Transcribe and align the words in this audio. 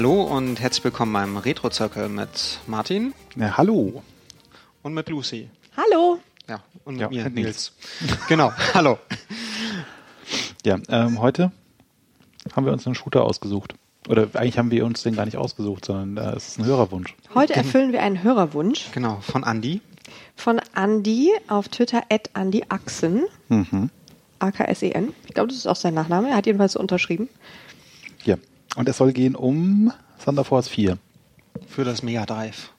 Hallo 0.00 0.22
und 0.22 0.60
herzlich 0.60 0.84
willkommen 0.84 1.12
beim 1.12 1.36
Retro-Zirkel 1.38 2.08
mit 2.08 2.60
Martin 2.68 3.14
Ja, 3.34 3.56
hallo. 3.56 4.04
und 4.82 4.94
mit 4.94 5.08
Lucy. 5.08 5.50
Hallo. 5.76 6.20
Ja, 6.48 6.62
und 6.84 6.94
mit 6.94 7.00
Ja, 7.00 7.08
mir, 7.08 7.24
mit 7.24 7.34
Nils. 7.34 7.72
genau, 8.28 8.52
hallo. 8.74 8.98
Ja, 10.64 10.78
ähm, 10.88 11.20
heute 11.20 11.50
haben 12.54 12.64
wir 12.64 12.72
uns 12.72 12.86
einen 12.86 12.94
Shooter 12.94 13.24
ausgesucht. 13.24 13.74
Oder 14.08 14.28
eigentlich 14.34 14.56
haben 14.56 14.70
wir 14.70 14.86
uns 14.86 15.02
den 15.02 15.16
gar 15.16 15.24
nicht 15.24 15.36
ausgesucht, 15.36 15.86
sondern 15.86 16.16
äh, 16.32 16.36
es 16.36 16.46
ist 16.46 16.58
ein 16.60 16.66
Hörerwunsch. 16.66 17.16
Heute 17.34 17.56
erfüllen 17.56 17.90
wir 17.92 18.00
einen 18.00 18.22
Hörerwunsch 18.22 18.92
Genau, 18.92 19.18
von 19.20 19.42
Andi. 19.42 19.80
von 20.36 20.60
Andy 20.76 21.32
auf 21.48 21.66
Twitter 21.70 22.04
at 22.08 22.30
Andy 22.36 22.62
Axen. 22.68 23.24
Mhm. 23.48 23.90
A-K-S-E-N. 24.38 25.12
Ich 25.26 25.34
glaube, 25.34 25.48
das 25.48 25.56
ist 25.56 25.66
auch 25.66 25.74
sein 25.74 25.94
Nachname. 25.94 26.30
Er 26.30 26.36
hat 26.36 26.46
jedenfalls 26.46 26.76
unterschrieben. 26.76 27.28
Ja. 28.24 28.36
Und 28.78 28.88
es 28.88 28.96
soll 28.96 29.12
gehen 29.12 29.34
um 29.34 29.92
Thunder 30.24 30.44
Force 30.44 30.68
4. 30.68 30.98
Für 31.66 31.84
das 31.84 32.02
Mega 32.02 32.24
Drive. 32.24 32.70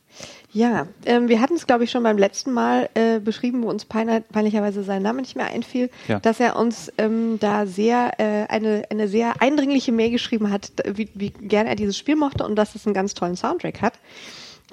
Ja, 0.52 0.88
ähm, 1.06 1.28
wir 1.28 1.42
hatten 1.42 1.54
es, 1.56 1.68
glaube 1.68 1.84
ich, 1.84 1.92
schon 1.92 2.02
beim 2.02 2.18
letzten 2.18 2.52
Mal 2.54 2.90
äh, 2.96 3.20
beschrieben, 3.20 3.62
wo 3.62 3.70
uns 3.70 3.86
peiner, 3.86 4.22
peinlicherweise 4.22 4.82
sein 4.84 5.04
Name 5.04 5.22
nicht 5.22 5.36
mehr 5.36 5.46
einfiel, 5.46 5.92
Ja. 6.08 6.20
dass 6.20 6.40
er 6.40 6.56
uns 6.56 6.92
ähm, 6.98 7.38
da 7.40 7.68
sehr 7.68 8.14
äh, 8.20 8.48
eine, 8.48 8.84
eine 8.90 9.08
sehr 9.08 9.42
eindringliche 9.42 9.92
Mail 9.92 10.10
geschrieben 10.10 10.50
hat, 10.50 10.72
wie, 10.86 11.10
wie 11.14 11.30
gern 11.30 11.68
er 11.68 11.76
dieses 11.76 11.98
Spiel 11.98 12.16
mochte 12.16 12.46
und 12.46 12.56
dass 12.56 12.74
es 12.74 12.88
einen 12.88 12.96
ganz 12.96 13.14
tollen 13.14 13.36
Soundtrack 13.36 13.82
hat. 13.82 13.94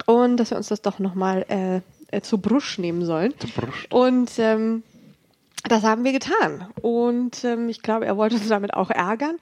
Und 0.07 0.37
dass 0.37 0.49
wir 0.49 0.57
uns 0.57 0.67
das 0.69 0.81
doch 0.81 0.97
nochmal 0.97 1.45
äh, 1.49 1.81
äh, 2.15 2.21
zu 2.21 2.39
Brusch 2.39 2.79
nehmen 2.79 3.05
sollen. 3.05 3.33
Zu 3.37 3.47
Brust. 3.49 3.91
Und 3.91 4.31
ähm, 4.39 4.81
das 5.63 5.83
haben 5.83 6.03
wir 6.03 6.11
getan. 6.11 6.67
Und 6.81 7.43
ähm, 7.43 7.69
ich 7.69 7.81
glaube, 7.81 8.05
er 8.05 8.17
wollte 8.17 8.35
uns 8.35 8.47
damit 8.47 8.73
auch 8.73 8.89
ärgern. 8.89 9.37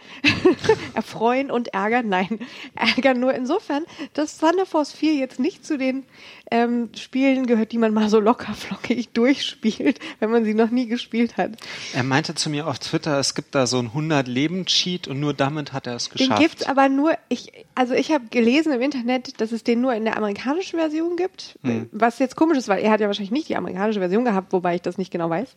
Erfreuen 0.93 1.51
und 1.51 1.73
ärgern. 1.73 2.09
Nein, 2.09 2.39
ärgern 2.75 3.19
nur 3.19 3.33
insofern, 3.33 3.85
dass 4.13 4.37
Thunder 4.37 4.65
Force 4.65 4.91
4 4.93 5.13
jetzt 5.13 5.39
nicht 5.39 5.65
zu 5.65 5.77
den 5.77 6.05
ähm, 6.51 6.89
Spielen 6.95 7.47
gehört, 7.47 7.71
die 7.71 7.77
man 7.77 7.93
mal 7.93 8.09
so 8.09 8.19
locker 8.19 8.53
flockig 8.53 9.09
durchspielt, 9.13 9.99
wenn 10.19 10.29
man 10.31 10.45
sie 10.45 10.53
noch 10.53 10.69
nie 10.69 10.87
gespielt 10.87 11.37
hat. 11.37 11.51
Er 11.93 12.03
meinte 12.03 12.35
zu 12.35 12.49
mir 12.49 12.67
auf 12.67 12.79
Twitter, 12.79 13.19
es 13.19 13.33
gibt 13.35 13.55
da 13.55 13.65
so 13.67 13.79
ein 13.79 13.89
100-Leben-Cheat 13.91 15.07
und 15.07 15.19
nur 15.19 15.33
damit 15.33 15.73
hat 15.73 15.87
er 15.87 15.95
es 15.95 16.09
Den 16.09 16.17
geschafft. 16.17 16.41
gibt's 16.41 16.63
aber 16.67 16.89
nur, 16.89 17.13
ich, 17.29 17.51
also 17.73 17.93
ich 17.93 18.11
habe 18.11 18.25
gelesen 18.29 18.71
im 18.73 18.81
Internet, 18.81 19.39
dass 19.41 19.51
es 19.51 19.63
den 19.63 19.81
nur 19.81 19.93
in 19.93 20.05
der 20.05 20.17
amerikanischen 20.17 20.79
Version 20.79 21.15
gibt. 21.15 21.57
Was 21.91 22.19
jetzt 22.19 22.35
komisch 22.35 22.57
ist, 22.57 22.67
weil 22.67 22.83
er 22.83 22.91
hat 22.91 22.99
ja 23.01 23.07
wahrscheinlich 23.07 23.31
nicht 23.31 23.49
die 23.49 23.55
amerikanische 23.55 23.99
Version 23.99 24.25
gehabt, 24.25 24.53
wobei 24.53 24.75
ich 24.75 24.81
das 24.81 24.97
nicht 24.97 25.11
genau 25.11 25.29
weiß. 25.29 25.49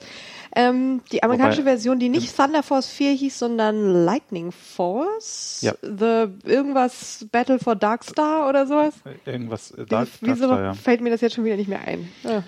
Ähm, 0.57 1.03
die 1.13 1.23
amerikanische 1.23 1.61
Wobei- 1.63 1.71
Version, 1.73 1.99
die 1.99 2.09
nicht 2.09 2.35
Thunder 2.35 2.63
Force 2.63 2.89
4 2.89 3.13
hieß, 3.13 3.39
sondern 3.39 4.05
Lightning 4.05 4.51
Force. 4.53 5.59
Ja. 5.63 5.75
The 5.83 6.27
irgendwas 6.49 7.27
Battle 7.31 7.59
for 7.59 7.77
Darkstar 7.77 8.49
oder 8.49 8.67
sowas. 8.67 8.95
Irgendwas, 9.27 9.71
äh, 9.73 9.85
Dark, 9.85 10.09
Wieso 10.21 10.49
Darkstar, 10.49 10.63
fällt 10.79 11.01
mir 11.01 11.11
das 11.11 11.21
jetzt 11.21 11.35
schon 11.35 11.45
wieder 11.45 11.57
nicht 11.57 11.69
mehr 11.69 11.81
ein? 11.87 12.09
Ja. 12.23 12.43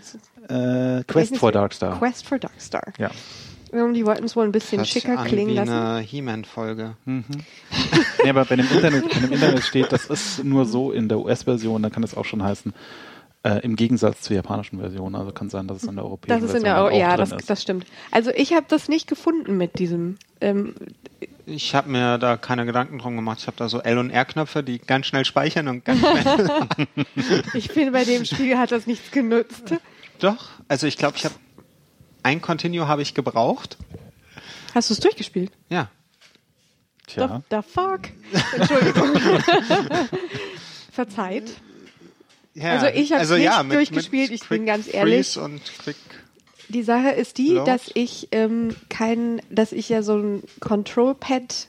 ja. 0.48 0.98
Äh, 0.98 1.04
Quest 1.04 1.36
for 1.36 1.52
Darkstar. 1.52 1.98
Quest 1.98 2.26
for 2.26 2.38
Darkstar. 2.38 2.92
Ja. 2.98 3.10
Die 3.72 4.04
wollten 4.04 4.24
es 4.24 4.34
wohl 4.34 4.44
ein 4.44 4.52
bisschen 4.52 4.80
sich 4.80 4.90
schicker 4.90 5.16
an 5.16 5.28
klingen 5.28 5.52
wie 5.52 5.54
lassen. 5.54 5.72
eine 5.72 6.00
He-Man-Folge. 6.00 6.96
Nee, 7.04 8.28
aber 8.28 8.44
bei 8.44 8.56
dem 8.56 8.66
Internet, 8.68 9.08
bei 9.08 9.20
dem 9.20 9.32
Internet 9.32 9.62
steht, 9.62 9.92
das 9.92 10.06
ist 10.06 10.42
nur 10.42 10.66
so 10.66 10.90
in 10.90 11.08
der 11.08 11.20
US-Version, 11.20 11.80
dann 11.82 11.92
kann 11.92 12.02
es 12.02 12.16
auch 12.16 12.24
schon 12.24 12.42
heißen, 12.42 12.74
äh, 13.42 13.60
im 13.60 13.76
Gegensatz 13.76 14.22
zur 14.22 14.36
japanischen 14.36 14.78
Version. 14.80 15.14
Also 15.14 15.32
kann 15.32 15.48
sein, 15.50 15.66
dass 15.66 15.82
es 15.82 15.88
in 15.88 15.96
der 15.96 16.04
europäischen 16.04 16.40
Das 16.40 16.50
ist 16.50 16.56
in 16.56 16.62
Version 16.62 16.64
der, 16.64 16.74
dann 16.74 16.92
auch 16.92 16.98
ja, 17.10 17.16
drin 17.16 17.30
das, 17.30 17.40
ist. 17.40 17.50
das 17.50 17.62
stimmt. 17.62 17.86
Also 18.10 18.30
ich 18.34 18.52
habe 18.52 18.66
das 18.68 18.88
nicht 18.88 19.06
gefunden 19.06 19.56
mit 19.56 19.78
diesem. 19.78 20.18
Ähm, 20.40 20.74
Ich 21.46 21.74
habe 21.74 21.88
mir 21.88 22.18
da 22.18 22.36
keine 22.36 22.66
Gedanken 22.66 22.98
drum 22.98 23.16
gemacht. 23.16 23.38
Ich 23.40 23.46
habe 23.46 23.56
da 23.56 23.68
so 23.68 23.80
L- 23.80 23.98
und 23.98 24.10
R-Knöpfe, 24.10 24.62
die 24.62 24.78
ganz 24.78 25.06
schnell 25.06 25.24
speichern 25.24 25.68
und 25.68 25.84
ganz 25.84 26.00
schnell. 26.00 26.50
ich 27.54 27.68
finde, 27.68 27.92
bei 27.92 28.04
dem 28.04 28.24
Spiel 28.24 28.58
hat 28.58 28.72
das 28.72 28.86
nichts 28.86 29.10
genützt. 29.10 29.74
Doch, 30.18 30.50
also 30.68 30.86
ich 30.86 30.96
glaube, 30.98 31.16
ich 31.16 31.24
habe 31.24 31.34
ein 32.22 32.42
Continue 32.42 32.86
habe 32.86 33.00
ich 33.02 33.14
gebraucht. 33.14 33.78
Hast 34.74 34.90
du 34.90 34.94
es 34.94 35.00
durchgespielt? 35.00 35.50
Ja. 35.70 35.88
Tja. 37.06 37.42
The, 37.50 37.56
the 37.56 37.62
fuck? 37.66 38.00
Entschuldigung. 38.54 39.08
Verzeiht. 40.92 41.50
Ja. 42.60 42.72
Also 42.72 42.86
ich 42.86 43.12
hab's 43.12 43.20
also, 43.20 43.34
nicht 43.34 43.44
ja, 43.44 43.62
mit, 43.62 43.76
durchgespielt, 43.76 44.30
mit 44.30 44.42
ich 44.42 44.48
bin 44.48 44.66
ganz 44.66 44.92
ehrlich. 44.92 45.38
Die 46.68 46.82
Sache 46.82 47.10
ist 47.10 47.38
die, 47.38 47.54
Load? 47.54 47.68
dass 47.68 47.90
ich 47.94 48.28
ähm, 48.30 48.76
kein, 48.88 49.42
dass 49.50 49.72
ich 49.72 49.88
ja 49.88 50.02
so 50.02 50.16
ein 50.16 50.42
Control-Pad 50.60 51.68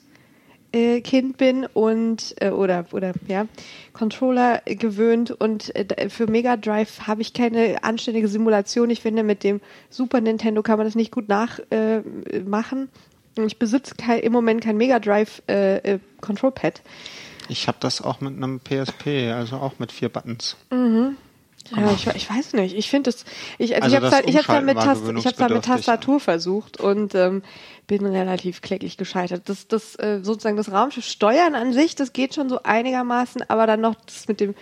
äh, 0.74 1.02
Kind 1.02 1.38
bin 1.38 1.66
und 1.66 2.36
äh, 2.40 2.50
oder 2.50 2.86
oder 2.92 3.14
ja 3.28 3.48
Controller 3.94 4.62
äh, 4.66 4.76
gewöhnt 4.76 5.32
und 5.32 5.76
äh, 5.76 6.10
für 6.10 6.28
Mega 6.28 6.56
Drive 6.56 7.08
habe 7.08 7.22
ich 7.22 7.34
keine 7.34 7.84
anständige 7.84 8.28
Simulation. 8.28 8.90
Ich 8.90 9.02
finde 9.02 9.24
mit 9.24 9.44
dem 9.44 9.60
Super 9.90 10.22
Nintendo 10.22 10.62
kann 10.62 10.78
man 10.78 10.86
das 10.86 10.96
nicht 10.96 11.12
gut 11.12 11.28
nachmachen. 11.28 12.90
Äh, 13.38 13.46
ich 13.46 13.58
besitze 13.58 13.96
kein, 13.96 14.20
im 14.20 14.34
Moment 14.34 14.64
kein 14.64 14.78
Mega 14.78 15.00
Drive 15.00 15.42
äh, 15.48 16.00
Control 16.22 16.52
Pad. 16.52 16.82
Ich 17.50 17.68
habe 17.68 17.78
das 17.80 18.02
auch 18.02 18.22
mit 18.22 18.36
einem 18.36 18.60
PSP, 18.60 19.32
also 19.34 19.58
auch 19.58 19.80
mit 19.80 19.92
vier 19.92 20.10
Buttons. 20.10 20.56
Ja, 21.76 21.92
ich, 21.92 22.08
ich 22.08 22.30
weiß 22.30 22.54
nicht. 22.54 22.76
Ich 22.76 22.90
finde 22.90 23.12
es. 23.12 23.24
Ich, 23.58 23.76
also, 23.76 23.86
Also 23.86 23.98
ich 23.98 24.04
habe 24.04 24.16
halt, 24.16 24.30
ich 24.30 24.36
hab's 24.38 24.48
dann 24.48 24.66
mit, 24.66 24.76
Tast, 24.78 25.02
ich 25.04 25.08
hab's 25.08 25.14
dann 25.14 25.54
mit 25.54 25.64
gewöhnungsbedürftig. 25.64 25.66
Tastatur 25.66 26.20
versucht 26.20 26.78
und 26.80 27.16
ähm, 27.16 27.44
bin 27.88 28.06
relativ 28.06 28.62
kläglich 28.62 28.98
gescheitert. 28.98 29.44
Das, 29.48 29.68
das 29.68 29.96
äh, 29.96 30.20
sozusagen 30.24 30.58
das 30.58 30.72
Raumschiff 30.72 31.06
steuern 31.06 31.56
an 31.56 31.74
sich, 31.74 31.96
das 31.96 32.14
geht 32.14 32.36
schon 32.36 32.50
so 32.50 32.64
einigermaßen, 32.64 33.44
aber 33.50 33.68
dann 33.68 33.82
noch 33.82 33.96
das 34.06 34.28
mit 34.28 34.40
dem. 34.40 34.56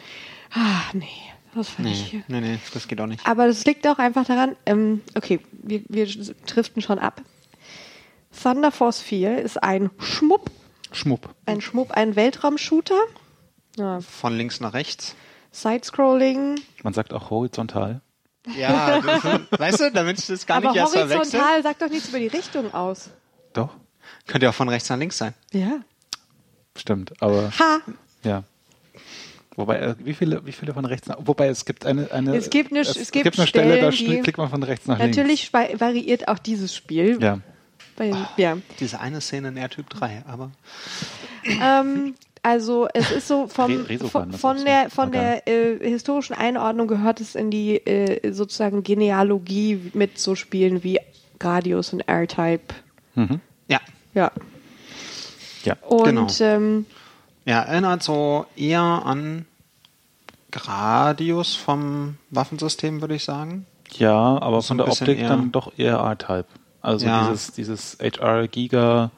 Ah, 0.52 0.82
nee, 0.94 1.08
das 1.56 1.70
fand 1.70 1.88
ich. 1.90 2.14
Nee, 2.14 2.24
nee, 2.28 2.42
nee, 2.42 2.60
das 2.74 2.88
geht 2.88 3.00
auch 3.02 3.08
nicht. 3.08 3.26
Aber 3.26 3.48
das 3.48 3.66
liegt 3.66 3.88
auch 3.88 3.98
einfach 4.00 4.26
daran, 4.26 4.56
ähm, 4.66 5.02
okay, 5.16 5.40
wir, 5.52 5.82
wir 5.88 6.08
driften 6.48 6.82
schon 6.82 7.00
ab. 7.00 7.22
Thunder 8.42 8.72
Force 8.72 9.02
4 9.02 9.40
ist 9.40 9.62
ein 9.62 9.90
Schmupp, 10.00 10.50
Schmupp. 10.92 11.30
ein 11.46 11.62
Schmupp, 11.62 11.92
ein 11.92 12.16
Weltraumshooter. 12.16 13.00
Ja, 13.78 14.00
Von 14.02 14.36
links 14.36 14.60
nach 14.60 14.74
rechts. 14.74 15.16
Side-Scrolling, 15.52 16.60
Man 16.84 16.94
sagt 16.94 17.14
auch 17.14 17.30
horizontal. 17.30 18.02
Ja, 18.58 19.00
das, 19.02 19.24
weißt 19.60 19.80
du, 19.82 19.92
damit 19.92 20.20
ich 20.20 20.28
das 20.28 20.46
gar 20.46 20.58
aber 20.58 20.70
nicht 20.70 20.78
erst 20.78 20.94
verwechsel. 20.94 21.18
horizontal 21.40 21.64
sagt 21.64 21.82
doch 21.82 21.90
nichts 21.90 22.10
über 22.10 22.20
die 22.20 22.28
Richtung 22.28 22.74
aus. 22.74 23.10
Doch, 23.54 23.70
Könnte 24.28 24.46
ja 24.46 24.50
auch 24.52 24.56
von 24.56 24.70
rechts 24.70 24.90
nach 24.90 24.98
links 24.98 25.18
sein. 25.18 25.34
Ja. 25.52 25.80
stimmt. 26.78 27.14
Aber 27.22 27.52
Ha! 27.60 27.80
ja. 28.24 28.44
Wobei, 29.56 29.80
äh, 29.80 29.96
wie 30.00 30.14
viele, 30.14 30.46
wie 30.46 30.52
viele 30.54 30.74
von 30.74 30.86
rechts 30.86 31.08
nach, 31.08 31.18
wobei 31.20 31.48
es 31.48 31.66
gibt 31.66 31.86
eine, 31.86 32.10
eine 32.12 32.36
Es 32.36 32.50
gibt 32.50 32.72
eine- 32.72 32.80
es 32.82 33.12
gibt 33.12 33.38
eine 33.38 33.46
Stelle, 33.48 33.80
da 33.82 33.92
Stellen, 33.92 34.24
klickt 34.24 34.38
man 34.38 34.50
von 34.50 34.64
rechts 34.64 34.88
nach 34.88 35.00
Natürlich 35.00 35.44
spa- 35.46 35.68
variiert 35.80 36.28
auch 36.30 36.40
dieses 36.40 36.74
Spiel. 36.76 37.08
links. 37.08 37.24
Ja. 37.24 37.40
Bei, 38.00 38.14
ja. 38.38 38.58
Diese 38.80 39.00
eine 39.00 39.22
Szene 39.22 39.50
in 39.50 39.58
R-Typ 39.58 39.90
3, 39.92 40.24
aber 40.28 40.50
Ähm, 41.62 42.16
also 42.42 42.88
es 42.94 43.12
ist 43.12 43.28
so 43.28 43.48
vom, 43.48 43.86
von, 44.32 44.66
der 44.66 44.90
von 44.90 45.10
Okay. 45.10 45.42
der 45.46 45.48
äh, 45.48 45.90
historischen 45.90 46.34
Einordnung 46.34 46.88
gehört 46.88 47.20
es 47.22 47.36
in 47.36 47.52
die 47.52 47.76
äh, 47.86 48.32
sozusagen 48.34 48.82
Genealogie 48.84 49.92
mit 49.94 50.18
so 50.18 50.36
Spielen 50.36 50.84
wie 50.84 51.00
Gradius 51.40 51.94
und 51.94 52.02
R-Type. 52.08 52.74
ja. 53.68 53.80
Ja. 54.16 54.32
Ja. 55.66 55.76
Und 55.88 56.04
Genau. 56.06 56.28
ähm, 56.40 56.86
Ja, 57.46 57.62
erinnert 57.64 58.02
so 58.04 58.46
eher 58.56 58.82
an 58.82 59.46
Gradius 60.52 61.56
vom 61.56 62.18
Waffensystem, 62.30 63.02
würde 63.02 63.16
ich 63.16 63.24
sagen. 63.24 63.66
Ja, 63.98 64.14
aber 64.42 64.62
So 64.62 64.70
von 64.70 64.78
der 64.78 64.88
Optik 64.88 65.20
eher- 65.20 65.30
dann 65.30 65.52
doch 65.52 65.74
eher 65.78 65.98
R-Type. 65.98 66.46
Also 66.82 67.06
Ja. 67.06 67.30
dieses, 67.30 67.52
dieses 67.54 67.98
HR 68.02 68.48
Giga 68.48 69.12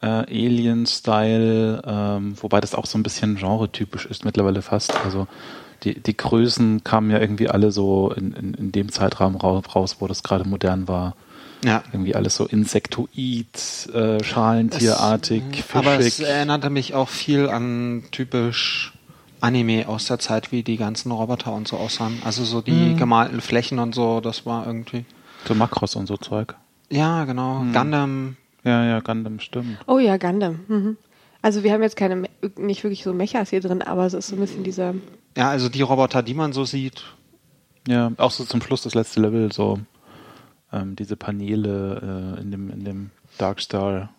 äh, 0.00 0.06
Alien-Style, 0.06 1.82
ähm, 1.86 2.34
wobei 2.40 2.60
das 2.60 2.74
auch 2.74 2.86
so 2.86 2.98
ein 2.98 3.02
bisschen 3.02 3.36
genretypisch 3.36 4.06
ist 4.06 4.24
mittlerweile 4.24 4.62
fast. 4.62 4.94
Also 5.04 5.26
die, 5.84 6.00
die 6.00 6.16
Größen 6.16 6.82
kamen 6.84 7.10
ja 7.10 7.18
irgendwie 7.18 7.48
alle 7.48 7.70
so 7.72 8.12
in, 8.12 8.32
in, 8.32 8.54
in 8.54 8.72
dem 8.72 8.90
Zeitraum 8.90 9.36
rau- 9.36 9.58
raus, 9.74 9.96
wo 10.00 10.06
das 10.06 10.22
gerade 10.22 10.46
modern 10.48 10.88
war. 10.88 11.14
Ja. 11.64 11.82
Irgendwie 11.92 12.14
alles 12.14 12.36
so 12.36 12.46
Insektoid, 12.46 13.88
äh, 13.92 14.22
Schalentierartig, 14.22 15.42
Aber 15.74 15.98
es 15.98 16.16
fischig. 16.16 16.26
erinnerte 16.28 16.70
mich 16.70 16.94
auch 16.94 17.08
viel 17.08 17.48
an 17.48 18.04
typisch 18.12 18.92
Anime 19.40 19.88
aus 19.88 20.06
der 20.06 20.18
Zeit, 20.18 20.52
wie 20.52 20.62
die 20.62 20.76
ganzen 20.76 21.10
Roboter 21.12 21.52
und 21.52 21.66
so 21.68 21.76
aussahen. 21.76 22.20
Also 22.24 22.44
so 22.44 22.60
die 22.60 22.94
gemalten 22.96 23.40
Flächen 23.40 23.78
und 23.78 23.94
so, 23.94 24.20
das 24.20 24.46
war 24.46 24.66
irgendwie. 24.66 25.04
So 25.46 25.54
Makros 25.54 25.94
und 25.96 26.06
so 26.06 26.16
Zeug. 26.16 26.54
Ja, 26.90 27.24
genau. 27.24 27.60
Gundam. 27.72 28.36
Ja, 28.64 28.84
ja, 28.84 29.00
Gundam 29.00 29.40
stimmt. 29.40 29.78
oh 29.86 29.98
ja, 29.98 30.16
Gundam. 30.16 30.60
Mhm. 30.68 30.96
Also 31.42 31.62
wir 31.62 31.72
haben 31.72 31.82
jetzt 31.82 31.96
keine 31.96 32.28
nicht 32.56 32.82
wirklich 32.82 33.04
so 33.04 33.12
Mechas 33.12 33.50
hier 33.50 33.60
drin, 33.60 33.82
aber 33.82 34.06
es 34.06 34.14
ist 34.14 34.28
so 34.28 34.36
ein 34.36 34.40
bisschen 34.40 34.64
dieser 34.64 34.94
Ja, 35.36 35.50
also 35.50 35.68
die 35.68 35.82
Roboter, 35.82 36.22
die 36.22 36.34
man 36.34 36.52
so 36.52 36.64
sieht. 36.64 37.04
Ja, 37.86 38.12
auch 38.16 38.32
so 38.32 38.44
zum 38.44 38.60
Schluss 38.60 38.82
das 38.82 38.94
letzte 38.94 39.20
Level, 39.20 39.52
so 39.52 39.78
ähm, 40.72 40.96
diese 40.96 41.16
Paneele 41.16 42.34
äh, 42.36 42.40
in 42.40 42.50
dem, 42.50 42.70
in 42.70 42.84
dem 42.84 43.10
Darkstar. 43.38 44.10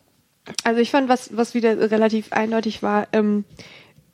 Also 0.63 0.79
ich 0.79 0.89
fand, 0.91 1.09
was, 1.09 1.35
was 1.35 1.53
wieder 1.53 1.91
relativ 1.91 2.31
eindeutig 2.31 2.81
war, 2.81 3.07
ähm, 3.11 3.43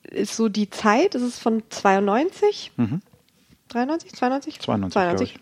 ist 0.04 0.36
so 0.36 0.50
die 0.50 0.70
Zeit, 0.70 1.16
es 1.16 1.22
ist 1.22 1.40
von 1.40 1.64
92, 1.70 2.72
Mhm. 2.76 3.02
93, 3.70 4.14
92? 4.14 4.60
92, 4.60 5.36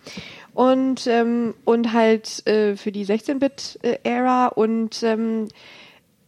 Und, 0.54 1.08
ähm, 1.08 1.56
und 1.66 1.94
halt 1.94 2.46
äh, 2.48 2.76
für 2.76 2.92
die 2.92 3.06
16-Bit-Ära 3.06 4.48
und 4.48 5.02
ähm, 5.02 5.48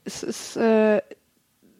es 0.03 0.23
ist 0.23 0.55
äh, 0.57 1.01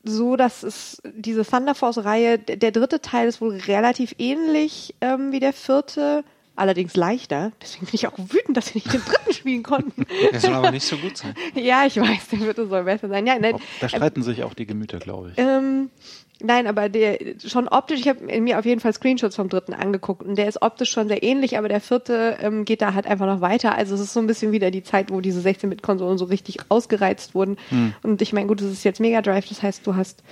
so, 0.04 0.36
dass 0.36 0.62
es 0.62 1.02
diese 1.04 1.44
Thunder 1.44 1.74
Force-Reihe, 1.74 2.38
der 2.38 2.72
dritte 2.72 3.02
Teil 3.02 3.28
ist 3.28 3.42
wohl 3.42 3.56
relativ 3.56 4.16
ähnlich 4.20 4.94
ähm, 5.02 5.32
wie 5.32 5.40
der 5.40 5.54
vierte, 5.54 6.24
allerdings 6.56 6.96
leichter. 6.96 7.52
Deswegen 7.62 7.86
bin 7.86 7.96
ich 7.96 8.08
auch 8.08 8.18
wütend, 8.18 8.56
dass 8.58 8.74
wir 8.74 8.82
nicht 8.82 8.94
den 8.94 9.02
dritten 9.04 9.34
spielen 9.34 9.64
konnten. 9.64 10.06
Der 10.32 10.40
soll 10.40 10.54
aber 10.54 10.72
nicht 10.72 10.86
so 10.86 10.98
gut 10.98 11.18
sein. 11.18 11.34
ja, 11.56 11.86
ich 11.86 12.00
weiß, 12.00 12.28
der 12.32 12.40
vierte 12.40 12.68
soll 12.68 12.84
besser 12.84 13.08
sein. 13.10 13.26
Ja, 13.28 13.38
nein, 13.40 13.56
Da 13.82 13.90
streiten 13.90 14.24
sich 14.24 14.44
auch 14.44 14.54
die 14.54 14.66
Gemüter, 14.66 15.00
glaube 15.00 15.32
ich. 15.32 15.38
ähm, 15.38 15.90
nein, 16.42 16.68
aber 16.68 16.90
der 16.90 17.18
schon 17.46 17.68
optisch, 17.68 18.00
ich 18.02 18.08
habe 18.08 18.40
mir 18.42 18.60
auf 18.60 18.66
jeden 18.66 18.80
Fall 18.82 18.94
Screenshots 18.94 19.36
vom 19.36 19.50
dritten 19.50 19.74
angeguckt 19.74 20.24
und 20.24 20.36
der 20.38 20.48
ist 20.48 20.62
optisch 20.62 20.92
schon 20.92 21.08
sehr 21.08 21.24
ähnlich, 21.24 21.58
aber 21.58 21.68
der 21.70 21.82
vierte 21.82 22.38
ähm, 22.42 22.66
geht 22.66 22.82
da 22.82 22.94
halt 22.94 23.08
einfach 23.08 23.26
noch 23.26 23.42
weiter. 23.42 23.76
Also 23.76 23.96
es 23.96 24.02
ist 24.02 24.14
so 24.14 24.20
ein 24.20 24.28
bisschen 24.28 24.52
wieder 24.52 24.72
die 24.72 24.84
Zeit, 24.84 25.12
wo 25.12 25.22
diese 25.22 25.42
16-Bit-Konsolen 25.48 26.18
so 26.18 26.26
richtig 26.26 26.58
ausgereizt 26.70 27.36
wurden. 27.36 27.58
Und 28.04 28.22
ich 28.22 28.34
meine, 28.34 28.48
gut, 28.48 28.62
das 28.62 28.68
ist 28.72 28.84
jetzt 28.84 29.00
Mega 29.00 29.22
Drive, 29.22 29.48
das 29.48 29.62
heißt, 29.64 29.86
du 29.86 29.96
hast 29.96 30.24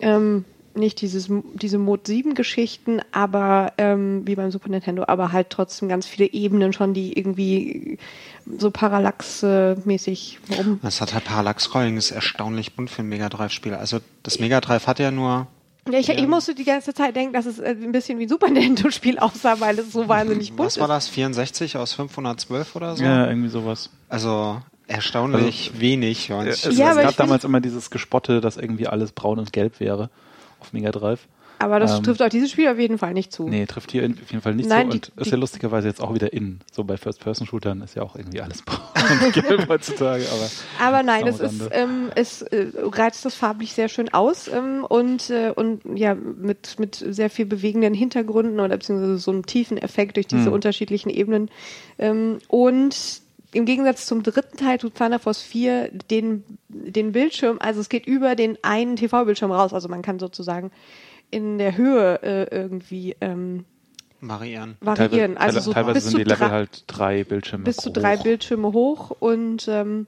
ähm, 0.00 0.44
nicht 0.76 1.00
dieses, 1.00 1.28
diese 1.54 1.78
Mode 1.78 2.02
7 2.06 2.34
Geschichten, 2.34 3.00
aber 3.12 3.72
ähm, 3.78 4.26
wie 4.26 4.34
beim 4.34 4.50
Super 4.50 4.68
Nintendo, 4.68 5.04
aber 5.06 5.32
halt 5.32 5.50
trotzdem 5.50 5.88
ganz 5.88 6.06
viele 6.06 6.32
Ebenen 6.32 6.72
schon, 6.72 6.94
die 6.94 7.16
irgendwie 7.16 7.98
so 8.58 8.70
Parallax-mäßig 8.70 10.38
rum. 10.56 10.80
Das 10.82 11.00
hat 11.00 11.14
halt 11.14 11.24
Parallax 11.24 11.64
Scrolling, 11.64 11.96
ist 11.96 12.10
erstaunlich 12.10 12.74
bunt 12.74 12.90
für 12.90 13.02
ein 13.02 13.08
Mega 13.08 13.28
Drive 13.28 13.52
Spiel. 13.52 13.74
Also 13.74 14.00
das 14.22 14.38
Mega 14.38 14.60
Drive 14.60 14.86
hat 14.86 14.98
ja 14.98 15.10
nur 15.10 15.46
Ja, 15.90 15.98
ich, 15.98 16.08
ich 16.08 16.26
musste 16.26 16.54
die 16.54 16.64
ganze 16.64 16.94
Zeit 16.94 17.16
denken, 17.16 17.32
dass 17.32 17.46
es 17.46 17.58
äh, 17.58 17.70
ein 17.70 17.92
bisschen 17.92 18.18
wie 18.18 18.24
ein 18.24 18.28
Super 18.28 18.50
Nintendo-Spiel 18.50 19.18
aussah, 19.18 19.60
weil 19.60 19.78
es 19.78 19.92
so 19.92 20.08
wahnsinnig 20.08 20.52
bunt 20.52 20.66
was 20.66 20.78
war 20.78 20.86
ist. 20.86 21.06
das 21.06 21.08
64 21.08 21.76
aus 21.76 21.92
512 21.94 22.76
oder 22.76 22.96
so? 22.96 23.04
Ja, 23.04 23.26
irgendwie 23.26 23.48
sowas. 23.48 23.90
Also 24.08 24.60
erstaunlich 24.86 25.72
wenig. 25.78 26.30
Und 26.32 26.46
Es, 26.46 26.64
Ja, 26.76 26.90
es 26.90 26.96
gab 26.96 27.16
damals 27.16 27.44
immer 27.44 27.60
dieses 27.60 27.90
Gespotte, 27.90 28.40
dass 28.40 28.56
irgendwie 28.56 28.86
alles 28.86 29.12
braun 29.12 29.38
und 29.38 29.52
gelb 29.52 29.80
wäre 29.80 30.10
auf 30.64 30.72
Mega 30.72 30.90
Drive. 30.90 31.28
Aber 31.60 31.78
das 31.78 31.98
Ähm, 31.98 32.02
trifft 32.02 32.20
auf 32.20 32.30
dieses 32.30 32.50
Spiel 32.50 32.68
auf 32.68 32.78
jeden 32.80 32.98
Fall 32.98 33.14
nicht 33.14 33.32
zu. 33.32 33.48
Nee, 33.48 33.64
trifft 33.66 33.92
hier 33.92 34.02
auf 34.02 34.30
jeden 34.30 34.42
Fall 34.42 34.56
nicht 34.56 34.68
Nein, 34.68 34.90
die- 34.90 34.96
Und 34.96 35.12
ist 35.16 35.26
die- 35.26 35.30
ja 35.30 35.36
lustigerweise 35.36 35.86
jetzt 35.86 36.00
auch 36.02 36.12
wieder 36.12 36.32
in. 36.32 36.58
So 36.72 36.82
bei 36.82 36.96
First-Person-Shootern 36.96 37.80
ist 37.82 37.94
ja 37.94 38.02
auch 38.02 38.16
irgendwie 38.16 38.40
alles 38.40 38.62
braun 38.66 38.80
und 39.24 39.32
gelb 39.32 39.68
heutzutage. 39.68 40.24
Aber 40.32 40.50
Aber 40.84 41.02
nein, 41.04 41.28
es 41.28 41.38
ist, 41.38 41.68
ähm, 41.70 42.10
es 42.16 42.42
äh, 42.42 42.66
reizt 42.76 43.24
das 43.24 43.36
farblich 43.36 43.72
sehr 43.72 43.88
schön 43.88 44.12
aus 44.12 44.48
ähm, 44.48 44.84
und, 44.84 45.30
äh, 45.30 45.52
und 45.54 45.80
ja, 45.96 46.14
mit, 46.16 46.80
mit 46.80 46.96
sehr 46.96 47.30
viel 47.30 47.46
bewegenden 47.46 47.94
Hintergründen 47.94 48.58
oder 48.58 48.76
beziehungsweise 48.76 49.18
so 49.18 49.30
einem 49.30 49.46
tiefen 49.46 49.78
Effekt 49.78 50.16
durch 50.16 50.26
diese 50.26 50.50
unterschiedlichen 50.50 51.08
Ebenen. 51.08 51.50
Ähm, 51.98 52.38
und 52.48 53.22
im 53.54 53.64
Gegensatz 53.64 54.06
zum 54.06 54.22
dritten 54.22 54.56
Teil 54.56 54.78
tut 54.78 54.94
Thunder 54.96 55.18
Force 55.18 55.40
4 55.42 55.90
den, 56.10 56.44
den 56.68 57.12
Bildschirm, 57.12 57.58
also 57.60 57.80
es 57.80 57.88
geht 57.88 58.06
über 58.06 58.34
den 58.34 58.58
einen 58.62 58.96
TV-Bildschirm 58.96 59.50
raus, 59.52 59.72
also 59.72 59.88
man 59.88 60.02
kann 60.02 60.18
sozusagen 60.18 60.70
in 61.30 61.58
der 61.58 61.76
Höhe 61.76 62.22
äh, 62.22 62.54
irgendwie 62.54 63.16
ähm, 63.20 63.64
variieren. 64.20 64.76
variieren. 64.80 65.34
teilweise, 65.36 65.40
also 65.40 65.60
so 65.60 65.72
teilweise 65.72 65.94
bis 65.94 66.04
sind 66.04 66.10
zu 66.12 66.18
die 66.18 66.24
Level 66.24 66.48
drei- 66.48 66.50
halt 66.54 66.84
drei 66.86 67.24
Bildschirme 67.24 67.64
bis 67.64 67.76
zu 67.76 67.88
hoch. 67.90 67.94
drei 67.94 68.16
Bildschirme 68.16 68.72
hoch 68.72 69.10
und 69.18 69.66
ähm, 69.68 70.06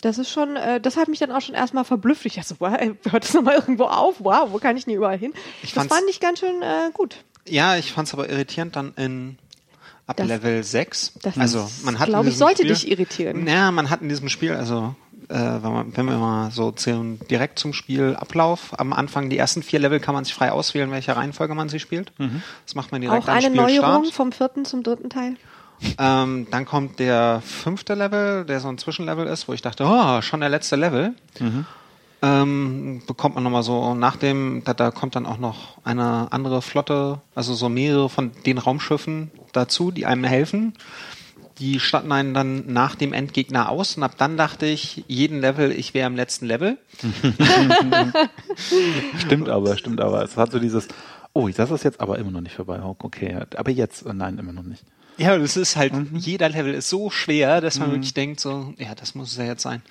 das 0.00 0.18
ist 0.18 0.30
schon, 0.30 0.56
äh, 0.56 0.80
das 0.80 0.96
hat 0.96 1.08
mich 1.08 1.18
dann 1.18 1.32
auch 1.32 1.40
schon 1.40 1.54
erstmal 1.56 1.84
verblüfft. 1.84 2.24
Ich 2.26 2.34
dachte 2.36 2.48
so, 2.48 2.56
wow, 2.60 2.78
hört 3.10 3.24
das 3.24 3.34
nochmal 3.34 3.56
irgendwo 3.56 3.84
auf? 3.84 4.16
Wow, 4.20 4.52
wo 4.52 4.58
kann 4.58 4.76
ich 4.76 4.84
denn 4.84 4.94
überall 4.94 5.18
hin? 5.18 5.32
Ich 5.62 5.72
das 5.72 5.86
fand 5.88 6.04
ich 6.08 6.20
ganz 6.20 6.38
schön 6.38 6.62
äh, 6.62 6.90
gut. 6.92 7.16
Ja, 7.48 7.76
ich 7.76 7.92
fand 7.92 8.06
es 8.06 8.14
aber 8.14 8.28
irritierend 8.28 8.76
dann 8.76 8.92
in 8.96 9.38
ab 10.08 10.16
Das- 10.16 10.26
Level 10.26 10.64
6. 10.64 11.12
das 11.22 11.38
also 11.38 11.70
man 11.84 11.98
hat 12.00 12.08
in 12.08 12.12
glaub 12.14 12.26
ich, 12.26 12.36
sollte 12.36 12.62
Spiel, 12.62 12.74
dich 12.74 12.90
irritieren. 12.90 13.46
Ja, 13.46 13.70
man 13.70 13.88
hat 13.90 14.02
in 14.02 14.08
diesem 14.08 14.28
Spiel, 14.28 14.52
also 14.54 14.96
äh, 15.28 15.34
wenn, 15.34 15.72
man, 15.72 15.96
wenn 15.96 16.06
wir 16.06 16.16
mal 16.16 16.50
so 16.50 16.72
zählen, 16.72 17.20
direkt 17.30 17.58
zum 17.58 17.72
Spielablauf, 17.74 18.78
am 18.78 18.92
Anfang 18.92 19.28
die 19.30 19.36
ersten 19.38 19.62
vier 19.62 19.78
Level 19.78 20.00
kann 20.00 20.14
man 20.14 20.24
sich 20.24 20.34
frei 20.34 20.50
auswählen, 20.50 20.90
welche 20.90 21.14
Reihenfolge 21.14 21.54
man 21.54 21.68
sie 21.68 21.78
spielt. 21.78 22.12
Das 22.64 22.74
macht 22.74 22.90
man 22.92 23.00
direkt 23.02 23.22
Auch 23.24 23.28
am 23.28 23.34
eine 23.36 23.46
Spielstart. 23.46 23.70
Neuerung 23.82 24.04
vom 24.12 24.32
vierten 24.32 24.64
zum 24.64 24.82
dritten 24.82 25.10
Teil. 25.10 25.36
Ähm, 25.98 26.48
dann 26.50 26.64
kommt 26.64 26.98
der 26.98 27.40
fünfte 27.44 27.94
Level, 27.94 28.44
der 28.44 28.58
so 28.60 28.68
ein 28.68 28.78
Zwischenlevel 28.78 29.26
ist, 29.28 29.46
wo 29.46 29.52
ich 29.52 29.62
dachte, 29.62 29.84
oh, 29.86 30.20
schon 30.22 30.40
der 30.40 30.48
letzte 30.48 30.74
Level. 30.76 31.14
Ähm, 32.20 33.00
bekommt 33.06 33.36
man 33.36 33.44
nochmal 33.44 33.62
so 33.62 33.94
nach 33.94 34.16
dem, 34.16 34.62
da, 34.64 34.74
da 34.74 34.90
kommt 34.90 35.14
dann 35.14 35.24
auch 35.24 35.38
noch 35.38 35.78
eine 35.84 36.32
andere 36.32 36.62
Flotte, 36.62 37.20
also 37.36 37.54
so 37.54 37.68
mehrere 37.68 38.08
von 38.08 38.32
den 38.44 38.58
Raumschiffen 38.58 39.30
dazu, 39.52 39.92
die 39.92 40.04
einem 40.04 40.24
helfen. 40.24 40.72
Die 41.60 41.78
statten 41.80 42.10
einen 42.12 42.34
dann 42.34 42.72
nach 42.72 42.94
dem 42.96 43.12
Endgegner 43.12 43.68
aus 43.68 43.96
und 43.96 44.02
ab 44.04 44.14
dann 44.18 44.36
dachte 44.36 44.66
ich, 44.66 45.04
jeden 45.08 45.40
Level, 45.40 45.70
ich 45.72 45.92
wäre 45.94 46.06
im 46.08 46.14
letzten 46.16 46.46
Level. 46.46 46.78
Stimmt 49.18 49.48
aber, 49.48 49.76
stimmt 49.76 50.00
aber. 50.00 50.22
Es 50.22 50.36
hat 50.36 50.52
so 50.52 50.58
dieses, 50.58 50.88
oh, 51.32 51.48
das 51.48 51.70
ist 51.70 51.84
jetzt 51.84 52.00
aber 52.00 52.18
immer 52.18 52.30
noch 52.30 52.40
nicht 52.40 52.56
vorbei. 52.56 52.80
Okay, 52.82 53.36
aber 53.56 53.70
jetzt, 53.70 54.06
äh, 54.06 54.12
nein, 54.14 54.38
immer 54.38 54.52
noch 54.52 54.62
nicht. 54.62 54.82
Ja, 55.16 55.36
das 55.36 55.56
ist 55.56 55.76
halt, 55.76 55.92
Mhm. 55.94 56.16
jeder 56.16 56.48
Level 56.48 56.74
ist 56.74 56.88
so 56.90 57.10
schwer, 57.10 57.60
dass 57.60 57.80
man 57.80 57.90
wirklich 57.90 58.14
denkt, 58.14 58.38
so, 58.38 58.72
ja, 58.78 58.94
das 58.94 59.16
muss 59.16 59.32
es 59.32 59.36
ja 59.38 59.44
jetzt 59.44 59.62
sein. 59.62 59.82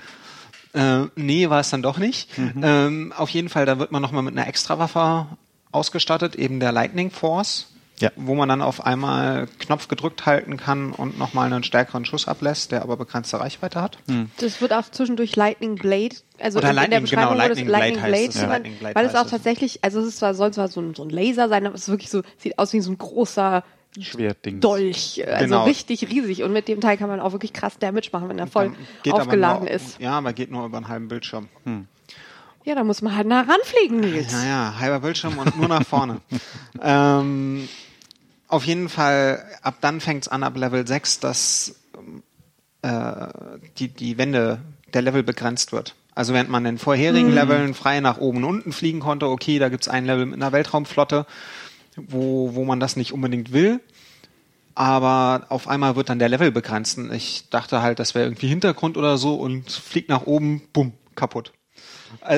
Äh, 0.78 1.08
nee, 1.16 1.50
war 1.50 1.60
es 1.60 1.70
dann 1.70 1.82
doch 1.82 1.98
nicht. 1.98 2.38
Mhm. 2.38 2.62
Ähm, 2.64 3.14
auf 3.18 3.30
jeden 3.30 3.50
Fall, 3.50 3.66
da 3.66 3.80
wird 3.80 3.92
man 3.92 4.02
nochmal 4.02 4.24
mit 4.24 4.38
einer 4.38 4.48
Extrawaffe 4.48 5.26
ausgestattet, 5.72 6.36
eben 6.36 6.60
der 6.60 6.72
Lightning 6.72 7.12
Force, 7.12 7.68
Ja. 8.00 8.12
wo 8.16 8.36
man 8.36 8.48
dann 8.48 8.62
auf 8.62 8.86
einmal 8.86 9.48
Knopf 9.60 9.88
gedrückt 9.88 10.26
halten 10.26 10.56
kann 10.58 10.92
und 10.92 11.18
nochmal 11.18 11.52
einen 11.52 11.64
stärkeren 11.64 12.06
Schuss 12.06 12.28
ablässt, 12.28 12.72
der 12.72 12.84
aber 12.84 12.96
begrenzte 12.96 13.40
Reichweite 13.40 13.82
hat. 13.82 13.98
Das 14.40 14.62
wird 14.62 14.72
auch 14.72 14.90
zwischendurch 14.90 15.36
Lightning 15.36 15.76
Blade, 15.76 16.16
also 16.40 16.60
Oder 16.60 16.70
in, 16.70 16.70
in 16.70 16.76
der 16.76 16.84
Lightning, 16.90 17.02
Beschreibung 17.02 17.34
genau, 17.34 17.44
wurde 17.44 17.54
es 17.54 17.68
Lightning 17.68 17.70
Lightning 17.70 17.94
Blade 17.96 18.10
Blade, 18.12 18.24
heißt 18.28 18.36
es. 18.36 18.42
Ja, 18.42 18.48
Lightning 18.48 18.76
Blade 18.78 18.96
weil 18.96 19.06
es 19.08 19.16
auch 19.16 19.28
tatsächlich, 19.30 19.84
also 19.84 20.00
es 20.00 20.08
ist 20.08 20.18
zwar, 20.20 20.36
soll 20.36 20.54
zwar 20.54 20.68
so 20.68 20.80
ein, 20.80 20.94
so 20.96 21.04
ein 21.04 21.10
Laser 21.10 21.50
sein, 21.50 21.66
aber 21.66 21.76
es 21.76 21.82
ist 21.82 21.90
wirklich 21.90 22.10
so, 22.12 22.22
sieht 22.38 22.58
aus 22.60 22.72
wie 22.74 22.82
so 22.82 22.92
ein 22.92 22.98
großer 22.98 23.64
Schwerding. 24.04 24.60
Dolch, 24.60 25.24
also 25.28 25.46
Genau. 25.46 25.64
richtig 25.64 26.10
riesig 26.10 26.44
und 26.44 26.54
mit 26.54 26.68
dem 26.68 26.82
Teil 26.82 26.98
kann 26.98 27.10
man 27.10 27.20
auch 27.20 27.32
wirklich 27.32 27.54
krass 27.54 27.78
Damage 27.80 28.10
machen, 28.12 28.30
wenn 28.30 28.40
er 28.40 28.48
voll 28.48 28.72
aufgeladen 29.10 29.66
nur, 29.66 29.72
ist. 29.72 30.00
Ja, 30.00 30.18
aber 30.18 30.34
geht 30.34 30.52
nur 30.52 30.66
über 30.66 30.78
einen 30.78 30.88
halben 30.88 31.08
Bildschirm. 31.08 31.50
Ja, 32.64 32.76
da 32.76 32.84
muss 32.84 33.02
man 33.02 33.16
halt 33.16 33.28
nah 33.28 33.42
ranfliegen, 33.42 34.00
Nils. 34.02 34.32
Naja, 34.32 34.76
halber 34.80 35.00
Bildschirm 35.00 35.38
und 35.38 35.58
nur 35.58 35.68
nach 35.68 35.86
vorne. 35.86 36.22
ähm, 36.82 37.68
auf 38.48 38.66
jeden 38.66 38.90
Fall, 38.90 39.44
ab 39.62 39.76
dann 39.82 40.02
fängt's 40.02 40.28
an, 40.28 40.44
ab 40.44 40.58
Level 40.58 40.86
6, 40.86 41.20
dass 41.20 41.76
äh, 42.82 43.28
die, 43.78 43.90
die 43.90 44.18
Wände 44.18 44.60
der 44.94 45.02
Level 45.02 45.24
begrenzt 45.24 45.72
wird. 45.72 45.96
Also 46.16 46.34
während 46.34 46.50
man 46.50 46.66
in 46.66 46.78
vorherigen 46.78 47.32
Leveln 47.32 47.74
frei 47.76 48.00
nach 48.00 48.18
oben 48.18 48.40
und 48.40 48.44
unten 48.46 48.72
fliegen 48.72 49.00
konnte, 49.00 49.28
okay, 49.28 49.60
da 49.60 49.70
gibt's 49.70 49.88
ein 49.88 50.06
Level 50.06 50.26
mit 50.26 50.42
einer 50.42 50.52
Weltraumflotte, 50.52 51.28
wo, 51.98 52.56
wo 52.56 52.66
man 52.66 52.80
das 52.80 52.96
nicht 52.96 53.12
unbedingt 53.12 53.52
will. 53.52 53.82
Aber 54.76 55.48
auf 55.50 55.68
einmal 55.68 55.96
wird 55.96 56.10
dann 56.10 56.20
der 56.20 56.30
Level 56.30 56.52
begrenzt. 56.52 56.98
Und 56.98 57.12
ich 57.12 57.50
dachte 57.50 57.82
halt, 57.82 58.00
das 58.00 58.14
wäre 58.14 58.26
irgendwie 58.26 58.48
Hintergrund 58.48 58.96
oder 58.96 59.18
so 59.18 59.36
und 59.36 59.72
fliegt 59.72 60.10
nach 60.10 60.28
oben, 60.28 60.62
bumm, 60.72 60.94
kaputt. 61.16 61.52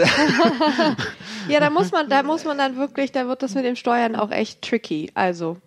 Ja, 1.47 1.59
da 1.59 1.69
muss 1.69 1.91
man, 1.91 2.09
da 2.09 2.21
muss 2.21 2.43
man 2.45 2.57
dann 2.57 2.75
wirklich, 2.77 3.11
da 3.11 3.27
wird 3.27 3.41
das 3.41 3.55
mit 3.55 3.65
dem 3.65 3.75
Steuern 3.75 4.15
auch 4.15 4.29
echt 4.31 4.61
tricky. 4.61 5.11
Also. 5.15 5.57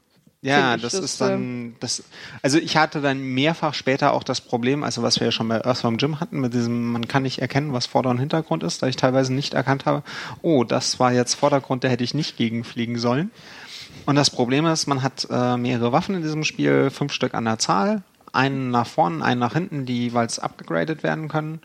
Ja, 0.41 0.77
das, 0.77 0.93
das, 0.93 1.05
ist 1.05 1.21
dann, 1.21 1.77
das, 1.79 2.03
also 2.43 2.59
ich 2.59 2.77
hatte 2.77 3.01
dann 3.01 3.21
mehrfach 3.21 3.75
später 3.75 4.13
auch 4.13 4.25
das 4.25 4.41
Problem, 4.41 4.83
also 4.83 5.01
was 5.03 5.21
wir 5.21 5.27
ja 5.27 5.31
schon 5.31 5.47
bei 5.47 5.65
Earthworm 5.65 5.99
Jim 5.99 6.19
hatten, 6.19 6.41
mit 6.41 6.53
diesem, 6.53 6.91
man 6.91 7.07
kann 7.07 7.23
nicht 7.23 7.39
erkennen, 7.39 7.73
was 7.73 7.87
Vorder- 7.87 8.11
und 8.11 8.19
Hintergrund 8.19 8.65
ist, 8.65 8.83
da 8.83 8.89
ich 8.89 8.97
teilweise 8.97 9.33
nicht 9.33 9.55
erkannt 9.55 9.87
habe, 9.87 10.03
oh, 10.43 10.65
das 10.65 10.99
war 10.99 11.13
jetzt 11.13 11.35
Vordergrund, 11.35 11.85
da 11.85 11.89
hätte 11.89 12.03
ich 12.03 12.13
nicht 12.13 12.37
gegenfliegen 12.37 12.99
sollen. 12.99 13.31
Und 14.07 14.17
das 14.17 14.31
Problem 14.31 14.67
ist, 14.67 14.87
man 14.87 15.03
hat 15.03 15.27
äh, 15.31 15.57
mehrere 15.57 15.93
Waffen 15.93 16.15
in 16.15 16.23
diesem 16.23 16.45
Spiel, 16.45 16.91
fünf 16.91 17.13
Stück 17.13 17.35
an 17.35 17.45
der 17.45 17.59
Zahl, 17.59 18.03
einen 18.33 18.71
nach 18.71 18.87
vorne, 18.87 19.23
einen 19.25 19.41
nach 19.41 19.53
hinten, 19.53 19.85
die 19.85 20.05
jeweils 20.05 20.39
abgegradet 20.39 21.03
werden 21.03 21.29
können. 21.29 21.61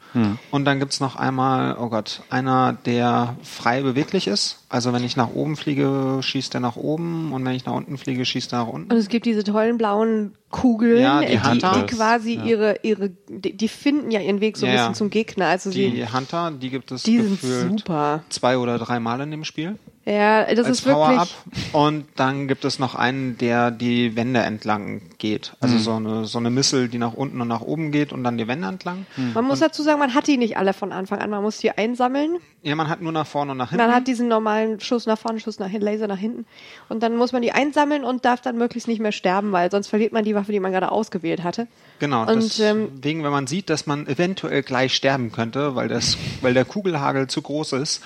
Und 0.51 0.65
dann 0.65 0.79
gibt's 0.79 0.99
noch 0.99 1.15
einmal, 1.15 1.77
oh 1.79 1.87
Gott, 1.89 2.21
einer, 2.29 2.73
der 2.73 3.37
frei 3.41 3.81
beweglich 3.81 4.27
ist. 4.27 4.65
Also 4.69 4.91
wenn 4.91 5.03
ich 5.03 5.15
nach 5.15 5.29
oben 5.33 5.55
fliege, 5.55 6.19
schießt 6.21 6.53
er 6.55 6.59
nach 6.59 6.75
oben 6.75 7.31
und 7.31 7.45
wenn 7.45 7.53
ich 7.53 7.65
nach 7.65 7.73
unten 7.73 7.97
fliege, 7.97 8.25
schießt 8.25 8.51
er 8.53 8.59
nach 8.65 8.67
unten. 8.67 8.91
Und 8.91 8.97
es 8.97 9.07
gibt 9.07 9.25
diese 9.25 9.43
tollen 9.45 9.77
blauen 9.77 10.33
Kugeln, 10.49 11.01
Ja, 11.01 11.21
die 11.21 11.37
die, 11.37 11.59
die 11.59 11.85
quasi 11.95 12.33
ihre, 12.43 12.77
ihre, 12.83 13.09
die, 13.29 13.55
die 13.55 13.67
finden 13.69 14.11
ja 14.11 14.19
ihren 14.19 14.41
Weg 14.41 14.57
so 14.57 14.65
ein 14.65 14.73
Ja, 14.73 14.75
bisschen 14.79 14.91
ja. 14.93 14.97
zum 14.97 15.09
Gegner. 15.09 15.45
Also 15.47 15.71
Die 15.71 15.91
sie, 15.91 16.07
Hunter, 16.13 16.51
die 16.51 16.69
gibt 16.69 16.91
es 16.91 17.03
die 17.03 17.17
sind 17.21 17.39
gefühlt 17.41 17.79
super. 17.79 18.23
zwei 18.29 18.57
oder 18.57 18.77
drei 18.77 18.99
Mal 18.99 19.21
in 19.21 19.31
dem 19.31 19.43
Spiel. 19.45 19.77
Ja, 20.05 20.45
das 20.55 20.65
als 20.67 20.79
ist 20.79 20.85
wirklich. 20.85 21.05
Power-Up. 21.17 21.27
Und 21.73 22.05
dann 22.15 22.47
gibt 22.47 22.63
es 22.63 22.79
noch 22.79 22.95
einen, 22.95 23.37
der 23.37 23.71
die 23.71 24.15
Wände 24.15 24.39
entlang 24.39 25.01
geht. 25.17 25.51
Also 25.59 25.75
Mhm. 25.75 25.79
so 25.79 25.91
eine 25.95 26.25
so 26.25 26.37
eine 26.39 26.49
Missel, 26.49 26.87
die 26.87 26.97
nach 26.97 27.11
unten 27.13 27.41
und 27.41 27.49
nach 27.49 27.59
oben 27.59 27.91
geht 27.91 28.13
und 28.13 28.23
dann 28.23 28.37
die 28.37 28.47
Wände 28.47 28.69
entlang. 28.69 29.05
Man 29.33 29.43
muss 29.43 29.59
dazu 29.59 29.83
sagen, 29.83 29.99
man 29.99 30.13
hat 30.13 30.27
die 30.27 30.37
nicht 30.37 30.55
alle 30.55 30.71
von 30.71 30.93
Anfang 30.93 31.19
an. 31.19 31.29
Man 31.29 31.43
muss 31.43 31.57
die 31.57 31.71
einsammeln. 31.71 32.37
Ja, 32.67 32.75
man 32.75 32.89
hat 32.89 32.99
nur 32.99 33.13
nach 33.13 33.25
vorne 33.25 33.53
und 33.53 33.57
nach 33.59 33.69
hinten. 33.69 33.85
Man 33.85 33.95
hat 33.95 34.07
diesen 34.07 34.27
normalen 34.27 34.81
Schuss 34.81 35.05
nach 35.05 35.17
vorne, 35.17 35.39
Schuss 35.39 35.57
nach 35.57 35.69
hinten, 35.69 35.85
Laser 35.85 36.07
nach 36.07 36.17
hinten. 36.17 36.45
Und 36.89 37.01
dann 37.01 37.15
muss 37.15 37.31
man 37.31 37.41
die 37.41 37.53
einsammeln 37.53 38.03
und 38.03 38.25
darf 38.25 38.41
dann 38.41 38.57
möglichst 38.57 38.89
nicht 38.89 38.99
mehr 38.99 39.13
sterben, 39.13 39.53
weil 39.53 39.71
sonst 39.71 39.87
verliert 39.87 40.11
man 40.11 40.25
die 40.25 40.35
Waffe, 40.35 40.51
die 40.51 40.59
man 40.59 40.73
gerade 40.73 40.91
ausgewählt 40.91 41.45
hatte. 41.45 41.69
Genau, 41.99 42.29
Und, 42.29 42.59
ähm, 42.59 42.89
deswegen, 42.97 43.23
wenn 43.23 43.31
man 43.31 43.47
sieht, 43.47 43.69
dass 43.69 43.85
man 43.85 44.05
eventuell 44.05 44.63
gleich 44.63 44.93
sterben 44.93 45.31
könnte, 45.31 45.75
weil 45.75 45.87
das, 45.87 46.17
weil 46.41 46.53
der 46.53 46.65
Kugelhagel 46.65 47.27
zu 47.27 47.41
groß 47.41 47.71
ist. 47.71 48.03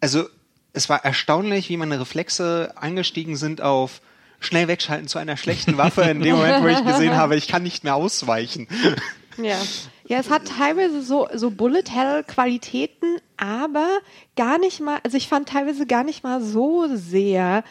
Also, 0.00 0.26
es 0.72 0.88
war 0.88 1.04
erstaunlich, 1.04 1.68
wie 1.68 1.76
meine 1.78 1.98
Reflexe 1.98 2.74
eingestiegen 2.76 3.34
sind 3.34 3.60
auf 3.60 4.02
schnell 4.38 4.68
wegschalten 4.68 5.08
zu 5.08 5.18
einer 5.18 5.36
schlechten 5.36 5.76
Waffe 5.78 6.02
in 6.02 6.20
dem 6.20 6.36
Moment, 6.36 6.62
wo 6.62 6.68
ich 6.68 6.84
gesehen 6.84 7.16
habe, 7.16 7.34
ich 7.34 7.48
kann 7.48 7.64
nicht 7.64 7.82
mehr 7.82 7.96
ausweichen. 7.96 8.68
Ja. 9.36 9.56
Ja, 10.10 10.18
es 10.18 10.28
hat 10.28 10.48
teilweise 10.48 11.02
so, 11.02 11.28
so 11.32 11.52
Bullet 11.52 11.84
Hell 11.88 12.24
Qualitäten, 12.24 13.18
aber 13.36 13.86
gar 14.34 14.58
nicht 14.58 14.80
mal, 14.80 14.98
also 15.04 15.16
ich 15.16 15.28
fand 15.28 15.48
teilweise 15.48 15.86
gar 15.86 16.02
nicht 16.02 16.24
mal 16.24 16.42
so 16.42 16.88
sehr. 16.96 17.62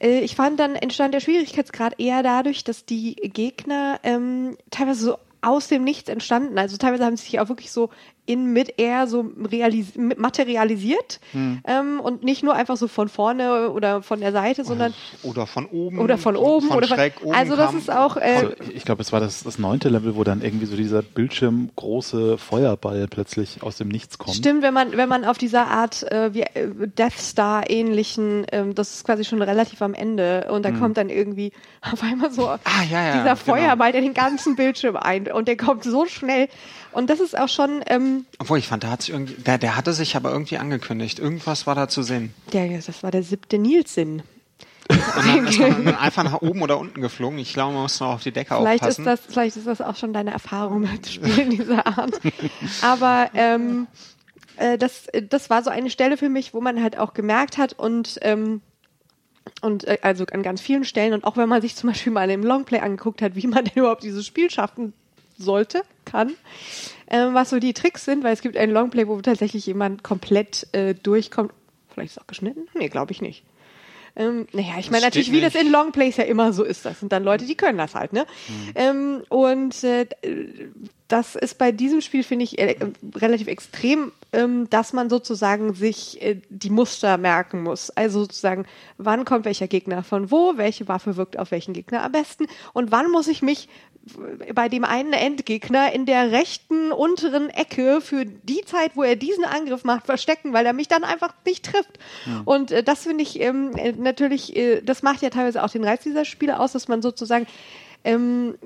Äh, 0.00 0.20
Ich 0.20 0.34
fand 0.34 0.58
dann 0.58 0.74
entstand 0.74 1.12
der 1.12 1.20
Schwierigkeitsgrad 1.20 2.00
eher 2.00 2.22
dadurch, 2.22 2.64
dass 2.64 2.86
die 2.86 3.16
Gegner 3.16 4.00
ähm, 4.04 4.56
teilweise 4.70 5.04
so 5.04 5.18
aus 5.42 5.68
dem 5.68 5.84
Nichts 5.84 6.08
entstanden. 6.08 6.56
Also 6.56 6.78
teilweise 6.78 7.04
haben 7.04 7.18
sie 7.18 7.24
sich 7.24 7.40
auch 7.40 7.50
wirklich 7.50 7.70
so 7.70 7.90
in 8.24 8.52
Mid-Air 8.52 9.08
so 9.08 9.32
realis 9.50 9.94
materialisiert 9.96 11.18
ähm, 11.34 12.00
und 12.00 12.22
nicht 12.22 12.42
nur 12.44 12.54
einfach 12.54 12.76
so 12.76 12.86
von 12.86 13.08
vorne 13.08 13.70
oder 13.70 14.00
von 14.02 14.20
der 14.20 14.30
Seite, 14.30 14.64
sondern 14.64 14.94
Oder 15.24 15.46
von 15.48 15.66
oben. 15.66 15.98
oder 15.98 16.18
von 16.18 16.36
oben 16.36 16.68
von 16.68 16.76
oder 16.76 16.86
von, 16.86 16.96
schräg 16.96 17.14
oben 17.22 17.34
also 17.34 17.56
das 17.56 17.70
kam. 17.70 17.78
ist 17.78 17.90
auch 17.90 18.16
äh, 18.16 18.20
Also 18.20 18.50
ich 18.74 18.84
glaube, 18.84 19.02
es 19.02 19.12
war 19.12 19.18
das, 19.18 19.42
das 19.42 19.58
neunte 19.58 19.88
Level, 19.88 20.14
wo 20.14 20.22
dann 20.22 20.40
irgendwie 20.40 20.66
so 20.66 20.76
dieser 20.76 21.02
bildschirmgroße 21.02 22.38
Feuerball 22.38 23.06
plötzlich 23.08 23.62
aus 23.62 23.76
dem 23.76 23.88
Nichts 23.88 24.18
kommt. 24.18 24.36
Stimmt, 24.36 24.62
wenn 24.62 24.74
man, 24.74 24.96
wenn 24.96 25.08
man 25.08 25.24
auf 25.24 25.38
dieser 25.38 25.66
Art 25.66 26.02
äh, 26.10 26.32
wie 26.32 26.42
äh, 26.42 26.68
Death 26.96 27.18
Star 27.18 27.68
ähnlichen, 27.68 28.46
ähm, 28.52 28.74
das 28.74 28.94
ist 28.94 29.04
quasi 29.04 29.24
schon 29.24 29.42
relativ 29.42 29.82
am 29.82 29.94
Ende 29.94 30.46
und 30.50 30.64
da 30.64 30.70
kommt 30.70 30.96
dann 30.96 31.08
irgendwie 31.08 31.52
auf 31.92 32.02
einmal 32.02 32.30
so 32.30 32.46
Ah, 32.46 32.58
ja, 32.90 33.02
ja, 33.04 33.12
dieser 33.14 33.22
genau. 33.22 33.36
Feuerball, 33.36 33.92
der 33.92 34.00
den 34.00 34.14
ganzen 34.14 34.56
Bildschirm 34.56 34.96
ein 34.96 35.30
und 35.30 35.48
der 35.48 35.56
kommt 35.56 35.84
so 35.84 36.06
schnell 36.06 36.48
und 36.92 37.10
das 37.10 37.20
ist 37.20 37.36
auch 37.38 37.48
schon, 37.48 37.82
ähm, 37.86 38.21
Obwohl, 38.38 38.58
ich 38.58 38.68
fand, 38.68 38.82
der, 38.82 38.90
hat 38.90 39.02
sich 39.02 39.10
irgendwie, 39.10 39.34
der, 39.34 39.58
der 39.58 39.76
hatte 39.76 39.92
sich 39.92 40.16
aber 40.16 40.30
irgendwie 40.30 40.58
angekündigt. 40.58 41.18
Irgendwas 41.18 41.66
war 41.66 41.74
da 41.74 41.88
zu 41.88 42.02
sehen. 42.02 42.34
der, 42.52 42.68
das 42.68 43.02
war 43.02 43.10
der 43.10 43.22
siebte 43.22 43.58
Nilsinn. 43.58 44.22
Und 44.88 45.26
dann 45.26 45.46
ist 45.46 45.58
man 45.58 45.84
dann 45.84 45.94
einfach 45.98 46.24
nach 46.24 46.42
oben 46.42 46.62
oder 46.62 46.78
unten 46.78 47.00
geflogen. 47.00 47.38
Ich 47.38 47.52
glaube, 47.52 47.72
man 47.72 47.82
muss 47.82 48.00
noch 48.00 48.14
auf 48.14 48.22
die 48.22 48.32
Decke 48.32 48.56
Vielleicht 48.56 48.82
aufpassen. 48.82 49.02
ist 49.02 49.06
das, 49.06 49.20
vielleicht 49.32 49.56
ist 49.56 49.66
das 49.66 49.80
auch 49.80 49.96
schon 49.96 50.12
deine 50.12 50.32
Erfahrung 50.32 50.80
mit 50.80 51.06
Spielen 51.08 51.50
dieser 51.50 51.86
Art. 51.86 52.20
Aber 52.82 53.30
ähm, 53.34 53.86
äh, 54.56 54.78
das, 54.78 55.06
das 55.28 55.50
war 55.50 55.62
so 55.62 55.70
eine 55.70 55.90
Stelle 55.90 56.16
für 56.16 56.28
mich, 56.28 56.54
wo 56.54 56.60
man 56.60 56.82
halt 56.82 56.98
auch 56.98 57.14
gemerkt 57.14 57.58
hat 57.58 57.72
und 57.72 58.18
ähm, 58.22 58.60
und 59.60 59.84
äh, 59.84 59.98
also 60.02 60.24
an 60.32 60.42
ganz 60.42 60.60
vielen 60.60 60.84
Stellen 60.84 61.14
und 61.14 61.24
auch 61.24 61.36
wenn 61.36 61.48
man 61.48 61.62
sich 61.62 61.74
zum 61.76 61.90
Beispiel 61.90 62.12
mal 62.12 62.30
im 62.30 62.44
Longplay 62.44 62.80
angeguckt 62.80 63.22
hat, 63.22 63.34
wie 63.34 63.46
man 63.46 63.64
denn 63.64 63.74
überhaupt 63.76 64.02
dieses 64.02 64.26
Spiel 64.26 64.50
schaffen 64.50 64.92
sollte, 65.36 65.82
kann, 66.04 66.34
ähm, 67.08 67.34
was 67.34 67.50
so 67.50 67.58
die 67.58 67.74
Tricks 67.74 68.04
sind, 68.04 68.24
weil 68.24 68.32
es 68.32 68.42
gibt 68.42 68.56
ein 68.56 68.70
Longplay, 68.70 69.06
wo 69.08 69.20
tatsächlich 69.20 69.66
jemand 69.66 70.02
komplett 70.02 70.66
äh, 70.72 70.94
durchkommt. 70.94 71.52
Vielleicht 71.88 72.12
ist 72.12 72.16
es 72.16 72.22
auch 72.22 72.26
geschnitten? 72.26 72.68
Nee, 72.74 72.88
glaube 72.88 73.12
ich 73.12 73.20
nicht. 73.20 73.44
Ähm, 74.14 74.46
naja, 74.52 74.74
ich 74.78 74.90
meine 74.90 75.04
natürlich, 75.04 75.32
wie 75.32 75.40
das 75.40 75.54
nicht. 75.54 75.64
in 75.64 75.72
Longplays 75.72 76.18
ja 76.18 76.24
immer 76.24 76.52
so 76.52 76.64
ist. 76.64 76.84
Das 76.84 77.00
sind 77.00 77.12
dann 77.12 77.24
Leute, 77.24 77.46
die 77.46 77.54
können 77.54 77.78
das 77.78 77.94
halt, 77.94 78.12
ne? 78.12 78.26
Ähm, 78.74 79.22
und 79.30 79.82
äh, 79.84 80.06
das 81.08 81.34
ist 81.34 81.56
bei 81.56 81.72
diesem 81.72 82.02
Spiel, 82.02 82.22
finde 82.22 82.44
ich, 82.44 82.58
äh, 82.58 82.76
relativ 83.16 83.46
extrem, 83.46 84.12
ähm, 84.32 84.68
dass 84.68 84.92
man 84.92 85.08
sozusagen 85.08 85.72
sich 85.74 86.20
äh, 86.20 86.40
die 86.50 86.70
Muster 86.70 87.16
merken 87.16 87.62
muss. 87.62 87.90
Also 87.90 88.20
sozusagen, 88.20 88.66
wann 88.98 89.24
kommt 89.24 89.46
welcher 89.46 89.68
Gegner 89.68 90.02
von 90.02 90.30
wo, 90.30 90.56
welche 90.56 90.88
Waffe 90.88 91.16
wirkt 91.16 91.38
auf 91.38 91.50
welchen 91.50 91.72
Gegner 91.72 92.02
am 92.02 92.12
besten 92.12 92.46
und 92.74 92.92
wann 92.92 93.10
muss 93.10 93.28
ich 93.28 93.40
mich 93.40 93.68
bei 94.54 94.68
dem 94.68 94.84
einen 94.84 95.12
Endgegner 95.12 95.92
in 95.92 96.06
der 96.06 96.32
rechten 96.32 96.90
unteren 96.92 97.50
Ecke 97.50 98.00
für 98.00 98.24
die 98.24 98.62
Zeit, 98.64 98.96
wo 98.96 99.02
er 99.02 99.16
diesen 99.16 99.44
Angriff 99.44 99.84
macht, 99.84 100.06
verstecken, 100.06 100.52
weil 100.52 100.66
er 100.66 100.72
mich 100.72 100.88
dann 100.88 101.04
einfach 101.04 101.32
nicht 101.46 101.64
trifft. 101.64 101.98
Und 102.44 102.72
äh, 102.72 102.82
das 102.82 103.04
finde 103.04 103.22
ich 103.22 103.40
ähm, 103.40 103.72
äh, 103.76 103.92
natürlich, 103.92 104.56
äh, 104.56 104.80
das 104.80 105.02
macht 105.02 105.22
ja 105.22 105.30
teilweise 105.30 105.62
auch 105.62 105.70
den 105.70 105.84
Reiz 105.84 106.02
dieser 106.02 106.24
Spiele 106.24 106.58
aus, 106.58 106.72
dass 106.72 106.88
man 106.88 107.00
sozusagen 107.00 107.46
ähm, 108.04 108.58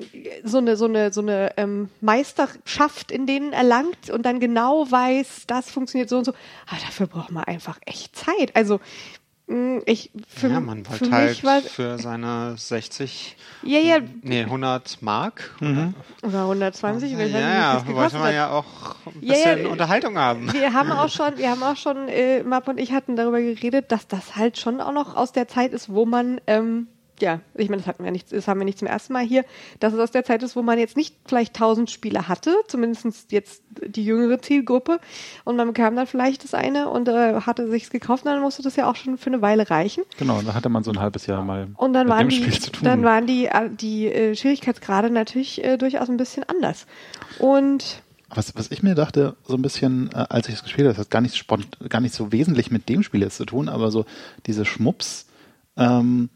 so 0.45 0.59
eine 0.59 0.77
so 0.79 0.87
eine 0.87 1.13
so 1.13 1.21
eine 1.21 1.53
ähm, 1.59 1.91
Meisterschaft 2.01 3.11
in 3.11 3.27
denen 3.27 3.53
erlangt 3.53 4.09
und 4.09 4.25
dann 4.25 4.41
genau 4.41 4.91
weiß, 4.91 5.45
das 5.47 5.71
funktioniert 5.71 6.09
so 6.09 6.19
und 6.19 6.25
so. 6.25 6.33
Aber 6.67 6.81
dafür 6.81 7.07
braucht 7.07 7.31
man 7.31 7.45
einfach 7.45 7.79
echt 7.85 8.17
Zeit. 8.17 8.55
Also 8.55 8.81
ich 9.87 10.11
für, 10.27 10.49
ja, 10.49 10.59
man 10.61 10.85
für 10.85 10.91
wollte 11.03 11.11
halt 11.13 11.29
mich 11.29 11.45
war 11.45 11.61
für 11.61 11.99
seine 11.99 12.57
60, 12.57 13.37
ja 13.63 13.79
ja 13.79 13.99
nee, 14.23 14.41
100 14.43 15.01
Mark. 15.03 15.55
oder 15.61 16.43
120, 16.43 17.13
Ja, 17.13 17.19
wenn 17.19 17.31
ja, 17.31 17.75
das 17.75 17.85
ja 17.89 17.95
wollte 17.95 18.17
man 18.17 18.27
hat. 18.29 18.35
ja 18.35 18.51
auch 18.51 18.97
ein 19.07 19.13
Ja, 19.23 19.35
ja, 19.37 19.55
bisschen 19.55 19.67
Unterhaltung 19.69 20.19
haben. 20.19 20.53
Wir 20.53 20.73
haben 20.73 20.91
auch 20.91 21.09
schon, 21.09 21.39
wir 21.39 21.49
haben 21.51 21.63
auch 21.63 21.77
schon, 21.77 22.09
äh, 22.09 22.43
Map 22.43 22.67
und 22.67 22.79
ich 22.79 22.91
hatten 22.93 23.15
darüber 23.15 23.41
geredet, 23.41 23.93
dass 23.93 24.09
das 24.09 24.35
halt 24.35 24.59
schon 24.59 24.81
auch 24.81 24.93
noch 24.93 25.15
aus 25.15 25.31
der 25.31 25.47
Zeit 25.47 25.73
ist, 25.73 25.91
wo 25.93 26.07
man, 26.07 26.41
ähm, 26.49 26.89
ja, 27.21 27.41
ich 27.55 27.69
meine, 27.69 27.83
das 27.83 27.87
hatten 27.87 28.05
wir 28.05 28.11
nicht, 28.11 28.33
das 28.33 28.49
haben 28.49 28.61
wir 28.61 28.65
nicht 28.65 28.79
zum 28.79 28.89
ersten 28.89 29.13
Mal 29.13 29.25
hier, 29.25 29.45
dass 29.81 29.93
es 29.93 29.99
aus 29.99 30.11
der 30.11 30.25
Zeit 30.25 30.43
ist, 30.43 30.57
wo 30.57 30.63
man 30.63 30.79
jetzt 30.79 30.97
nicht 30.97 31.15
vielleicht 31.27 31.55
tausend 31.55 31.91
Spiele 31.91 32.29
hatte, 32.29 32.55
zumindest 32.69 33.33
jetzt 33.33 33.63
die 33.87 34.05
jüngere 34.05 34.41
Zielgruppe, 34.41 35.01
und 35.45 35.57
man 35.57 35.67
bekam 35.67 35.97
dann 35.97 36.07
vielleicht 36.07 36.45
das 36.45 36.55
eine 36.55 36.89
und 36.89 37.09
äh, 37.09 37.41
hatte 37.41 37.69
sich's 37.71 37.91
gekauft, 37.91 38.25
und 38.25 38.33
dann 38.33 38.41
musste 38.41 38.63
das 38.63 38.77
ja 38.77 38.91
auch 38.91 38.97
schon 38.97 39.19
für 39.19 39.29
eine 39.29 39.43
Weile 39.43 39.71
reichen. 39.71 40.05
Genau, 40.19 40.41
da 40.43 40.55
hatte 40.55 40.69
man 40.69 40.85
so 40.85 40.91
ein 40.91 41.01
halbes 41.01 41.27
Jahr 41.27 41.43
mal 41.43 41.69
Und 41.77 41.93
dann 41.93 42.07
mit 42.07 42.17
waren 42.17 42.29
dem 42.29 42.31
die, 42.31 42.37
Spiel 42.37 42.61
zu 42.61 42.73
tun. 42.73 42.85
dann 42.85 43.03
waren 43.03 43.27
die, 43.27 43.47
äh, 43.47 43.71
die 43.71 44.07
äh, 44.07 44.35
Schwierigkeitsgrade 44.35 45.11
natürlich 45.11 45.65
äh, 45.65 45.77
durchaus 45.77 46.09
ein 46.09 46.17
bisschen 46.17 46.45
anders. 46.45 46.87
Und 47.39 48.03
Was, 48.35 48.55
was 48.57 48.71
ich 48.71 48.83
mir 48.83 48.95
dachte, 48.95 49.37
so 49.45 49.55
ein 49.55 49.63
bisschen, 49.63 50.11
äh, 50.13 50.27
als 50.29 50.49
ich 50.49 50.57
es 50.57 50.63
gespielt 50.63 50.87
habe, 50.87 50.95
das 50.97 51.05
hat 51.07 51.11
gar 51.11 51.21
nicht, 51.21 51.47
gar 51.89 52.01
nicht 52.01 52.15
so 52.15 52.33
wesentlich 52.33 52.71
mit 52.71 52.89
dem 52.89 53.03
Spiel 53.03 53.23
jetzt 53.23 53.37
zu 53.37 53.47
tun, 53.47 53.69
aber 53.69 53.91
so 53.91 54.05
diese 54.47 54.65
Schmups, 54.65 55.27
ähm, 55.77 56.29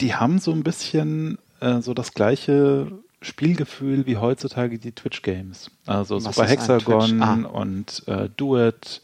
die 0.00 0.14
haben 0.14 0.38
so 0.38 0.52
ein 0.52 0.62
bisschen 0.62 1.38
äh, 1.60 1.80
so 1.80 1.94
das 1.94 2.12
gleiche 2.14 2.92
Spielgefühl 3.20 4.06
wie 4.06 4.16
heutzutage 4.16 4.78
die 4.78 4.92
Twitch-Games. 4.92 5.70
Also 5.86 6.16
Was 6.16 6.34
Super 6.34 6.48
Hexagon? 6.48 7.22
Ah. 7.22 7.34
und 7.46 8.02
äh, 8.06 8.28
Duet 8.36 9.00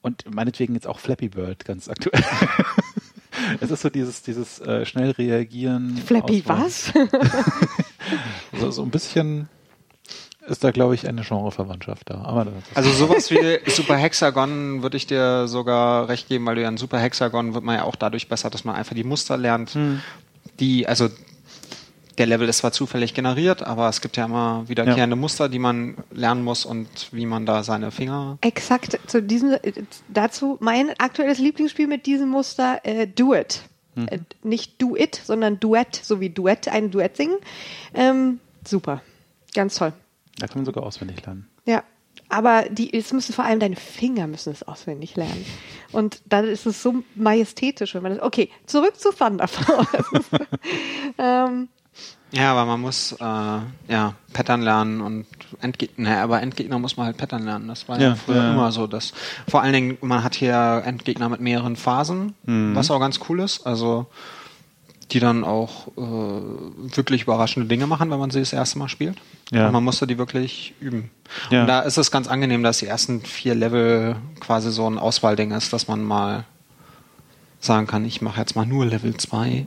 und 0.00 0.32
meinetwegen 0.32 0.74
jetzt 0.74 0.86
auch 0.86 1.00
Flappy 1.00 1.28
Bird 1.28 1.64
ganz 1.64 1.88
aktuell. 1.88 2.22
es 3.60 3.70
ist 3.70 3.82
so 3.82 3.90
dieses, 3.90 4.22
dieses 4.22 4.60
äh, 4.60 4.86
schnell 4.86 5.10
reagieren. 5.10 5.96
Flappy 5.96 6.44
Auswahl. 6.46 6.64
was? 6.64 6.92
So, 8.58 8.70
so 8.70 8.82
ein 8.82 8.90
bisschen 8.90 9.50
ist 10.48 10.64
da, 10.64 10.70
glaube 10.70 10.94
ich, 10.94 11.06
eine 11.08 11.22
Genreverwandtschaft 11.22 12.10
da. 12.10 12.22
Aber 12.22 12.46
Also 12.74 12.90
sowas 12.90 13.30
wie 13.30 13.58
Super 13.70 13.96
Hexagon 13.96 14.82
würde 14.82 14.96
ich 14.96 15.06
dir 15.06 15.48
sogar 15.48 16.08
recht 16.08 16.28
geben, 16.28 16.46
weil 16.46 16.56
du 16.56 16.62
ja 16.62 16.68
in 16.68 16.76
Super 16.76 16.98
Hexagon 16.98 17.54
wird 17.54 17.64
man 17.64 17.76
ja 17.76 17.84
auch 17.84 17.96
dadurch 17.96 18.28
besser, 18.28 18.50
dass 18.50 18.64
man 18.64 18.74
einfach 18.74 18.94
die 18.94 19.04
Muster 19.04 19.36
lernt, 19.36 19.76
die, 20.60 20.86
also 20.86 21.08
der 22.18 22.26
Level 22.26 22.48
ist 22.48 22.58
zwar 22.58 22.72
zufällig 22.72 23.14
generiert, 23.14 23.62
aber 23.62 23.88
es 23.88 24.00
gibt 24.00 24.16
ja 24.16 24.24
immer 24.24 24.68
wiederkehrende 24.68 25.14
Muster, 25.14 25.48
die 25.48 25.60
man 25.60 25.96
lernen 26.10 26.42
muss 26.42 26.64
und 26.64 26.88
wie 27.12 27.26
man 27.26 27.46
da 27.46 27.62
seine 27.62 27.90
Finger. 27.92 28.38
Exakt 28.40 28.98
zu 29.06 29.22
diesem 29.22 29.52
äh, 29.52 29.72
dazu 30.08 30.56
mein 30.60 30.90
aktuelles 30.98 31.38
Lieblingsspiel 31.38 31.86
mit 31.86 32.06
diesem 32.06 32.28
Muster 32.28 32.80
äh, 32.82 33.06
Do 33.06 33.34
It. 33.34 33.62
Äh, 34.06 34.18
nicht 34.42 34.80
Do 34.80 34.96
It, 34.96 35.20
sondern 35.24 35.58
Duett, 35.60 35.96
so 35.96 36.20
wie 36.20 36.30
Duett, 36.30 36.68
ein 36.68 36.90
Duett 36.90 37.16
singen. 37.16 37.36
Ähm, 37.94 38.38
super. 38.64 39.02
Ganz 39.54 39.76
toll. 39.76 39.92
Da 40.38 40.46
kann 40.46 40.58
man 40.58 40.64
sogar 40.66 40.84
auswendig 40.84 41.24
lernen. 41.24 41.48
Ja. 41.66 41.82
Aber 42.30 42.64
die, 42.68 42.92
es 42.92 43.12
müssen 43.12 43.32
vor 43.32 43.44
allem 43.44 43.60
deine 43.60 43.76
Finger 43.76 44.26
müssen 44.26 44.52
es 44.52 44.62
auswendig 44.64 45.14
lernen. 45.16 45.46
Und 45.92 46.20
dann 46.26 46.44
ist 46.46 46.66
es 46.66 46.82
so 46.82 46.96
majestätisch, 47.14 47.94
wenn 47.94 48.02
man 48.02 48.14
das. 48.16 48.22
Okay, 48.22 48.50
zurück 48.66 48.98
zu 48.98 49.10
Thunder 49.12 49.46
Force. 49.48 49.86
ähm, 51.18 51.68
Ja, 52.32 52.52
aber 52.52 52.66
man 52.66 52.80
muss 52.80 53.12
äh, 53.12 53.24
ja 53.24 54.14
Pattern 54.34 54.60
lernen 54.62 55.00
und 55.00 55.26
Endgegner, 55.62 56.18
aber 56.20 56.42
Endgegner 56.42 56.78
muss 56.78 56.96
man 56.96 57.06
halt 57.06 57.16
Pattern 57.16 57.44
lernen. 57.44 57.68
Das 57.68 57.88
war 57.88 57.98
ja, 58.00 58.08
Ja, 58.10 58.14
früher 58.16 58.36
ja. 58.42 58.52
immer 58.52 58.72
so. 58.72 58.86
Dass, 58.86 59.14
vor 59.48 59.62
allen 59.62 59.72
Dingen, 59.72 59.98
man 60.02 60.22
hat 60.22 60.34
hier 60.34 60.82
Endgegner 60.84 61.28
mit 61.30 61.40
mehreren 61.40 61.76
Phasen, 61.76 62.34
Mhm. 62.44 62.74
was 62.74 62.90
auch 62.90 63.00
ganz 63.00 63.20
cool 63.28 63.40
ist. 63.40 63.66
Also 63.66 64.06
die 65.10 65.20
dann 65.20 65.44
auch 65.44 65.88
äh, 65.96 66.00
wirklich 66.96 67.22
überraschende 67.22 67.68
Dinge 67.68 67.86
machen, 67.86 68.10
wenn 68.10 68.18
man 68.18 68.30
sie 68.30 68.40
das 68.40 68.52
erste 68.52 68.78
Mal 68.78 68.88
spielt. 68.88 69.16
Ja. 69.50 69.66
Und 69.66 69.72
man 69.72 69.84
musste 69.84 70.06
die 70.06 70.18
wirklich 70.18 70.74
üben. 70.80 71.10
Ja. 71.50 71.62
Und 71.62 71.66
da 71.66 71.80
ist 71.80 71.96
es 71.96 72.10
ganz 72.10 72.28
angenehm, 72.28 72.62
dass 72.62 72.78
die 72.78 72.86
ersten 72.86 73.22
vier 73.22 73.54
Level 73.54 74.16
quasi 74.40 74.70
so 74.70 74.88
ein 74.88 74.98
Auswahlding 74.98 75.52
ist, 75.52 75.72
dass 75.72 75.88
man 75.88 76.02
mal 76.02 76.44
sagen 77.60 77.86
kann, 77.86 78.04
ich 78.04 78.20
mache 78.20 78.40
jetzt 78.40 78.54
mal 78.54 78.66
nur 78.66 78.86
Level 78.86 79.16
2. 79.16 79.66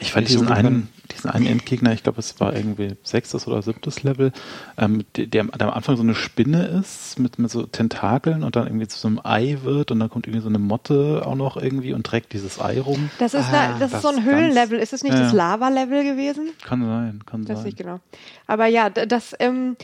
Ich 0.00 0.12
fand 0.12 0.24
Nicht 0.26 0.34
so 0.34 0.40
diesen, 0.40 0.52
einen, 0.52 0.88
diesen 1.12 1.30
einen 1.30 1.46
Endgegner, 1.46 1.92
ich 1.92 2.02
glaube, 2.02 2.18
es 2.18 2.38
war 2.40 2.54
irgendwie 2.54 2.96
sechstes 3.02 3.46
oder 3.46 3.62
siebtes 3.62 4.02
Level, 4.02 4.32
ähm, 4.76 5.04
der, 5.16 5.26
der 5.26 5.68
am 5.68 5.70
Anfang 5.70 5.96
so 5.96 6.02
eine 6.02 6.14
Spinne 6.14 6.64
ist 6.66 7.18
mit, 7.18 7.38
mit 7.38 7.50
so 7.50 7.62
Tentakeln 7.64 8.42
und 8.42 8.56
dann 8.56 8.66
irgendwie 8.66 8.88
zu 8.88 8.98
so 8.98 9.08
einem 9.08 9.20
Ei 9.22 9.58
wird 9.62 9.90
und 9.90 10.00
dann 10.00 10.10
kommt 10.10 10.26
irgendwie 10.26 10.42
so 10.42 10.48
eine 10.48 10.58
Motte 10.58 11.22
auch 11.24 11.36
noch 11.36 11.56
irgendwie 11.56 11.94
und 11.94 12.04
trägt 12.04 12.32
dieses 12.32 12.60
Ei 12.60 12.80
rum. 12.80 13.10
Das 13.18 13.34
ist, 13.34 13.46
Ah, 13.52 13.60
eine, 13.70 13.78
das 13.78 13.92
das 13.92 14.04
ist 14.04 14.10
so 14.10 14.16
ein 14.16 14.24
Höhlenlevel. 14.24 14.78
Ist 14.78 14.92
es 14.92 15.02
nicht 15.02 15.14
Ja, 15.14 15.20
das. 15.22 15.32
Lava-Level 15.32 16.04
gewesen? 16.04 16.50
Kann 16.64 16.84
sein, 16.84 17.20
kann 17.24 17.44
Das 17.44 17.58
sein. 17.58 17.66
nicht 17.66 17.78
genau. 17.78 18.00
Aber 18.46 18.66
ja, 18.66 18.90
das, 18.90 19.34
ähm, 19.38 19.76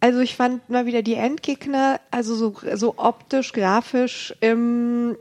also 0.00 0.20
ich 0.20 0.36
fand 0.36 0.68
mal 0.70 0.86
wieder 0.86 1.02
die 1.02 1.14
Endgegner, 1.14 2.00
also 2.10 2.34
so, 2.36 2.54
so 2.74 2.94
optisch, 2.98 3.52
grafisch, 3.52 4.34
ähm, 4.40 5.16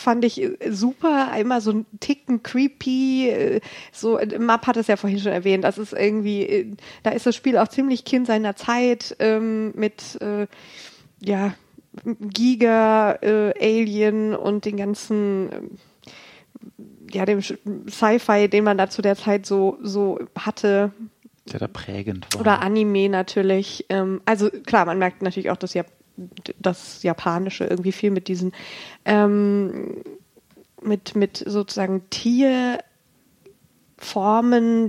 fand 0.00 0.24
ich 0.24 0.42
äh, 0.42 0.56
super, 0.70 1.32
immer 1.38 1.60
so 1.60 1.72
ein 1.72 1.86
Ticken 2.00 2.42
creepy, 2.42 3.28
äh, 3.28 3.60
so, 3.92 4.18
äh, 4.18 4.38
Map 4.38 4.66
hat 4.66 4.76
es 4.76 4.86
ja 4.86 4.96
vorhin 4.96 5.18
schon 5.18 5.32
erwähnt, 5.32 5.64
das 5.64 5.78
ist 5.78 5.92
irgendwie, 5.92 6.42
äh, 6.42 6.76
da 7.02 7.10
ist 7.10 7.26
das 7.26 7.36
Spiel 7.36 7.58
auch 7.58 7.68
ziemlich 7.68 8.04
Kind 8.04 8.26
seiner 8.26 8.56
Zeit, 8.56 9.16
ähm, 9.18 9.72
mit, 9.74 10.20
äh, 10.20 10.46
ja, 11.20 11.54
Giga, 12.04 13.18
äh, 13.22 13.52
Alien 13.60 14.34
und 14.34 14.64
den 14.64 14.76
ganzen, 14.76 15.50
ähm, 15.52 15.70
ja, 17.12 17.24
dem 17.24 17.40
Sci-Fi, 17.40 18.48
den 18.48 18.64
man 18.64 18.78
da 18.78 18.88
zu 18.90 19.02
der 19.02 19.16
Zeit 19.16 19.46
so, 19.46 19.78
so 19.82 20.18
hatte, 20.36 20.92
Der 21.50 21.58
da 21.60 21.66
prägend 21.68 22.26
war. 22.34 22.40
oder 22.40 22.62
Anime 22.62 23.08
natürlich. 23.08 23.86
Ähm, 23.88 24.20
also 24.26 24.50
klar, 24.50 24.84
man 24.84 24.98
merkt 24.98 25.22
natürlich 25.22 25.50
auch 25.50 25.56
das, 25.56 25.74
Jap 25.74 25.86
das 26.58 27.02
Japanische 27.02 27.64
irgendwie 27.64 27.92
viel 27.92 28.10
mit 28.10 28.28
diesen, 28.28 28.52
ähm, 29.04 30.02
mit, 30.82 31.16
mit 31.16 31.42
sozusagen 31.46 32.02
Tierformen, 32.10 32.82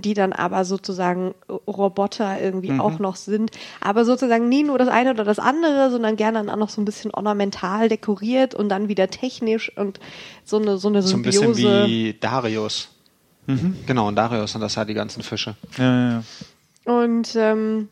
die 0.01 0.13
dann 0.13 0.33
aber 0.33 0.65
sozusagen 0.65 1.33
Roboter 1.67 2.39
irgendwie 2.41 2.71
Mhm. 2.71 2.81
auch 2.81 2.99
noch 2.99 3.15
sind. 3.15 3.51
Aber 3.81 4.05
sozusagen 4.05 4.49
nie 4.49 4.63
nur 4.63 4.77
das 4.77 4.87
eine 4.87 5.11
oder 5.11 5.23
das 5.23 5.39
andere, 5.39 5.89
sondern 5.91 6.15
gerne 6.15 6.39
dann 6.39 6.49
auch 6.49 6.57
noch 6.57 6.69
so 6.69 6.81
ein 6.81 6.85
bisschen 6.85 7.11
ornamental 7.11 7.89
dekoriert 7.89 8.53
und 8.55 8.69
dann 8.69 8.87
wieder 8.87 9.07
technisch 9.09 9.75
und 9.77 9.99
so 10.45 10.57
eine, 10.57 10.77
so 10.77 10.87
eine 10.89 11.01
So 11.01 11.17
ein 11.17 11.23
Symbiose. 11.23 11.47
bisschen 11.55 11.87
wie 11.87 12.15
Darius. 12.19 12.89
Genau, 13.87 14.09
und 14.09 14.15
Darius 14.15 14.51
sind 14.51 14.61
das 14.61 14.75
ja 14.75 14.85
die 14.85 14.93
ganzen 14.93 15.23
Fische. 15.23 15.55
ja, 15.77 15.83
ja, 15.83 16.11
ja. 16.11 16.23
Und 16.85 17.35
ähm, 17.35 17.89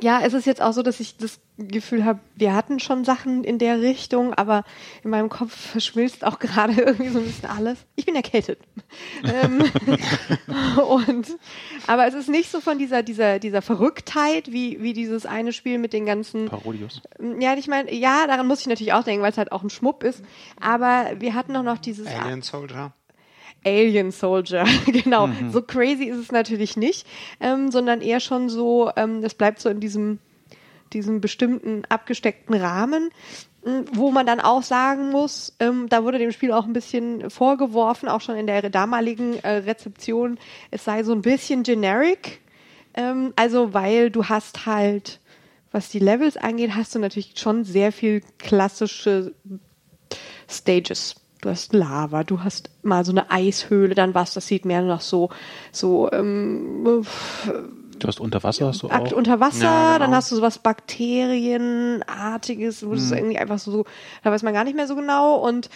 ja, 0.00 0.20
es 0.22 0.34
ist 0.34 0.46
jetzt 0.46 0.60
auch 0.60 0.72
so, 0.72 0.82
dass 0.82 1.00
ich 1.00 1.16
das 1.16 1.40
Gefühl 1.58 2.04
habe, 2.04 2.20
wir 2.34 2.54
hatten 2.54 2.80
schon 2.80 3.04
Sachen 3.04 3.44
in 3.44 3.58
der 3.58 3.80
Richtung, 3.80 4.34
aber 4.34 4.64
in 5.02 5.10
meinem 5.10 5.28
Kopf 5.28 5.54
verschmilzt 5.72 6.24
auch 6.24 6.38
gerade 6.38 6.72
irgendwie 6.80 7.08
so 7.08 7.18
ein 7.18 7.24
bisschen 7.24 7.48
alles. 7.48 7.78
Ich 7.96 8.06
bin 8.06 8.14
erkältet. 8.14 8.60
ähm, 9.24 9.62
und 10.88 11.28
aber 11.86 12.06
es 12.06 12.14
ist 12.14 12.28
nicht 12.28 12.50
so 12.50 12.60
von 12.60 12.78
dieser 12.78 13.02
dieser 13.02 13.38
dieser 13.38 13.62
Verrücktheit 13.62 14.52
wie 14.52 14.82
wie 14.82 14.92
dieses 14.92 15.26
eine 15.26 15.52
Spiel 15.52 15.78
mit 15.78 15.92
den 15.92 16.06
ganzen 16.06 16.46
Parodius. 16.46 17.00
ja, 17.38 17.54
ich 17.54 17.68
meine, 17.68 17.92
ja, 17.92 18.26
daran 18.26 18.46
muss 18.46 18.60
ich 18.60 18.66
natürlich 18.66 18.92
auch 18.92 19.04
denken, 19.04 19.22
weil 19.22 19.32
es 19.32 19.38
halt 19.38 19.52
auch 19.52 19.62
ein 19.62 19.70
Schmupp 19.70 20.02
ist. 20.02 20.22
Aber 20.60 21.10
wir 21.18 21.34
hatten 21.34 21.56
auch 21.56 21.62
noch 21.62 21.78
dieses 21.78 22.06
Alien 22.06 22.42
Soldier. 22.42 22.92
Alien 23.66 24.12
Soldier, 24.12 24.64
genau. 24.86 25.28
So 25.50 25.60
crazy 25.60 26.04
ist 26.04 26.18
es 26.18 26.32
natürlich 26.32 26.76
nicht, 26.76 27.06
ähm, 27.40 27.70
sondern 27.70 28.00
eher 28.00 28.20
schon 28.20 28.48
so, 28.48 28.90
ähm, 28.96 29.22
das 29.22 29.34
bleibt 29.34 29.60
so 29.60 29.68
in 29.68 29.80
diesem, 29.80 30.20
diesem 30.92 31.20
bestimmten 31.20 31.82
abgesteckten 31.88 32.54
Rahmen, 32.54 33.10
m, 33.64 33.84
wo 33.92 34.12
man 34.12 34.24
dann 34.24 34.40
auch 34.40 34.62
sagen 34.62 35.10
muss, 35.10 35.54
ähm, 35.58 35.88
da 35.88 36.04
wurde 36.04 36.18
dem 36.18 36.30
Spiel 36.30 36.52
auch 36.52 36.64
ein 36.64 36.72
bisschen 36.72 37.28
vorgeworfen, 37.28 38.08
auch 38.08 38.20
schon 38.20 38.36
in 38.36 38.46
der 38.46 38.70
damaligen 38.70 39.42
äh, 39.42 39.56
Rezeption, 39.56 40.38
es 40.70 40.84
sei 40.84 41.02
so 41.02 41.12
ein 41.12 41.22
bisschen 41.22 41.64
generic. 41.64 42.40
Ähm, 42.94 43.32
also, 43.34 43.74
weil 43.74 44.10
du 44.10 44.26
hast 44.26 44.64
halt, 44.64 45.20
was 45.72 45.88
die 45.88 45.98
Levels 45.98 46.36
angeht, 46.36 46.74
hast 46.74 46.94
du 46.94 47.00
natürlich 47.00 47.32
schon 47.36 47.64
sehr 47.64 47.90
viel 47.90 48.22
klassische 48.38 49.34
Stages. 50.48 51.16
Du 51.42 51.50
hast 51.50 51.74
Lava, 51.74 52.24
du 52.24 52.42
hast 52.42 52.70
mal 52.82 53.04
so 53.04 53.12
eine 53.12 53.30
Eishöhle, 53.30 53.94
dann 53.94 54.14
was, 54.14 54.32
das 54.34 54.46
sieht 54.46 54.64
mehr 54.64 54.80
nach 54.82 55.02
so, 55.02 55.28
so 55.70 56.10
ähm, 56.12 57.04
Du 57.98 58.08
hast 58.08 58.20
unter 58.20 58.42
Wasser, 58.42 58.66
hast 58.68 58.82
du 58.82 58.88
Akt 58.90 59.12
auch. 59.12 59.16
unter 59.16 59.38
Wasser, 59.40 59.64
Ja, 59.64 59.92
genau. 59.94 59.98
dann 60.06 60.14
hast 60.14 60.30
du 60.32 60.36
sowas 60.36 60.58
Bakterienartiges, 60.58 62.86
wo 62.86 62.94
das 62.94 63.10
Mhm. 63.10 63.16
irgendwie 63.18 63.38
einfach 63.38 63.58
so, 63.58 63.84
da 64.22 64.30
weiß 64.32 64.42
man 64.42 64.52
gar 64.54 64.64
nicht 64.64 64.76
mehr 64.76 64.86
so 64.86 64.96
genau 64.96 65.36
und 65.36 65.68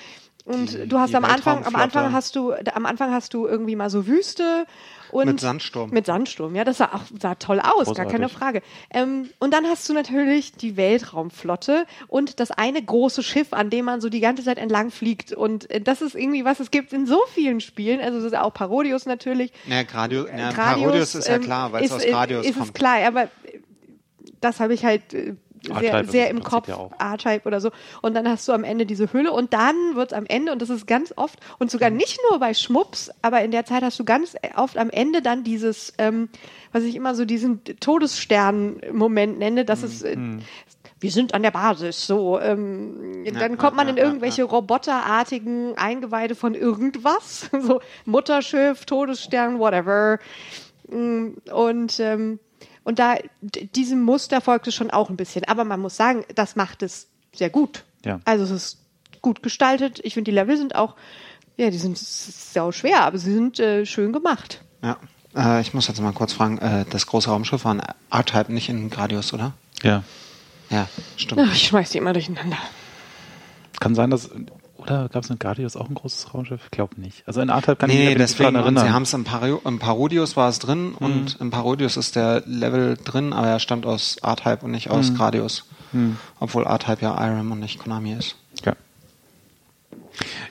und 0.46 0.72
Die- 0.72 0.88
du 0.88 0.98
hast 0.98 1.14
am 1.14 1.24
Anfang, 1.24 1.64
am. 1.66 1.76
Anfang 1.76 2.12
hast 2.12 2.34
du, 2.34 2.52
am 2.52 2.86
Anfang 2.86 3.12
hast 3.12 3.34
du 3.34 3.46
irgendwie 3.46 3.76
mal 3.76 3.90
so 3.90 4.06
Wüste 4.06 4.64
und 5.12 5.26
Mit 5.26 5.40
Sandsturm. 5.40 5.90
Mit 5.90 6.06
Sandsturm, 6.06 6.54
ja, 6.54 6.64
das 6.64 6.78
sah 6.78 6.86
auch 6.86 7.02
sah 7.18 7.34
toll 7.34 7.60
aus, 7.60 7.64
gar 7.64 7.84
Großartig. 7.84 8.12
keine 8.12 8.28
Frage. 8.28 8.62
Ähm, 8.92 9.30
und 9.38 9.52
dann 9.52 9.66
hast 9.66 9.88
du 9.88 9.92
natürlich 9.92 10.52
die 10.52 10.76
Weltraumflotte 10.76 11.86
und 12.08 12.40
das 12.40 12.50
eine 12.50 12.82
große 12.82 13.22
Schiff, 13.22 13.52
an 13.52 13.70
dem 13.70 13.84
man 13.84 14.00
so 14.00 14.08
die 14.08 14.20
ganze 14.20 14.44
Zeit 14.44 14.58
entlang 14.58 14.90
fliegt. 14.90 15.32
Und 15.32 15.70
äh, 15.70 15.80
das 15.80 16.02
ist 16.02 16.14
irgendwie 16.14 16.44
was, 16.44 16.60
es 16.60 16.70
gibt 16.70 16.92
in 16.92 17.06
so 17.06 17.20
vielen 17.32 17.60
Spielen, 17.60 18.00
also 18.00 18.18
das 18.18 18.32
ist 18.32 18.38
auch 18.38 18.52
Parodius 18.52 19.06
natürlich. 19.06 19.52
Ja, 19.66 19.82
Gradio, 19.82 20.26
ja, 20.26 20.52
Gradius, 20.52 20.82
Parodius 20.82 21.14
ist 21.14 21.28
ja 21.28 21.36
ähm, 21.36 21.42
klar, 21.42 21.72
weil 21.72 21.84
es 21.84 21.90
ist, 21.90 21.96
aus 21.96 22.06
Gradius 22.06 22.46
ist 22.46 22.54
kommt. 22.56 22.66
es 22.68 22.72
klar, 22.74 22.96
aber 23.06 23.24
äh, 23.24 23.28
das 24.40 24.60
habe 24.60 24.74
ich 24.74 24.84
halt 24.84 25.14
äh, 25.14 25.34
sehr, 25.62 26.04
sehr 26.04 26.26
es 26.26 26.30
im 26.30 26.42
Kopf, 26.42 26.68
ja 26.68 26.76
auch. 26.76 26.92
R-Type 26.98 27.46
oder 27.46 27.60
so. 27.60 27.70
Und 28.02 28.14
dann 28.14 28.28
hast 28.28 28.48
du 28.48 28.52
am 28.52 28.64
Ende 28.64 28.86
diese 28.86 29.12
Hülle 29.12 29.32
und 29.32 29.52
dann 29.52 29.94
wird 29.94 30.12
am 30.12 30.26
Ende, 30.26 30.52
und 30.52 30.62
das 30.62 30.70
ist 30.70 30.86
ganz 30.86 31.12
oft, 31.16 31.38
und 31.58 31.70
sogar 31.70 31.90
nicht 31.90 32.18
nur 32.30 32.38
bei 32.38 32.54
Schmups, 32.54 33.10
aber 33.22 33.42
in 33.42 33.50
der 33.50 33.64
Zeit 33.64 33.82
hast 33.82 33.98
du 33.98 34.04
ganz 34.04 34.34
oft 34.56 34.76
am 34.78 34.90
Ende 34.90 35.22
dann 35.22 35.44
dieses, 35.44 35.92
ähm, 35.98 36.28
was 36.72 36.84
ich 36.84 36.94
immer 36.96 37.14
so 37.14 37.24
diesen 37.24 37.62
Todesstern-Moment 37.64 39.38
nenne, 39.38 39.64
dass 39.64 39.82
es 39.82 40.02
äh, 40.02 40.16
wir 41.00 41.10
sind 41.10 41.32
an 41.32 41.42
der 41.42 41.50
Basis, 41.50 42.06
so. 42.06 42.38
Ähm, 42.38 43.24
dann 43.38 43.56
kommt 43.56 43.74
man 43.74 43.88
in 43.88 43.96
ja, 43.96 44.02
ja, 44.02 44.08
irgendwelche 44.08 44.44
roboterartigen 44.44 45.76
Eingeweide 45.78 46.34
von 46.34 46.54
irgendwas, 46.54 47.48
so 47.60 47.80
Mutterschiff, 48.04 48.84
Todesstern, 48.84 49.58
whatever. 49.58 50.18
Mm, 50.90 51.28
Und 51.52 51.98
ähm, 52.00 52.38
und 52.84 52.98
da 52.98 53.16
diesem 53.42 54.02
Muster 54.02 54.40
folgt 54.40 54.66
es 54.66 54.74
schon 54.74 54.90
auch 54.90 55.10
ein 55.10 55.16
bisschen. 55.16 55.44
Aber 55.44 55.64
man 55.64 55.80
muss 55.80 55.96
sagen, 55.96 56.24
das 56.34 56.56
macht 56.56 56.82
es 56.82 57.08
sehr 57.34 57.50
gut. 57.50 57.84
Ja. 58.04 58.20
Also 58.24 58.44
es 58.44 58.50
ist 58.50 58.78
gut 59.20 59.42
gestaltet. 59.42 60.00
Ich 60.02 60.14
finde, 60.14 60.30
die 60.30 60.34
Level 60.34 60.56
sind 60.56 60.74
auch, 60.74 60.96
ja, 61.56 61.70
die 61.70 61.78
sind 61.78 61.98
sau 61.98 62.72
schwer, 62.72 63.02
aber 63.02 63.18
sie 63.18 63.32
sind 63.32 63.60
äh, 63.60 63.84
schön 63.84 64.12
gemacht. 64.12 64.62
Ja. 64.82 64.96
Äh, 65.34 65.60
ich 65.60 65.74
muss 65.74 65.88
jetzt 65.88 66.00
mal 66.00 66.12
kurz 66.12 66.32
fragen, 66.32 66.58
äh, 66.58 66.84
das 66.88 67.06
große 67.06 67.30
Raumschiff 67.30 67.64
war 67.64 67.74
ein 67.74 67.82
R-Type, 68.10 68.52
nicht 68.52 68.68
in 68.68 68.90
Gradius, 68.90 69.32
oder? 69.32 69.52
Ja. 69.82 70.02
Ja, 70.70 70.88
stimmt. 71.16 71.42
Ach, 71.44 71.52
ich 71.54 71.66
schmeiß 71.66 71.90
die 71.90 71.98
immer 71.98 72.12
durcheinander. 72.12 72.58
Kann 73.80 73.94
sein, 73.94 74.10
dass. 74.10 74.30
Oder 74.90 75.08
gab 75.08 75.22
es 75.22 75.30
in 75.30 75.38
Guardius 75.38 75.76
auch 75.76 75.88
ein 75.88 75.94
großes 75.94 76.34
Raumschiff? 76.34 76.62
Ich 76.64 76.70
glaube 76.72 77.00
nicht. 77.00 77.22
Also 77.26 77.40
in 77.40 77.50
Artype 77.50 77.76
kann 77.76 77.90
ich 77.90 77.96
Nee, 77.96 78.06
mich 78.08 78.16
deswegen, 78.18 78.54
daran 78.54 78.64
erinnern. 78.76 78.86
sie 78.86 78.92
haben 78.92 79.02
es 79.04 79.14
im, 79.14 79.24
Paro 79.24 79.60
im 79.64 79.78
Parodius 79.78 80.36
war 80.36 80.48
es 80.48 80.58
drin 80.58 80.94
und 80.98 81.36
im 81.40 81.50
Parodius 81.50 81.96
ist 81.96 82.16
der 82.16 82.42
Level 82.46 82.96
drin, 83.02 83.32
aber 83.32 83.46
er 83.46 83.60
stammt 83.60 83.86
aus 83.86 84.16
R-Type 84.22 84.64
und 84.64 84.72
nicht 84.72 84.90
aus 84.90 85.14
Gradius. 85.14 85.64
Obwohl 86.40 86.64
R-Type 86.64 87.02
ja 87.02 87.14
Irem 87.24 87.52
und 87.52 87.60
nicht 87.60 87.78
Konami 87.78 88.12
ist. 88.12 88.36
Ja. 88.64 88.74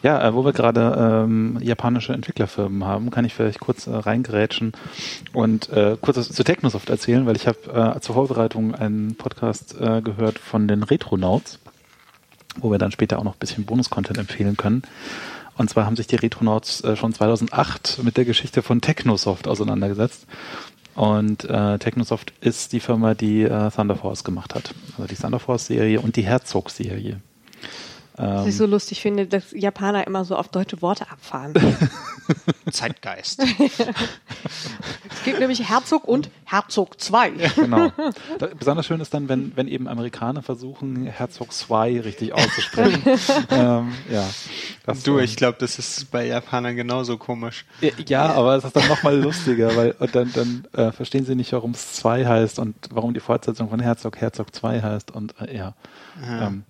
Ja, 0.01 0.25
äh, 0.27 0.33
wo 0.33 0.43
wir 0.45 0.53
gerade 0.53 1.23
ähm, 1.25 1.57
japanische 1.61 2.13
Entwicklerfirmen 2.13 2.85
haben, 2.85 3.11
kann 3.11 3.25
ich 3.25 3.33
vielleicht 3.33 3.59
kurz 3.59 3.87
äh, 3.87 3.91
reingrätschen 3.95 4.71
und 5.33 5.69
äh, 5.69 5.97
kurz 6.01 6.17
was 6.17 6.29
zu 6.29 6.43
Technosoft 6.43 6.89
erzählen, 6.89 7.25
weil 7.25 7.35
ich 7.35 7.47
habe 7.47 7.95
äh, 7.97 7.99
zur 7.99 8.15
Vorbereitung 8.15 8.73
einen 8.73 9.15
Podcast 9.15 9.75
äh, 9.79 10.01
gehört 10.01 10.39
von 10.39 10.67
den 10.67 10.83
Retronauts, 10.83 11.59
wo 12.57 12.71
wir 12.71 12.77
dann 12.77 12.91
später 12.91 13.19
auch 13.19 13.23
noch 13.23 13.35
ein 13.35 13.39
bisschen 13.39 13.65
Bonus-Content 13.65 14.17
empfehlen 14.17 14.57
können. 14.57 14.83
Und 15.57 15.69
zwar 15.69 15.85
haben 15.85 15.95
sich 15.95 16.07
die 16.07 16.15
Retronauts 16.15 16.81
äh, 16.83 16.95
schon 16.95 17.13
2008 17.13 17.99
mit 18.03 18.17
der 18.17 18.25
Geschichte 18.25 18.61
von 18.61 18.81
Technosoft 18.81 19.47
auseinandergesetzt. 19.47 20.25
Und 20.95 21.45
äh, 21.45 21.77
Technosoft 21.79 22.33
ist 22.41 22.73
die 22.73 22.79
Firma, 22.79 23.13
die 23.13 23.43
äh, 23.43 23.69
Thunder 23.71 23.95
Force 23.95 24.23
gemacht 24.23 24.55
hat. 24.55 24.73
Also 24.97 25.07
die 25.07 25.15
Thunder 25.15 25.39
Force-Serie 25.39 26.01
und 26.01 26.15
die 26.15 26.23
Herzog-Serie. 26.23 27.21
Was 28.21 28.47
ich 28.47 28.57
so 28.57 28.65
lustig 28.65 29.01
finde, 29.01 29.27
dass 29.27 29.53
Japaner 29.53 30.05
immer 30.05 30.25
so 30.25 30.35
auf 30.35 30.49
deutsche 30.49 30.81
Worte 30.81 31.09
abfahren. 31.09 31.53
Zeitgeist. 32.71 33.41
es 35.09 35.23
gibt 35.23 35.39
nämlich 35.39 35.69
Herzog 35.69 36.05
und 36.05 36.29
Herzog 36.43 36.99
2. 36.99 37.31
Genau. 37.55 37.91
Besonders 38.59 38.85
schön 38.85 38.99
ist 38.99 39.13
dann, 39.13 39.29
wenn, 39.29 39.55
wenn 39.55 39.69
eben 39.69 39.87
Amerikaner 39.87 40.41
versuchen, 40.41 41.05
Herzog 41.05 41.53
2 41.53 42.01
richtig 42.01 42.33
auszusprechen. 42.33 43.01
ähm, 43.51 43.93
ja. 44.11 44.27
Das, 44.85 45.03
du, 45.03 45.17
ähm, 45.17 45.23
ich 45.23 45.37
glaube, 45.37 45.57
das 45.59 45.79
ist 45.79 46.11
bei 46.11 46.25
Japanern 46.25 46.75
genauso 46.75 47.17
komisch. 47.17 47.65
Ja, 48.05 48.33
aber 48.33 48.57
es 48.57 48.65
ist 48.65 48.75
dann 48.75 48.89
nochmal 48.89 49.17
lustiger, 49.17 49.75
weil 49.77 49.95
und 49.97 50.13
dann, 50.13 50.31
dann 50.33 50.67
äh, 50.73 50.91
verstehen 50.91 51.25
sie 51.25 51.35
nicht, 51.35 51.53
warum 51.53 51.71
es 51.71 51.93
2 51.93 52.25
heißt 52.25 52.59
und 52.59 52.75
warum 52.91 53.13
die 53.13 53.21
Fortsetzung 53.21 53.69
von 53.69 53.79
Herzog 53.79 54.17
Herzog 54.17 54.53
2 54.53 54.81
heißt 54.81 55.11
und 55.11 55.39
äh, 55.39 55.55
ja. 55.55 55.73
Ähm, 56.21 56.63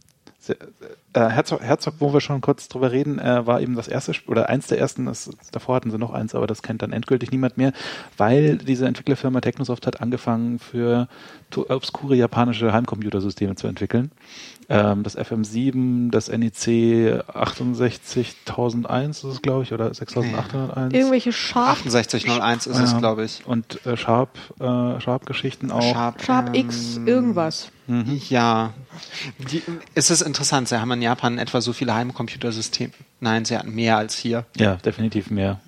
äh, 0.50 1.30
Herzog, 1.30 1.62
Herzog, 1.62 1.96
wo 2.00 2.14
wir 2.14 2.22
schon 2.22 2.42
kurz 2.42 2.68
drüber 2.68 2.92
reden, 2.92 3.20
äh, 3.20 3.46
war 3.46 3.62
eben 3.62 3.76
das 3.76 3.88
erste 3.88 4.14
oder 4.28 4.50
eins 4.50 4.68
der 4.68 4.80
ersten, 4.80 5.06
das, 5.06 5.30
davor 5.52 5.76
hatten 5.76 5.92
sie 5.92 5.98
noch 5.98 6.12
eins, 6.12 6.36
aber 6.36 6.48
das 6.48 6.62
kennt 6.62 6.82
dann 6.82 6.92
endgültig 6.92 7.32
niemand 7.32 7.58
mehr, 7.58 7.74
weil 8.18 8.58
diese 8.58 8.88
Entwicklerfirma 8.88 9.42
Technosoft 9.42 9.88
hat 9.88 10.02
angefangen 10.02 10.60
für 10.60 11.08
obskure 11.56 12.16
japanische 12.16 12.72
Heimcomputersysteme 12.74 13.56
zu 13.56 13.68
entwickeln. 13.68 14.12
Ähm, 14.72 15.02
das 15.02 15.18
FM7, 15.18 16.12
das 16.12 16.30
E 16.30 16.38
NEC 16.38 17.24
68001 17.74 19.18
ist 19.18 19.24
es, 19.24 19.42
glaube 19.42 19.64
ich, 19.64 19.74
oder 19.74 19.92
6801. 19.94 20.94
Irgendwelche 20.94 21.32
Sharp, 21.34 21.80
6801 21.86 22.68
ist 22.68 22.78
es, 22.78 22.92
Ja. 22.92 23.00
glaube 23.00 23.24
ich. 23.26 23.46
Und 23.48 23.84
äh, 23.88 23.98
Sharp, 23.98 24.38
äh, 24.60 25.00
Sharp-Geschichten 25.02 25.72
auch. 25.72 25.82
Sharp, 25.82 26.22
Sharp 26.24 26.48
ähm, 26.50 26.54
X, 26.66 27.00
irgendwas. 27.06 27.72
Ja. 28.30 28.74
Die, 29.52 29.64
es 29.96 30.12
ist 30.12 30.22
interessant, 30.22 30.68
sie 30.70 30.80
haben 30.80 30.92
in 30.92 31.02
Japan 31.02 31.40
etwa 31.40 31.60
so 31.62 31.74
viele 31.74 31.96
Heimcomputersysteme. 31.96 32.92
Nein, 33.20 33.46
sie 33.46 33.58
hatten 33.58 33.74
mehr 33.74 33.98
als 33.98 34.16
hier. 34.16 34.46
Ja, 34.56 34.76
definitiv 34.76 35.32
mehr. 35.32 35.60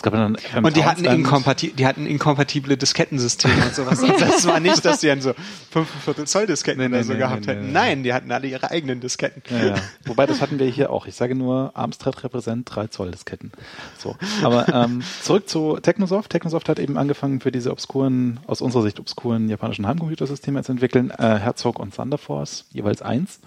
Es 0.00 0.02
gab 0.02 0.14
dann 0.14 0.38
Und 0.64 0.76
die 0.76 0.84
hatten, 0.86 1.04
inkompati 1.04 1.72
die 1.72 1.84
hatten 1.84 2.06
inkompatible 2.06 2.78
Diskettensysteme 2.78 3.66
und 3.66 3.74
sowas. 3.74 4.02
Und 4.02 4.18
das 4.18 4.46
war 4.46 4.58
nicht, 4.58 4.82
dass 4.82 5.00
die 5.00 5.08
dann 5.08 5.20
so 5.20 5.34
5 5.72 5.86
Viertel 6.06 6.26
Zoll 6.26 6.46
Disketten 6.46 6.80
Nee, 6.80 6.88
nee, 6.88 6.94
oder 6.94 7.04
so 7.04 7.12
nee, 7.12 7.18
gehabt 7.18 7.46
hätten. 7.46 7.70
Nein, 7.70 8.02
die 8.02 8.14
hatten 8.14 8.32
alle 8.32 8.46
ihre 8.46 8.70
eigenen 8.70 9.00
Disketten. 9.00 9.42
Ja, 9.50 9.66
ja. 9.66 9.74
Wobei, 10.06 10.24
das 10.24 10.40
hatten 10.40 10.58
wir 10.58 10.66
hier 10.68 10.90
auch. 10.90 11.06
Ich 11.06 11.16
sage 11.16 11.34
nur, 11.34 11.72
Amstrad 11.74 12.24
repräsent 12.24 12.74
3 12.74 12.86
Zoll 12.86 13.10
Disketten. 13.10 13.52
So. 13.98 14.16
Aber 14.42 14.66
ähm, 14.72 15.02
zurück 15.20 15.50
zu 15.50 15.76
Technosoft. 15.76 16.30
Technosoft 16.30 16.70
hat 16.70 16.78
eben 16.78 16.96
angefangen, 16.96 17.42
für 17.42 17.52
diese 17.52 17.70
obskuren, 17.70 18.40
aus 18.46 18.62
unserer 18.62 18.84
Sicht 18.84 19.00
obskuren 19.00 19.50
japanischen 19.50 19.86
Heimcomputersysteme 19.86 20.64
zu 20.64 20.72
entwickeln. 20.72 21.10
Äh, 21.10 21.36
Herzog 21.36 21.78
und 21.78 21.94
Thunder 21.94 22.16
Force, 22.16 22.64
jeweils 22.72 23.02
eins. 23.02 23.38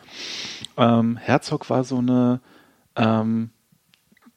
Ähm, 0.77 1.17
Herzog 1.17 1.71
war 1.71 1.83
so 1.83 1.97
eine, 1.97 2.41
ähm, 2.95 3.49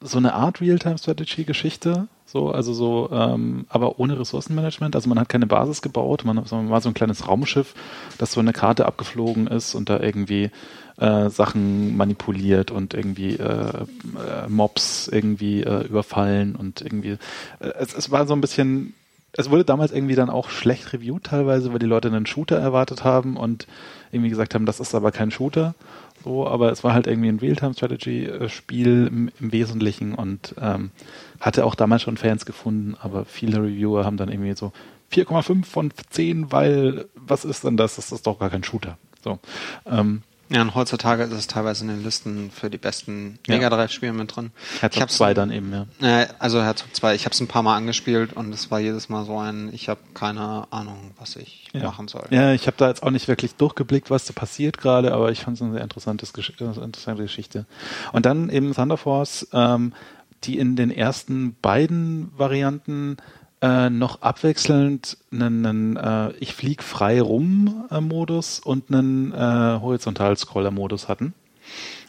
so 0.01 0.17
eine 0.17 0.33
Art 0.33 0.61
Real-Time-Strategy-Geschichte. 0.61 2.07
So, 2.25 2.51
also 2.51 2.73
so, 2.73 3.09
ähm, 3.11 3.65
aber 3.69 3.99
ohne 3.99 4.19
Ressourcenmanagement. 4.19 4.95
Also 4.95 5.07
man 5.07 5.19
hat 5.19 5.29
keine 5.29 5.47
Basis 5.47 5.81
gebaut, 5.81 6.25
man, 6.25 6.35
man 6.35 6.69
war 6.69 6.81
so 6.81 6.89
ein 6.89 6.93
kleines 6.93 7.27
Raumschiff, 7.27 7.73
das 8.17 8.33
so 8.33 8.41
eine 8.41 8.51
Karte 8.51 8.85
abgeflogen 8.85 9.47
ist 9.47 9.75
und 9.75 9.89
da 9.89 9.99
irgendwie 9.99 10.51
äh, 10.97 11.29
Sachen 11.29 11.95
manipuliert 11.95 12.69
und 12.69 12.93
irgendwie 12.93 13.35
äh, 13.35 13.85
äh, 13.85 14.47
Mobs 14.49 15.07
irgendwie 15.07 15.63
äh, 15.63 15.85
überfallen 15.87 16.55
und 16.55 16.81
irgendwie. 16.81 17.17
Äh, 17.59 17.69
es, 17.79 17.93
es 17.93 18.11
war 18.11 18.27
so 18.27 18.33
ein 18.33 18.41
bisschen. 18.41 18.93
Es 19.33 19.51
wurde 19.51 19.63
damals 19.63 19.91
irgendwie 19.91 20.15
dann 20.15 20.31
auch 20.31 20.49
schlecht 20.49 20.93
reviewed 20.93 21.23
teilweise, 21.25 21.71
weil 21.71 21.79
die 21.79 21.85
Leute 21.85 22.07
einen 22.07 22.25
Shooter 22.25 22.57
erwartet 22.57 23.03
haben 23.03 23.37
und 23.37 23.67
irgendwie 24.11 24.29
gesagt 24.31 24.55
haben, 24.55 24.65
das 24.65 24.79
ist 24.79 24.95
aber 24.95 25.11
kein 25.11 25.29
Shooter. 25.29 25.75
So, 26.23 26.47
aber 26.47 26.71
es 26.71 26.83
war 26.83 26.93
halt 26.93 27.07
irgendwie 27.07 27.29
ein 27.29 27.39
Realtime-Strategy-Spiel 27.39 29.07
im, 29.07 29.31
im 29.39 29.51
Wesentlichen 29.51 30.13
und 30.15 30.55
ähm, 30.59 30.91
hatte 31.39 31.65
auch 31.65 31.75
damals 31.75 32.01
schon 32.01 32.17
Fans 32.17 32.45
gefunden, 32.45 32.95
aber 32.99 33.25
viele 33.25 33.59
Reviewer 33.59 34.05
haben 34.05 34.17
dann 34.17 34.29
irgendwie 34.29 34.55
so 34.55 34.71
4,5 35.11 35.65
von 35.65 35.91
10, 36.09 36.51
weil 36.51 37.05
was 37.15 37.45
ist 37.45 37.63
denn 37.63 37.77
das? 37.77 37.95
Das 37.95 38.11
ist 38.11 38.27
doch 38.27 38.39
gar 38.39 38.49
kein 38.49 38.63
Shooter. 38.63 38.97
So. 39.23 39.39
Ähm, 39.85 40.23
Ja, 40.49 40.61
und 40.61 40.75
heutzutage 40.75 41.23
ist 41.23 41.33
es 41.33 41.47
teilweise 41.47 41.83
in 41.83 41.89
den 41.89 42.03
Listen 42.03 42.51
für 42.51 42.69
die 42.69 42.77
besten. 42.77 43.37
Mega 43.47 43.69
Drive-Spiele 43.69 44.13
mit 44.13 44.33
drin. 44.35 44.51
ich 44.75 44.81
Herzog 44.81 45.01
hab's 45.01 45.17
2 45.17 45.33
dann 45.33 45.51
eben, 45.51 45.73
ja. 46.01 46.21
Äh, 46.21 46.27
also 46.39 46.61
Herzog 46.63 46.95
2, 46.95 47.15
ich 47.15 47.25
habe 47.25 47.33
es 47.33 47.41
ein 47.41 47.47
paar 47.47 47.63
Mal 47.63 47.75
angespielt 47.75 48.31
und 48.33 48.53
es 48.53 48.71
war 48.71 48.79
jedes 48.79 49.09
Mal 49.09 49.25
so 49.25 49.37
ein, 49.37 49.73
ich 49.73 49.89
habe 49.89 49.99
keine 50.13 50.67
Ahnung, 50.71 51.11
was 51.19 51.35
ich 51.35 51.67
Ja. 51.73 51.83
machen 51.83 52.07
soll. 52.07 52.25
Ja, 52.29 52.53
ich 52.53 52.65
habe 52.67 52.77
da 52.77 52.87
jetzt 52.87 53.03
auch 53.03 53.11
nicht 53.11 53.27
wirklich 53.27 53.55
durchgeblickt, 53.55 54.09
was 54.09 54.23
da 54.25 54.33
passiert 54.33 54.77
gerade, 54.77 55.13
aber 55.13 55.31
ich 55.31 55.41
fand 55.41 55.57
es 55.57 55.61
eine 55.61 55.73
sehr 55.73 55.81
interessantes, 55.83 56.31
Gesch 56.33 56.53
äh, 56.59 56.63
interessante 56.63 57.23
Geschichte. 57.23 57.65
Und 58.13 58.25
dann 58.25 58.49
eben 58.49 58.73
Thunder 58.73 58.97
Force, 58.97 59.47
ähm, 59.51 59.93
die 60.45 60.57
in 60.57 60.75
den 60.75 60.91
ersten 60.91 61.55
beiden 61.61 62.31
Varianten 62.37 63.17
äh, 63.61 63.89
noch 63.89 64.21
abwechselnd 64.21 65.17
einen, 65.31 65.65
einen 65.65 65.97
äh, 65.97 66.31
Ich 66.39 66.53
flieg 66.53 66.83
frei 66.83 67.21
rum 67.21 67.85
äh, 67.89 68.01
Modus 68.01 68.59
und 68.59 68.91
einen 68.91 69.33
äh, 69.33 69.37
Horizontal-Scroller-Modus 69.37 71.07
hatten. 71.07 71.33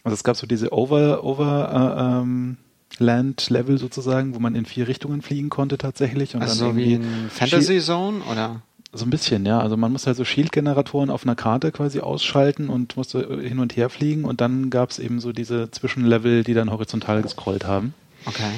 Also 0.05 0.15
es 0.15 0.25
gab 0.25 0.37
so 0.37 0.47
diese 0.47 0.73
Over, 0.73 1.25
Over 1.25 2.01
äh, 2.01 2.23
ähm, 2.23 2.57
Land-Level 2.99 3.79
sozusagen, 3.79 4.35
wo 4.35 4.39
man 4.39 4.55
in 4.55 4.67
vier 4.67 4.89
Richtungen 4.89 5.23
fliegen 5.23 5.49
konnte 5.49 5.79
tatsächlich. 5.79 6.35
Und 6.35 6.43
Also 6.43 6.71
so 6.71 6.77
wie 6.77 6.95
in 6.95 7.31
Fantasy 7.31 7.81
Zone 7.81 8.21
oder? 8.31 8.63
so 8.93 9.05
ein 9.05 9.11
bisschen, 9.11 9.45
ja. 9.45 9.61
Also 9.61 9.77
man 9.77 9.93
musste 9.93 10.09
halt 10.09 10.17
so 10.17 10.25
Shield-Generatoren 10.25 11.11
auf 11.11 11.25
einer 11.25 11.35
Karte 11.35 11.73
quasi 11.73 12.01
ausschalten 12.01 12.69
und 12.69 12.97
musste 12.97 13.21
äh, 13.21 13.49
hin 13.49 13.59
und 13.59 13.77
her 13.77 13.91
fliegen 13.91 14.25
und 14.25 14.41
dann 14.41 14.71
gab 14.71 14.91
es 14.91 14.99
eben 14.99 15.21
so 15.21 15.33
diese 15.33 15.71
Zwischenlevel, 15.71 16.43
die 16.45 16.55
dann 16.55 16.71
horizontal 16.71 17.23
gescrollt 17.23 17.67
haben. 17.67 17.95
Okay. 18.25 18.51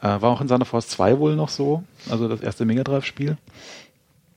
Äh, 0.00 0.20
war 0.20 0.24
auch 0.24 0.40
in 0.40 0.48
Thunder 0.48 0.66
Force 0.66 0.88
2 0.88 1.18
wohl 1.18 1.36
noch 1.36 1.48
so, 1.48 1.82
also 2.10 2.28
das 2.28 2.40
erste 2.40 2.64
Mega 2.64 2.84
Drive-Spiel. 2.84 3.36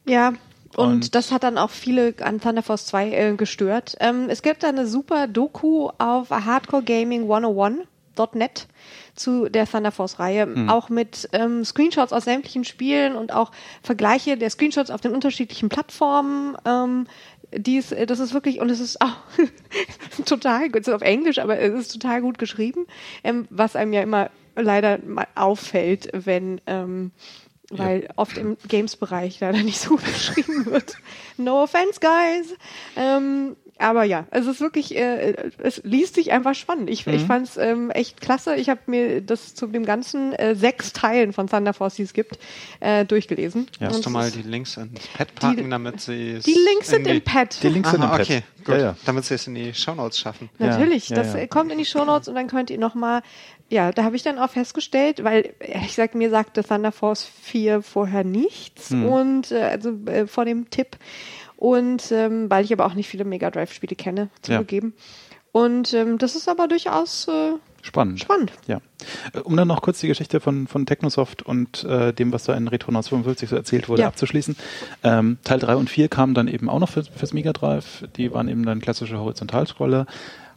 Ja, 0.06 0.34
und, 0.76 0.88
Und- 0.94 1.16
das 1.16 1.32
hat 1.32 1.44
dann 1.44 1.58
auch 1.58 1.70
viele 1.70 2.14
an 2.22 2.40
Thunder 2.40 2.64
Force 2.64 2.86
2 2.88 3.10
äh, 3.12 3.34
gestört. 3.36 3.96
Ähm, 4.00 4.28
es 4.30 4.42
gibt 4.42 4.64
da 4.64 4.70
eine 4.70 4.88
super 4.88 5.28
Doku 5.28 5.90
auf 5.98 6.30
Hardcore 6.30 6.84
Gaming 6.84 7.24
101.net 7.30 8.68
zu 9.16 9.50
der 9.50 9.68
Thunder 9.70 9.92
Force 9.92 10.20
Reihe, 10.20 10.48
auch 10.70 10.88
mit 10.90 11.28
ähm, 11.34 11.66
Screenshots 11.66 12.14
aus 12.14 12.24
sämtlichen 12.24 12.64
Spielen 12.64 13.16
und 13.16 13.34
auch 13.34 13.52
Vergleiche 13.84 14.38
der 14.38 14.50
Screenshots 14.50 14.90
auf 14.90 15.02
den 15.02 15.14
unterschiedlichen 15.14 15.68
Plattformen. 15.70 16.56
Ähm, 16.66 17.08
dies, 17.54 17.92
äh, 17.92 18.06
das 18.06 18.20
ist 18.20 18.34
wirklich, 18.34 18.62
und 18.62 18.70
es 18.72 18.80
ist 18.80 19.02
auch 19.02 19.18
total 20.26 20.70
gut, 20.70 20.82
es 20.82 20.88
ist 20.88 20.94
auf 20.94 21.02
Englisch, 21.02 21.40
aber 21.40 21.60
es 21.60 21.74
ist 21.74 21.94
total 21.94 22.22
gut 22.22 22.38
geschrieben, 22.40 22.86
ähm, 23.26 23.46
was 23.50 23.76
einem 23.76 23.92
ja 23.92 24.02
immer 24.02 24.30
leider 24.56 25.00
mal 25.06 25.28
auffällt, 25.36 26.10
wenn 26.14 26.62
ähm, 26.68 27.12
weil 27.72 28.10
oft 28.16 28.38
im 28.38 28.58
Games-Bereich 28.68 29.40
leider 29.40 29.64
nicht 29.64 29.80
so 29.80 29.90
gut 29.96 30.06
geschrieben 30.06 30.66
wird. 30.66 30.98
No 31.38 31.64
offense, 31.64 32.00
guys. 32.00 32.56
Ähm, 32.96 33.56
aber 33.82 34.04
ja, 34.04 34.26
es 34.32 34.46
ist 34.46 34.62
wirklich, 34.62 34.96
äh, 34.96 35.34
es 35.58 35.82
liest 35.84 36.16
sich 36.16 36.32
einfach 36.32 36.54
spannend. 36.54 36.90
Ich, 36.90 37.08
ich 37.08 37.24
fand 37.24 37.48
es 37.48 37.58
ähm, 37.58 37.90
echt 37.90 38.22
klasse. 38.22 38.56
Ich 38.56 38.70
habe 38.70 38.80
mir 38.86 39.22
das 39.22 39.56
zu 39.56 39.66
dem 39.68 39.86
ganzen 39.86 40.34
äh, 40.34 40.56
sechs 40.56 40.94
Teilen 40.94 41.34
von 41.34 41.48
Thunder 41.48 41.74
Force, 41.74 41.96
die 41.96 42.04
es 42.04 42.14
gibt, 42.14 42.38
äh, 42.80 43.06
durchgelesen. 43.06 43.68
Ja. 43.80 43.90
Und 43.90 44.06
du 44.06 44.10
mal 44.12 44.30
die 44.30 44.44
Links 44.44 44.78
ins 44.78 45.08
Pad 45.08 45.34
packen, 45.34 45.70
damit 45.70 46.00
sie 46.00 46.34
es 46.34 46.44
die 46.44 46.54
Links 46.54 46.90
sind 46.90 47.08
in 47.08 47.18
im 47.18 47.22
Pad. 47.24 47.62
Die 47.64 47.70
Links 47.70 47.90
sind 47.90 48.02
im 48.02 48.06
Aha, 48.06 48.18
Pad. 48.18 48.22
okay, 48.22 48.44
gut. 48.64 48.76
Ja, 48.76 48.82
ja. 48.82 48.96
Damit 49.06 49.26
sie 49.26 49.34
es 49.34 49.48
in 49.48 49.56
die 49.56 49.74
Shownotes 49.74 50.20
schaffen. 50.20 50.50
Ja, 50.60 50.68
Natürlich, 50.68 51.10
ja, 51.10 51.16
das 51.16 51.34
ja. 51.34 51.40
äh, 51.40 51.48
kommt 51.48 51.72
in 51.72 51.80
die 51.80 51.86
Shownotes 51.86 52.28
und 52.28 52.36
dann 52.36 52.48
könnt 52.48 52.70
ihr 52.70 52.78
nochmal, 52.78 53.24
ja, 53.72 53.92
da 53.92 54.04
habe 54.04 54.16
ich 54.16 54.22
dann 54.24 54.38
auch 54.38 54.50
festgestellt, 54.52 55.24
weil 55.24 55.54
äh, 55.60 55.80
ich 55.86 55.96
sag, 55.96 56.14
mir 56.14 56.30
sagte 56.30 56.64
Thunder 56.64 56.92
Force 56.92 57.24
4 57.24 57.82
vorher 57.82 58.24
nichts 58.24 58.92
Hm. 58.92 59.06
und 59.08 59.52
äh, 59.52 59.62
also 59.64 59.92
äh, 60.06 60.28
vor 60.28 60.46
dem 60.46 60.70
Tipp 60.70 60.98
und 61.58 62.12
ähm, 62.12 62.50
weil 62.50 62.66
ich 62.66 62.74
aber 62.74 62.86
auch 62.86 62.94
nicht 62.94 63.08
viele 63.08 63.24
Mega 63.26 63.50
Drive 63.50 63.74
Spiele 63.74 63.96
kenne, 63.96 64.30
zugegeben. 64.42 64.94
Und 65.54 65.94
ähm, 65.94 66.18
das 66.18 66.36
ist 66.36 66.48
aber 66.48 66.68
durchaus 66.70 67.28
äh, 67.28 67.54
Spannend. 67.82 68.22
spannend. 68.22 68.54
Ja. 68.68 68.80
Äh, 69.34 69.40
Um 69.40 69.58
dann 69.58 69.68
noch 69.68 69.82
kurz 69.82 70.00
die 70.00 70.08
Geschichte 70.08 70.40
von, 70.40 70.66
von 70.68 70.86
Technosoft 70.86 71.42
und 71.44 71.84
äh, 71.84 72.14
dem, 72.14 72.32
was 72.32 72.46
da 72.46 72.54
in 72.56 72.68
Retronauts 72.70 73.10
55 73.10 73.50
so 73.50 73.56
erzählt 73.58 73.90
wurde, 73.90 74.04
Ja. 74.04 74.08
abzuschließen. 74.08 74.56
Ähm, 75.04 75.40
Teil 75.44 75.60
3 75.60 75.76
und 75.76 75.90
4 75.90 76.08
kamen 76.08 76.34
dann 76.36 76.48
eben 76.48 76.70
auch 76.70 76.80
noch 76.80 76.90
für, 76.90 77.04
fürs 77.04 77.34
Mega 77.34 77.52
Drive. 77.52 78.06
Die 78.16 78.32
waren 78.34 78.48
eben 78.48 78.66
dann 78.66 78.80
klassische 78.80 79.18
Horizontalscroller. 79.20 80.06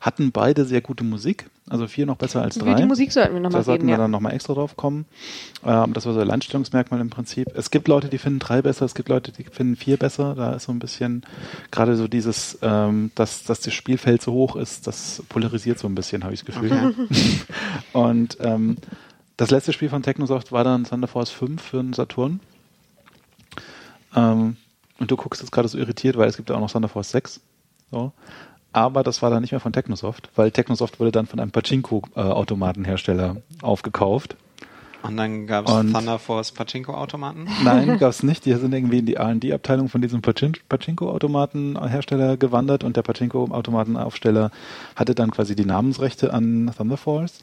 Hatten 0.01 0.31
beide 0.33 0.65
sehr 0.65 0.81
gute 0.81 1.03
Musik. 1.03 1.47
Also 1.69 1.87
4 1.87 2.05
noch 2.05 2.17
besser 2.17 2.43
als 2.43 2.57
3. 2.57 2.67
Über 2.67 2.75
die 2.75 2.85
Musik 2.85 3.11
sollten 3.11 3.33
wir 3.33 3.41
nochmal 3.41 3.61
Da 3.61 3.65
sollten 3.65 3.87
wir 3.87 3.93
ja. 3.93 3.99
dann 3.99 4.11
nochmal 4.11 4.35
extra 4.35 4.53
drauf 4.53 4.77
kommen. 4.77 5.07
Ähm, 5.65 5.95
das 5.95 6.05
war 6.05 6.13
so 6.13 6.21
ein 6.21 6.27
Alleinstellungsmerkmal 6.29 7.01
im 7.01 7.09
Prinzip. 7.09 7.49
Es 7.55 7.71
gibt 7.71 7.89
Leute, 7.89 8.09
die 8.09 8.19
finden 8.19 8.39
drei 8.39 8.61
besser, 8.61 8.85
es 8.85 8.95
gibt 8.95 9.09
Leute, 9.09 9.33
die 9.33 9.45
finden 9.45 9.77
vier 9.77 9.97
besser. 9.97 10.35
Da 10.35 10.53
ist 10.53 10.65
so 10.65 10.73
ein 10.73 10.79
bisschen 10.79 11.25
gerade 11.71 11.97
so 11.97 12.07
dieses, 12.07 12.59
ähm, 12.61 13.13
dass, 13.15 13.45
dass 13.45 13.61
das 13.61 13.73
Spielfeld 13.73 14.21
so 14.21 14.33
hoch 14.33 14.57
ist, 14.57 14.87
das 14.87 15.23
polarisiert 15.31 15.79
so 15.79 15.89
ein 15.89 15.95
bisschen, 15.95 16.23
habe 16.23 16.35
ich 16.35 16.45
das 16.45 16.55
Gefühl. 16.55 16.95
Und 17.95 18.37
ähm, 18.41 18.77
das 19.39 19.51
letzte 19.51 19.73
Spiel 19.73 19.89
von 19.89 20.03
Technosoft 20.03 20.53
war 20.53 20.65
dann 20.65 20.85
Thunder 20.85 21.09
Force 21.09 21.31
5 21.31 21.63
für 21.63 21.79
den 21.79 21.95
Saturn. 21.95 22.41
Ähm, 24.15 24.57
und 24.99 25.11
du 25.11 25.17
guckst 25.17 25.41
jetzt 25.41 25.51
gerade 25.51 25.69
so 25.69 25.79
irritiert, 25.79 26.17
weil 26.17 26.29
es 26.29 26.37
gibt 26.37 26.51
ja 26.51 26.57
auch 26.57 26.61
noch 26.61 26.71
Thunder 26.71 26.89
Force 26.89 27.11
6. 27.11 27.41
So. 27.91 28.13
Aber 28.75 29.03
das 29.05 29.23
war 29.23 29.31
dann 29.31 29.41
nicht 29.41 29.53
mehr 29.53 29.61
von 29.61 29.73
Technosoft, 29.73 30.29
weil 30.35 30.51
Technosoft 30.51 30.99
wurde 31.01 31.13
dann 31.13 31.27
von 31.27 31.39
einem 31.41 31.53
Pachinko-Automatenhersteller 31.53 33.37
aufgekauft. 33.63 34.37
Und 35.03 35.17
dann 35.17 35.47
gab 35.47 35.69
es 35.69 35.73
Und- 35.73 35.93
Thunder 35.93 36.19
Force 36.19 36.51
Pachinko-Automaten. 36.53 37.47
Nein, 37.65 37.99
gab 37.99 38.11
es 38.11 38.23
nicht. 38.23 38.47
Die 38.47 38.55
sind 38.55 38.73
irgendwie 38.75 38.99
in 38.99 39.07
die 39.07 39.15
R&D-Abteilung 39.15 39.89
von 39.89 40.01
diesem 40.03 40.23
Pachin 40.23 40.55
Pachinko-Automatenhersteller 40.69 42.37
gewandert 42.37 42.85
und 42.85 42.97
der 42.97 43.03
Pachinko-Automatenaufsteller 43.03 44.51
hatte 44.97 45.15
dann 45.15 45.31
quasi 45.31 45.55
die 45.55 45.67
Namensrechte 45.67 46.33
an 46.33 46.71
Thunder 46.77 46.97
Force. 46.97 47.41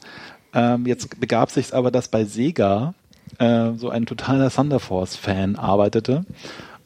Ähm, 0.54 0.86
jetzt 0.86 1.18
begab 1.18 1.50
sich 1.50 1.72
aber, 1.72 1.90
dass 1.90 2.08
bei 2.08 2.24
Sega 2.24 2.94
äh, 3.38 3.70
so 3.76 3.88
ein 3.90 4.04
totaler 4.06 4.50
Thunder 4.50 4.80
Force-Fan 4.80 5.56
arbeitete. 5.56 6.24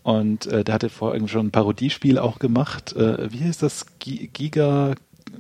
Und 0.07 0.47
äh, 0.47 0.62
der 0.62 0.73
hatte 0.75 0.88
vorher 0.88 1.16
irgendwie 1.16 1.33
schon 1.33 1.47
ein 1.49 1.51
Parodiespiel 1.51 2.16
auch 2.21 2.38
gemacht. 2.38 2.95
Äh, 2.95 3.29
wie 3.33 3.38
hieß 3.38 3.59
das? 3.59 3.87
Gi- 3.99 4.29
Giga 4.33 4.92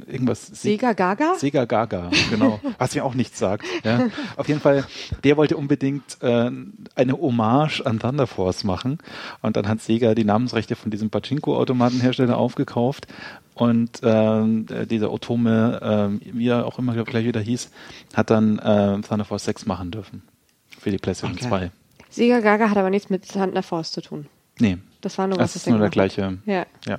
irgendwas. 0.08 0.44
Sega 0.48 0.92
Gaga? 0.92 1.34
Sega 1.38 1.66
Gaga, 1.66 2.10
genau. 2.30 2.58
Was 2.78 2.96
mir 2.96 3.04
auch 3.04 3.14
nichts 3.14 3.38
sagt. 3.38 3.64
Ja. 3.84 4.08
Auf 4.36 4.48
jeden 4.48 4.58
Fall, 4.60 4.84
der 5.22 5.36
wollte 5.36 5.56
unbedingt 5.56 6.18
äh, 6.20 6.50
eine 6.96 7.12
Hommage 7.12 7.82
an 7.82 8.00
Thunder 8.00 8.26
Force 8.26 8.64
machen. 8.64 8.98
Und 9.40 9.56
dann 9.56 9.68
hat 9.68 9.80
Sega 9.82 10.16
die 10.16 10.24
Namensrechte 10.24 10.74
von 10.74 10.90
diesem 10.90 11.10
Pachinko-Automatenhersteller 11.10 12.36
aufgekauft. 12.36 13.06
Und 13.54 14.00
ähm, 14.02 14.66
dieser 14.90 15.12
Otome, 15.12 15.78
ähm, 15.80 16.20
wie 16.24 16.48
er 16.48 16.66
auch 16.66 16.80
immer 16.80 17.00
gleich 17.04 17.24
wieder 17.24 17.40
hieß, 17.40 17.70
hat 18.14 18.30
dann 18.30 18.58
äh, 18.58 19.00
Thunder 19.02 19.24
Force 19.24 19.44
6 19.44 19.66
machen 19.66 19.92
dürfen. 19.92 20.22
Für 20.76 20.90
die 20.90 20.98
PlayStation 20.98 21.38
Okay. 21.38 21.48
2. 21.48 21.70
Sega 22.10 22.40
Gaga 22.40 22.68
hat 22.68 22.76
aber 22.76 22.90
nichts 22.90 23.10
mit 23.10 23.28
Thunder 23.28 23.62
Force 23.62 23.92
zu 23.92 24.00
tun. 24.00 24.26
Nee, 24.58 24.78
Das 25.00 25.18
war 25.18 25.26
nur 25.26 25.38
was 25.38 25.52
das 25.52 25.62
ist 25.62 25.68
nur 25.68 25.78
der 25.78 25.90
gleiche. 25.90 26.38
Ja. 26.46 26.66
Ja. 26.86 26.98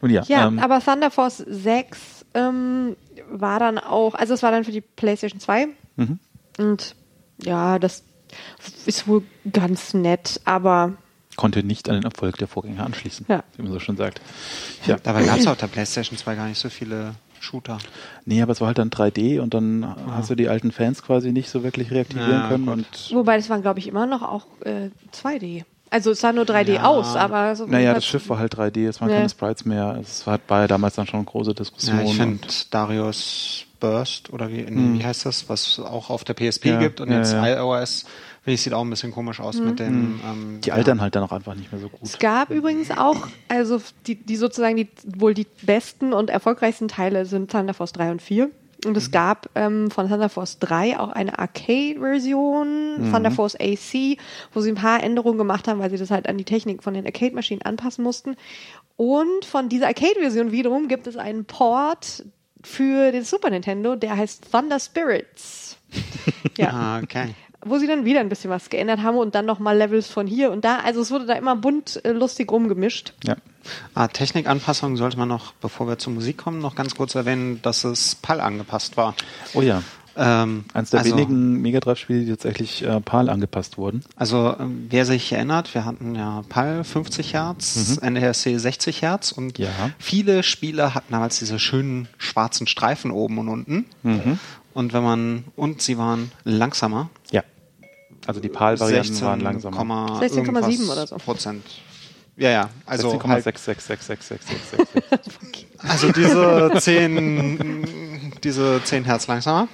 Nun 0.00 0.10
ja, 0.10 0.22
Ja, 0.26 0.46
ähm, 0.48 0.58
aber 0.58 0.80
Thunder 0.80 1.10
Force 1.10 1.38
6 1.38 2.24
ähm, 2.34 2.96
war 3.30 3.58
dann 3.58 3.78
auch, 3.78 4.14
also 4.14 4.34
es 4.34 4.42
war 4.42 4.50
dann 4.50 4.64
für 4.64 4.72
die 4.72 4.80
PlayStation 4.80 5.40
2 5.40 5.68
Mhm. 5.96 6.18
und 6.58 6.94
ja, 7.42 7.78
das 7.78 8.02
ist 8.86 9.06
wohl 9.08 9.22
ganz 9.52 9.92
nett, 9.94 10.40
aber 10.44 10.94
konnte 11.36 11.62
nicht 11.62 11.88
an 11.88 11.96
den 11.96 12.04
Erfolg 12.04 12.36
der 12.38 12.48
Vorgänger 12.48 12.84
anschließen, 12.84 13.26
Ja. 13.28 13.42
wie 13.56 13.62
man 13.62 13.72
so 13.72 13.80
schon 13.80 13.96
sagt. 13.96 14.20
Ja. 14.86 14.96
Dabei 15.02 15.24
gab 15.24 15.38
es 15.38 15.46
auf 15.46 15.56
der 15.58 15.66
PlayStation 15.68 16.16
2 16.18 16.34
gar 16.36 16.46
nicht 16.48 16.58
so 16.58 16.68
viele 16.68 17.14
Shooter. 17.40 17.78
Nee, 18.26 18.42
aber 18.42 18.52
es 18.52 18.60
war 18.60 18.68
halt 18.68 18.78
dann 18.78 18.90
3D 18.90 19.40
und 19.40 19.54
dann 19.54 19.94
hast 20.10 20.30
du 20.30 20.34
die 20.34 20.48
alten 20.48 20.70
Fans 20.72 21.02
quasi 21.02 21.32
nicht 21.32 21.50
so 21.50 21.62
wirklich 21.64 21.90
reaktivieren 21.90 22.30
Ja, 22.42 22.48
können 22.48 22.66
gut. 22.66 22.74
und 22.76 23.10
wobei 23.14 23.36
das 23.36 23.48
waren 23.50 23.62
glaube 23.62 23.78
ich 23.80 23.88
immer 23.88 24.06
noch 24.06 24.22
auch 24.22 24.46
äh, 24.64 24.90
2D. 25.12 25.64
Also 25.92 26.12
es 26.12 26.20
sah 26.20 26.32
nur 26.32 26.44
3D 26.44 26.74
Ja. 26.74 26.84
aus, 26.84 27.16
aber 27.16 27.56
so 27.56 27.66
naja, 27.66 27.94
das 27.94 28.06
Schiff 28.06 28.28
war 28.28 28.38
halt 28.38 28.54
3D, 28.56 28.86
es 28.88 29.00
waren 29.00 29.10
Ja. 29.10 29.16
keine 29.16 29.28
Sprites 29.28 29.64
mehr. 29.64 29.98
Es 30.00 30.24
war, 30.26 30.38
war 30.46 30.60
ja 30.60 30.66
damals 30.68 30.94
dann 30.94 31.06
schon 31.08 31.18
eine 31.18 31.26
große 31.26 31.52
Diskussion. 31.54 31.96
Ja, 31.98 32.04
ich 32.04 32.14
finde 32.16 32.42
und- 32.46 32.72
Darius 32.72 33.64
Burst 33.80 34.30
oder 34.32 34.50
wie, 34.50 34.62
nee, 34.62 34.68
Hm. 34.68 34.98
wie 34.98 35.04
heißt 35.04 35.24
das, 35.26 35.48
was 35.48 35.80
auch 35.80 36.10
auf 36.10 36.22
der 36.22 36.34
PSP 36.34 36.66
Ja, 36.68 36.78
gibt 36.78 37.00
und 37.00 37.10
ja, 37.10 37.16
jetzt 37.16 37.32
ja. 37.32 37.44
iOS, 37.56 38.04
finde 38.42 38.54
ich, 38.54 38.62
sieht 38.62 38.72
auch 38.72 38.82
ein 38.82 38.90
bisschen 38.90 39.12
komisch 39.12 39.40
aus 39.40 39.58
mit 39.58 39.78
den. 39.78 40.20
Ähm, 40.24 40.60
die 40.62 40.68
ja. 40.68 40.74
altern 40.74 41.00
halt 41.00 41.14
dann 41.14 41.22
auch 41.22 41.32
einfach 41.32 41.54
nicht 41.54 41.72
mehr 41.72 41.80
so 41.80 41.88
gut. 41.88 42.00
Es 42.02 42.18
gab 42.18 42.50
übrigens 42.50 42.90
auch, 42.90 43.28
also 43.48 43.80
die, 44.06 44.14
die 44.14 44.36
sozusagen 44.36 44.76
die 44.76 44.88
wohl 45.04 45.34
die 45.34 45.46
besten 45.62 46.12
und 46.12 46.30
erfolgreichsten 46.30 46.88
Teile 46.88 47.26
sind 47.26 47.50
Thunder 47.50 47.74
Force 47.74 47.92
3 47.92 48.12
und 48.12 48.22
4. 48.22 48.50
Und 48.86 48.96
es 48.96 49.10
gab 49.10 49.50
ähm, 49.56 49.90
von 49.90 50.08
Thunder 50.08 50.30
Force 50.30 50.58
3 50.58 50.98
auch 50.98 51.10
eine 51.10 51.38
Arcade-Version, 51.38 53.10
Thunder 53.12 53.30
Force 53.30 53.54
AC, 53.54 54.16
wo 54.54 54.60
sie 54.60 54.70
ein 54.70 54.76
paar 54.76 55.02
Änderungen 55.02 55.36
gemacht 55.36 55.68
haben, 55.68 55.80
weil 55.80 55.90
sie 55.90 55.98
das 55.98 56.10
halt 56.10 56.28
an 56.28 56.38
die 56.38 56.44
Technik 56.44 56.82
von 56.82 56.94
den 56.94 57.04
Arcade-Maschinen 57.04 57.60
anpassen 57.62 58.02
mussten. 58.02 58.36
Und 58.96 59.44
von 59.44 59.68
dieser 59.68 59.88
Arcade-Version 59.88 60.50
wiederum 60.52 60.88
gibt 60.88 61.06
es 61.06 61.16
einen 61.16 61.44
Port 61.44 62.24
für 62.62 63.12
den 63.12 63.24
Super 63.24 63.50
Nintendo, 63.50 63.96
der 63.96 64.16
heißt 64.16 64.50
Thunder 64.50 64.80
Spirits. 64.80 65.76
ja 66.56 66.70
Ah, 66.70 67.00
okay. 67.02 67.34
Wo 67.64 67.78
sie 67.78 67.86
dann 67.86 68.04
wieder 68.04 68.20
ein 68.20 68.28
bisschen 68.28 68.50
was 68.50 68.70
geändert 68.70 69.02
haben 69.02 69.16
und 69.18 69.34
dann 69.34 69.46
nochmal 69.46 69.76
Levels 69.76 70.08
von 70.08 70.26
hier 70.26 70.50
und 70.50 70.64
da. 70.64 70.78
Also 70.78 71.00
es 71.00 71.10
wurde 71.10 71.26
da 71.26 71.34
immer 71.34 71.56
bunt 71.56 72.00
äh, 72.04 72.12
lustig 72.12 72.50
rumgemischt. 72.50 73.12
Ja. 73.24 73.36
Ah, 73.94 74.08
Technikanpassung 74.08 74.96
sollte 74.96 75.18
man 75.18 75.28
noch, 75.28 75.52
bevor 75.60 75.86
wir 75.86 75.98
zur 75.98 76.12
Musik 76.14 76.38
kommen, 76.38 76.60
noch 76.60 76.74
ganz 76.74 76.94
kurz 76.94 77.14
erwähnen, 77.14 77.60
dass 77.62 77.84
es 77.84 78.14
PAL 78.14 78.40
angepasst 78.40 78.96
war. 78.96 79.14
Oh 79.52 79.60
ja, 79.60 79.82
Ähm, 80.16 80.64
eines 80.74 80.90
der 80.90 81.00
also, 81.00 81.14
wenigen 81.14 81.60
Mega 81.60 81.78
Drive-Spiele, 81.78 82.20
die 82.24 82.30
tatsächlich 82.30 82.82
äh, 82.82 83.00
PAL 83.00 83.28
angepasst 83.28 83.76
wurden. 83.78 84.02
Also 84.16 84.56
ähm, 84.58 84.86
wer 84.88 85.04
sich 85.04 85.30
erinnert, 85.32 85.72
wir 85.74 85.84
hatten 85.84 86.14
ja 86.14 86.42
PAL 86.48 86.82
50 86.84 87.34
Hertz, 87.34 87.98
NTSC 88.02 88.56
60 88.58 89.02
Hertz 89.02 89.30
und 89.32 89.58
Ja. 89.58 89.68
viele 89.98 90.42
Spiele 90.42 90.94
hatten 90.94 91.12
damals 91.12 91.38
diese 91.38 91.58
schönen 91.58 92.08
schwarzen 92.18 92.66
Streifen 92.66 93.10
oben 93.10 93.38
und 93.38 93.48
unten. 93.48 93.84
Und 94.72 94.92
wenn 94.92 95.02
man 95.02 95.44
und 95.56 95.82
sie 95.82 95.98
waren 95.98 96.30
langsamer. 96.44 97.10
Also 98.26 98.40
die 98.40 98.48
PAL-Varianten 98.48 99.20
waren 99.22 99.40
langsamer. 99.40 100.20
16,7 100.20 100.36
irgendwas 100.36 100.90
oder 100.90 101.06
so. 101.06 101.16
Prozent. 101.16 101.64
Ja, 102.36 102.50
ja, 102.50 102.70
also 102.86 103.22
halt, 103.24 103.46
16,6666666. 103.46 105.66
also 105.78 106.12
diese 106.12 106.72
10, 106.78 108.32
diese 108.42 108.82
10 108.82 109.04
Hertz 109.04 109.26
langsamer. 109.26 109.68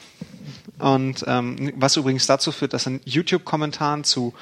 Und 0.78 1.24
ähm, 1.26 1.72
was 1.76 1.96
übrigens 1.96 2.26
dazu 2.26 2.52
führt, 2.52 2.72
dass 2.72 2.86
in 2.86 3.00
YouTube-Kommentaren 3.04 4.04
zu 4.04 4.34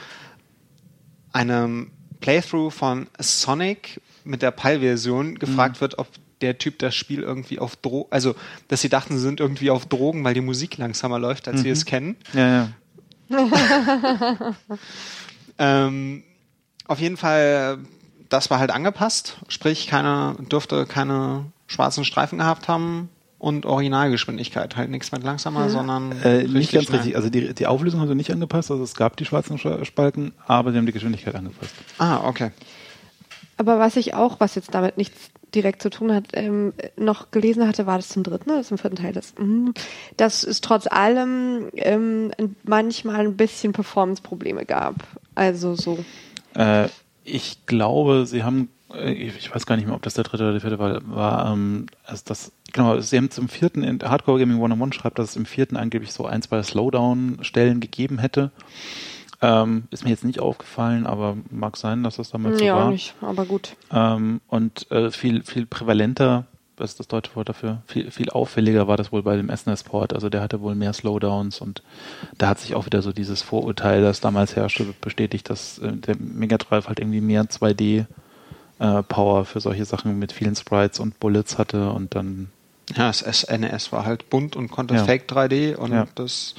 einem 1.33 1.91
Playthrough 2.21 2.73
von 2.73 3.07
Sonic 3.19 4.01
mit 4.25 4.43
der 4.43 4.51
PAL-Version 4.51 5.39
gefragt 5.39 5.81
wird, 5.81 5.99
ob 5.99 6.09
der 6.41 6.59
Typ 6.59 6.79
das 6.79 6.95
Spiel 6.95 7.23
irgendwie 7.23 7.59
auf 7.59 7.77
Drogen, 7.77 8.11
also 8.11 8.35
dass 8.69 8.81
sie 8.81 8.89
dachten, 8.89 9.15
sie 9.15 9.23
sind 9.23 9.41
irgendwie 9.41 9.71
auf 9.71 9.87
Drogen, 9.87 10.25
weil 10.25 10.35
die 10.35 10.41
Musik 10.41 10.79
langsamer 10.79 11.19
läuft, 11.19 11.49
als 11.49 11.65
wir 11.65 11.73
es 11.73 11.85
kennen. 11.85 12.17
ja, 12.33 12.49
ja. 12.49 12.69
Ähm, 15.59 16.25
auf 16.89 16.99
jeden 16.99 17.17
Fall, 17.17 17.79
das 18.29 18.51
war 18.51 18.59
halt 18.59 18.71
angepasst, 18.73 19.37
sprich, 19.49 19.87
keine, 19.87 20.37
dürfte 20.51 20.85
keine 20.87 21.45
schwarzen 21.67 22.05
Streifen 22.05 22.39
gehabt 22.39 22.67
haben 22.69 23.09
und 23.39 23.65
Originalgeschwindigkeit, 23.67 24.77
halt 24.77 24.91
nichts 24.91 25.13
mit 25.13 25.23
langsamer, 25.23 25.69
sondern 25.71 26.13
Äh, 26.23 26.45
nicht 26.49 26.73
ganz 26.73 26.87
schnell. 26.87 26.99
richtig. 27.01 27.17
Also 27.17 27.31
die, 27.31 27.55
die 27.55 27.67
Auflösung 27.67 28.01
haben 28.01 28.09
sie 28.09 28.15
nicht 28.17 28.33
angepasst. 28.33 28.71
Also 28.71 28.83
es 28.83 28.95
gab 28.95 29.17
die 29.17 29.25
schwarzen 29.25 29.57
Sch- 29.59 29.85
Spalten, 29.85 30.33
aber 30.47 30.73
sie 30.73 30.79
haben 30.79 30.87
die 30.87 30.93
Geschwindigkeit 30.93 31.35
angepasst. 31.37 31.73
Ah, 31.99 32.27
okay. 32.27 32.51
Aber 33.57 33.79
was 33.79 33.97
ich 33.97 34.15
auch, 34.15 34.41
was 34.41 34.55
jetzt 34.55 34.75
damit 34.75 34.97
nichts 34.97 35.31
direkt 35.55 35.83
zu 35.83 35.91
tun 35.91 36.13
hat, 36.13 36.25
ähm, 36.33 36.73
noch 36.97 37.31
gelesen 37.31 37.67
hatte, 37.67 37.87
war 37.87 37.97
das 37.97 38.09
zum 38.09 38.23
dritten 38.23 38.51
oder 38.51 38.63
zum 38.63 38.79
vierten 38.79 38.97
Teil, 38.97 39.13
das, 39.13 39.35
mm, 39.39 39.71
dass 40.17 40.43
es 40.43 40.61
trotz 40.61 40.87
allem 40.87 41.69
ähm, 41.75 42.33
manchmal 42.65 43.21
ein 43.21 43.37
bisschen 43.37 43.73
Performance-Probleme 43.73 44.65
gab. 44.65 44.97
Also 45.35 45.75
so. 45.75 46.05
Äh, 46.55 46.89
ich 47.25 47.67
glaube, 47.67 48.27
sie 48.27 48.43
haben, 48.43 48.69
äh, 48.93 49.13
ich 49.13 49.55
weiß 49.55 49.67
gar 49.67 49.77
nicht 49.77 49.87
mehr, 49.87 49.95
ob 49.95 50.03
das 50.03 50.15
der 50.15 50.25
dritte 50.25 50.43
oder 50.45 50.53
der 50.53 50.61
vierte 50.61 50.79
war, 50.79 51.01
war 51.09 51.53
ähm, 51.53 51.87
also 52.05 52.23
das, 52.27 52.53
genau, 52.73 53.01
sie 53.01 53.17
haben 53.17 53.31
zum 53.31 53.49
vierten, 53.49 53.83
in 53.83 54.03
Hardcore 54.03 54.41
Gaming 54.41 54.57
101 54.57 54.95
schreibt, 54.95 55.19
dass 55.19 55.31
es 55.31 55.37
im 55.37 55.47
vierten 55.47 55.77
angeblich 55.77 56.13
so 56.13 56.27
ein, 56.27 56.43
zwei 56.43 56.63
Slowdown-Stellen 56.63 57.81
gegeben 57.81 58.19
hätte. 58.19 58.51
Ähm, 59.45 59.85
ist 59.91 60.05
mir 60.05 60.11
jetzt 60.11 60.25
nicht 60.25 60.41
aufgefallen, 60.41 61.07
aber 61.07 61.37
mag 61.51 61.77
sein, 61.77 62.03
dass 62.03 62.17
das 62.17 62.31
damals 62.31 62.59
so 62.59 62.65
ja, 62.65 62.75
war. 62.77 62.91
nicht, 62.91 63.15
aber 63.21 63.45
gut. 63.45 63.77
Ähm, 63.93 64.41
und 64.49 64.91
äh, 64.91 65.11
viel, 65.11 65.43
viel 65.43 65.67
prävalenter, 65.67 66.47
was 66.77 66.93
ist 66.93 67.01
das 67.01 67.09
deutsche 67.09 67.37
Wort 67.37 67.49
dafür? 67.51 67.83
Viel, 67.87 68.11
viel 68.11 68.31
auffälliger 68.31 68.89
war 68.89 68.97
das 68.97 69.13
wohl 69.13 69.23
bei 69.23 69.37
dem 69.37 69.55
SNES-Port. 69.55 70.13
Also 70.15 70.29
der 70.31 70.41
hatte 70.41 70.61
wohl 70.63 70.75
mehr 70.75 70.93
Slowdowns 70.93 71.61
und 71.61 71.83
da 72.39 72.49
hat 72.49 72.59
sich 72.59 72.75
auch 72.75 72.87
wieder 72.87 73.03
so 73.03 73.13
dieses 73.13 73.43
Vorurteil, 73.43 74.01
das 74.03 74.21
damals 74.21 74.57
herrschte, 74.57 74.87
bestätigt, 75.01 75.51
dass 75.51 75.79
äh, 75.79 75.93
der 75.93 76.17
Mega 76.19 76.57
Drive 76.57 76.89
halt 76.89 76.99
irgendwie 76.99 77.21
mehr 77.21 77.45
2D 77.45 78.07
äh, 78.79 79.03
Power 79.05 79.45
für 79.45 79.61
solche 79.61 79.85
Sachen 79.85 80.19
mit 80.19 80.33
vielen 80.33 80.57
Sprites 80.57 80.99
und 81.01 81.21
Bullets 81.21 81.59
hatte 81.59 81.91
und 81.91 82.15
dann 82.15 82.49
Ja, 82.97 83.07
das 83.09 83.19
SNES 83.21 83.93
war 83.93 84.05
halt 84.07 84.31
bunt 84.31 84.57
und 84.57 84.71
konnte 84.71 84.95
Ja. 84.95 85.05
Fake 85.05 85.29
3D 85.31 85.77
und 85.77 85.93
Ja. 85.93 86.07
das 86.17 86.55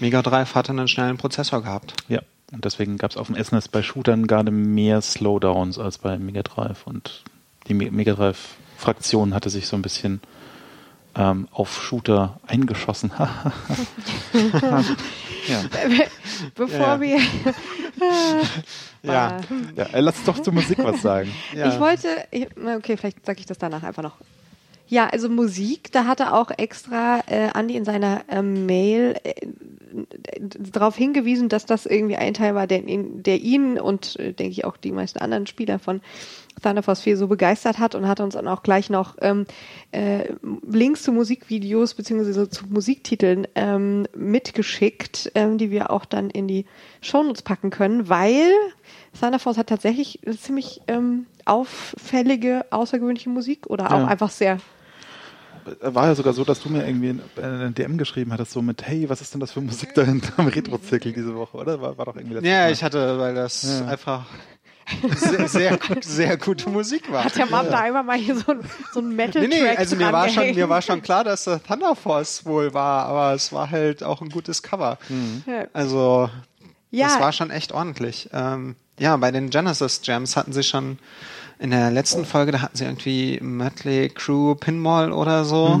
Mega 0.00 0.22
Drive 0.22 0.54
hatte 0.54 0.72
einen 0.72 0.88
schnellen 0.88 1.16
Prozessor 1.16 1.62
gehabt. 1.62 1.94
ja. 2.08 2.20
Und 2.52 2.64
deswegen 2.64 2.98
gab 2.98 3.12
es 3.12 3.16
auf 3.16 3.28
dem 3.28 3.36
SNES 3.40 3.68
bei 3.68 3.80
Shootern 3.80 4.26
gerade 4.26 4.50
mehr 4.50 5.00
Slowdowns 5.02 5.78
als 5.78 5.98
bei 5.98 6.18
Mega 6.18 6.42
Drive 6.42 6.84
und 6.84 7.22
die 7.68 7.74
Me 7.74 7.92
Mega 7.92 8.14
Drive 8.14 8.56
Fraktion 8.76 9.34
hatte 9.34 9.50
sich 9.50 9.68
so 9.68 9.76
ein 9.76 9.82
bisschen 9.82 10.20
ähm, 11.14 11.46
auf 11.52 11.80
Shooter 11.80 12.40
eingeschossen. 12.48 13.12
ja. 15.46 15.62
Bevor 16.56 16.76
Ja. 16.78 17.00
wir. 17.00 17.18
Ja. 19.02 19.40
ja, 19.76 19.86
lass 19.94 20.18
uns 20.18 20.26
doch 20.26 20.38
zur 20.42 20.52
Musik 20.52 20.76
was 20.82 21.00
sagen. 21.00 21.32
Ja. 21.56 21.68
Ich 21.72 21.80
wollte, 21.80 22.08
okay, 22.76 22.98
vielleicht 22.98 23.24
sage 23.24 23.40
ich 23.40 23.46
das 23.46 23.56
danach 23.56 23.82
einfach 23.82 24.02
noch. 24.02 24.16
Ja, 24.90 25.06
also 25.06 25.28
Musik, 25.28 25.92
da 25.92 26.04
hatte 26.04 26.32
auch 26.32 26.50
extra 26.50 27.20
äh, 27.28 27.50
Andi 27.54 27.76
in 27.76 27.84
seiner 27.84 28.22
ähm, 28.28 28.66
Mail 28.66 29.14
äh, 29.22 29.46
darauf 30.72 30.96
hingewiesen, 30.96 31.48
dass 31.48 31.64
das 31.64 31.86
irgendwie 31.86 32.16
ein 32.16 32.34
Teil 32.34 32.56
war, 32.56 32.66
der 32.66 32.82
ihn, 32.82 33.22
der 33.22 33.40
ihn 33.40 33.78
und 33.78 34.18
äh, 34.18 34.32
denke 34.32 34.50
ich 34.50 34.64
auch 34.64 34.76
die 34.76 34.90
meisten 34.90 35.20
anderen 35.20 35.46
Spieler 35.46 35.78
von 35.78 36.00
Thunder 36.60 36.82
Force 36.82 37.02
4 37.02 37.16
so 37.16 37.28
begeistert 37.28 37.78
hat 37.78 37.94
und 37.94 38.08
hat 38.08 38.18
uns 38.18 38.34
dann 38.34 38.48
auch 38.48 38.64
gleich 38.64 38.90
noch 38.90 39.14
ähm, 39.20 39.46
äh, 39.92 40.32
Links 40.68 41.04
zu 41.04 41.12
Musikvideos 41.12 41.94
beziehungsweise 41.94 42.50
zu 42.50 42.66
Musiktiteln 42.66 43.46
ähm, 43.54 44.08
mitgeschickt, 44.16 45.30
ähm, 45.36 45.56
die 45.56 45.70
wir 45.70 45.90
auch 45.92 46.04
dann 46.04 46.30
in 46.30 46.48
die 46.48 46.66
Shownotes 47.00 47.42
packen 47.42 47.70
können, 47.70 48.08
weil 48.08 48.50
Thunder 49.20 49.38
Force 49.38 49.56
hat 49.56 49.68
tatsächlich 49.68 50.18
ziemlich 50.40 50.80
ähm, 50.88 51.26
auffällige, 51.44 52.66
außergewöhnliche 52.70 53.30
Musik 53.30 53.68
oder 53.68 53.92
auch 53.92 54.00
Ja. 54.00 54.06
einfach 54.06 54.30
sehr 54.30 54.58
War 55.80 56.06
ja 56.06 56.14
sogar 56.14 56.32
so, 56.32 56.44
dass 56.44 56.60
du 56.60 56.68
mir 56.68 56.86
irgendwie 56.86 57.20
eine 57.40 57.70
DM 57.72 57.98
geschrieben 57.98 58.32
hattest, 58.32 58.52
so 58.52 58.62
mit, 58.62 58.82
hey, 58.86 59.08
was 59.08 59.20
ist 59.20 59.32
denn 59.34 59.40
das 59.40 59.52
für 59.52 59.60
Musik 59.60 59.94
da 59.94 60.02
hinter 60.02 60.32
am 60.38 60.46
Retro-Zirkel 60.48 61.12
diese 61.12 61.34
Woche, 61.34 61.56
oder? 61.56 61.80
War, 61.80 61.96
war 61.98 62.06
doch 62.06 62.16
irgendwie 62.16 62.34
letztes 62.34 62.50
Ja, 62.50 62.60
Mal. 62.64 62.72
ich 62.72 62.82
hatte, 62.84 63.18
weil 63.18 63.34
das 63.34 63.62
Ja. 63.80 63.86
einfach 63.86 64.26
sehr, 65.16 65.48
sehr, 65.48 65.78
gut, 65.78 66.02
sehr 66.04 66.36
gute 66.36 66.68
Musik 66.68 67.10
war. 67.12 67.24
Hat 67.24 67.36
der 67.36 67.46
Mann 67.46 67.66
da 67.70 67.80
einmal 67.80 68.02
mal 68.02 68.16
hier 68.18 68.36
so, 68.36 68.50
ein- 68.52 68.60
so 68.92 69.00
ein 69.00 69.14
Metal-Track 69.14 69.48
Nee, 69.48 69.62
nee, 69.62 69.76
also 69.76 69.94
mir 69.96 70.12
war, 70.12 70.28
schon, 70.28 70.54
mir 70.54 70.68
war 70.68 70.82
schon 70.82 71.00
klar, 71.02 71.22
dass 71.24 71.44
das 71.44 71.62
Thunder 71.62 71.94
Force 71.94 72.44
wohl 72.44 72.74
war, 72.74 73.06
aber 73.06 73.34
es 73.34 73.52
war 73.52 73.70
halt 73.70 74.02
auch 74.02 74.20
ein 74.20 74.30
gutes 74.30 74.62
Cover. 74.62 74.98
Ja. 75.46 75.66
Also, 75.72 76.28
Ja. 76.90 77.06
das 77.06 77.20
war 77.20 77.32
schon 77.32 77.50
echt 77.50 77.70
ordentlich. 77.72 78.30
Ähm, 78.32 78.74
ja, 78.98 79.16
bei 79.16 79.30
den 79.30 79.50
Genesis 79.50 80.00
Jams 80.04 80.36
hatten 80.36 80.52
sie 80.52 80.64
schon 80.64 80.98
in 81.60 81.70
der 81.70 81.90
letzten 81.90 82.24
Folge, 82.24 82.52
da 82.52 82.62
hatten 82.62 82.76
sie 82.76 82.84
irgendwie 82.84 83.38
Mötley 83.42 84.08
Crew 84.08 84.54
Pinball 84.54 85.12
oder 85.12 85.44
so 85.44 85.80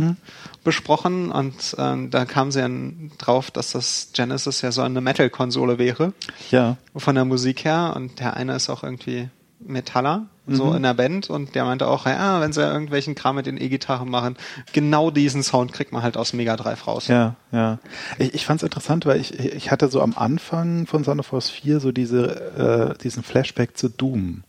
besprochen 0.62 1.30
und 1.32 1.74
ähm, 1.78 2.10
da 2.10 2.24
kamen 2.26 2.50
sie 2.52 2.60
dann 2.60 3.10
drauf, 3.18 3.50
dass 3.50 3.72
das 3.72 4.10
Genesis 4.12 4.60
ja 4.60 4.72
so 4.72 4.82
eine 4.82 5.00
Metal-Konsole 5.00 5.78
wäre 5.78 6.12
Ja. 6.50 6.76
von 6.94 7.14
der 7.14 7.24
Musik 7.24 7.64
her 7.64 7.94
und 7.96 8.20
der 8.20 8.36
eine 8.36 8.54
ist 8.56 8.68
auch 8.68 8.82
irgendwie 8.84 9.30
Metaller, 9.62 10.26
so 10.52 10.72
in 10.74 10.82
der 10.82 10.94
Band 10.94 11.30
und 11.30 11.54
der 11.54 11.64
meinte 11.64 11.86
auch, 11.86 12.06
ja, 12.06 12.40
wenn 12.40 12.52
sie 12.52 12.60
irgendwelchen 12.62 13.14
Kram 13.14 13.36
mit 13.36 13.46
den 13.46 13.60
E-Gitarren 13.60 14.08
machen, 14.10 14.36
genau 14.72 15.10
diesen 15.12 15.42
Sound 15.44 15.72
kriegt 15.72 15.92
man 15.92 16.02
halt 16.02 16.16
aus 16.16 16.32
Mega 16.32 16.56
Drive 16.56 16.86
raus. 16.88 17.06
Ja, 17.08 17.36
ja. 17.52 17.78
Ich, 18.18 18.34
ich 18.34 18.46
fand 18.46 18.60
es 18.60 18.64
interessant, 18.64 19.06
weil 19.06 19.20
ich, 19.20 19.38
ich 19.38 19.70
hatte 19.70 19.86
so 19.88 20.00
am 20.02 20.14
Anfang 20.16 20.86
von 20.86 21.04
Son 21.04 21.20
of 21.20 21.26
Force 21.26 21.50
4 21.50 21.78
so 21.78 21.92
diese, 21.92 22.94
äh, 22.96 23.02
diesen 23.02 23.22
Flashback 23.22 23.76
zu 23.76 23.88
Doom. 23.90 24.42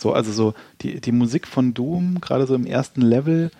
So, 0.00 0.12
also 0.12 0.32
so 0.32 0.54
die, 0.80 1.00
die 1.00 1.12
Musik 1.12 1.46
von 1.46 1.74
Doom, 1.74 2.20
gerade 2.20 2.46
so 2.46 2.54
im 2.54 2.66
ersten 2.66 3.02
Level 3.02 3.50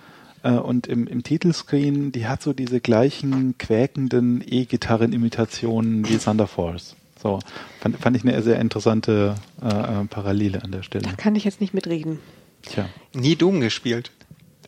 äh, 0.42 0.52
und 0.52 0.86
im, 0.86 1.06
im 1.06 1.22
Titelscreen, 1.22 2.12
die 2.12 2.26
hat 2.26 2.42
so 2.42 2.52
diese 2.52 2.80
gleichen 2.80 3.56
quäkenden 3.58 4.42
E-Gitarren-Imitationen 4.46 6.08
wie 6.08 6.18
Thunder 6.18 6.46
Force. 6.46 6.96
So, 7.22 7.38
fand, 7.80 7.98
fand 7.98 8.16
ich 8.16 8.24
eine 8.24 8.40
sehr 8.42 8.58
interessante 8.58 9.34
äh, 9.62 9.66
äh, 9.68 10.04
Parallele 10.06 10.62
an 10.62 10.72
der 10.72 10.82
Stelle. 10.82 11.04
Da 11.04 11.12
kann 11.12 11.36
ich 11.36 11.44
jetzt 11.44 11.60
nicht 11.60 11.74
mitreden. 11.74 12.18
Tja. 12.62 12.88
Nie 13.12 13.36
Doom 13.36 13.60
gespielt. 13.60 14.10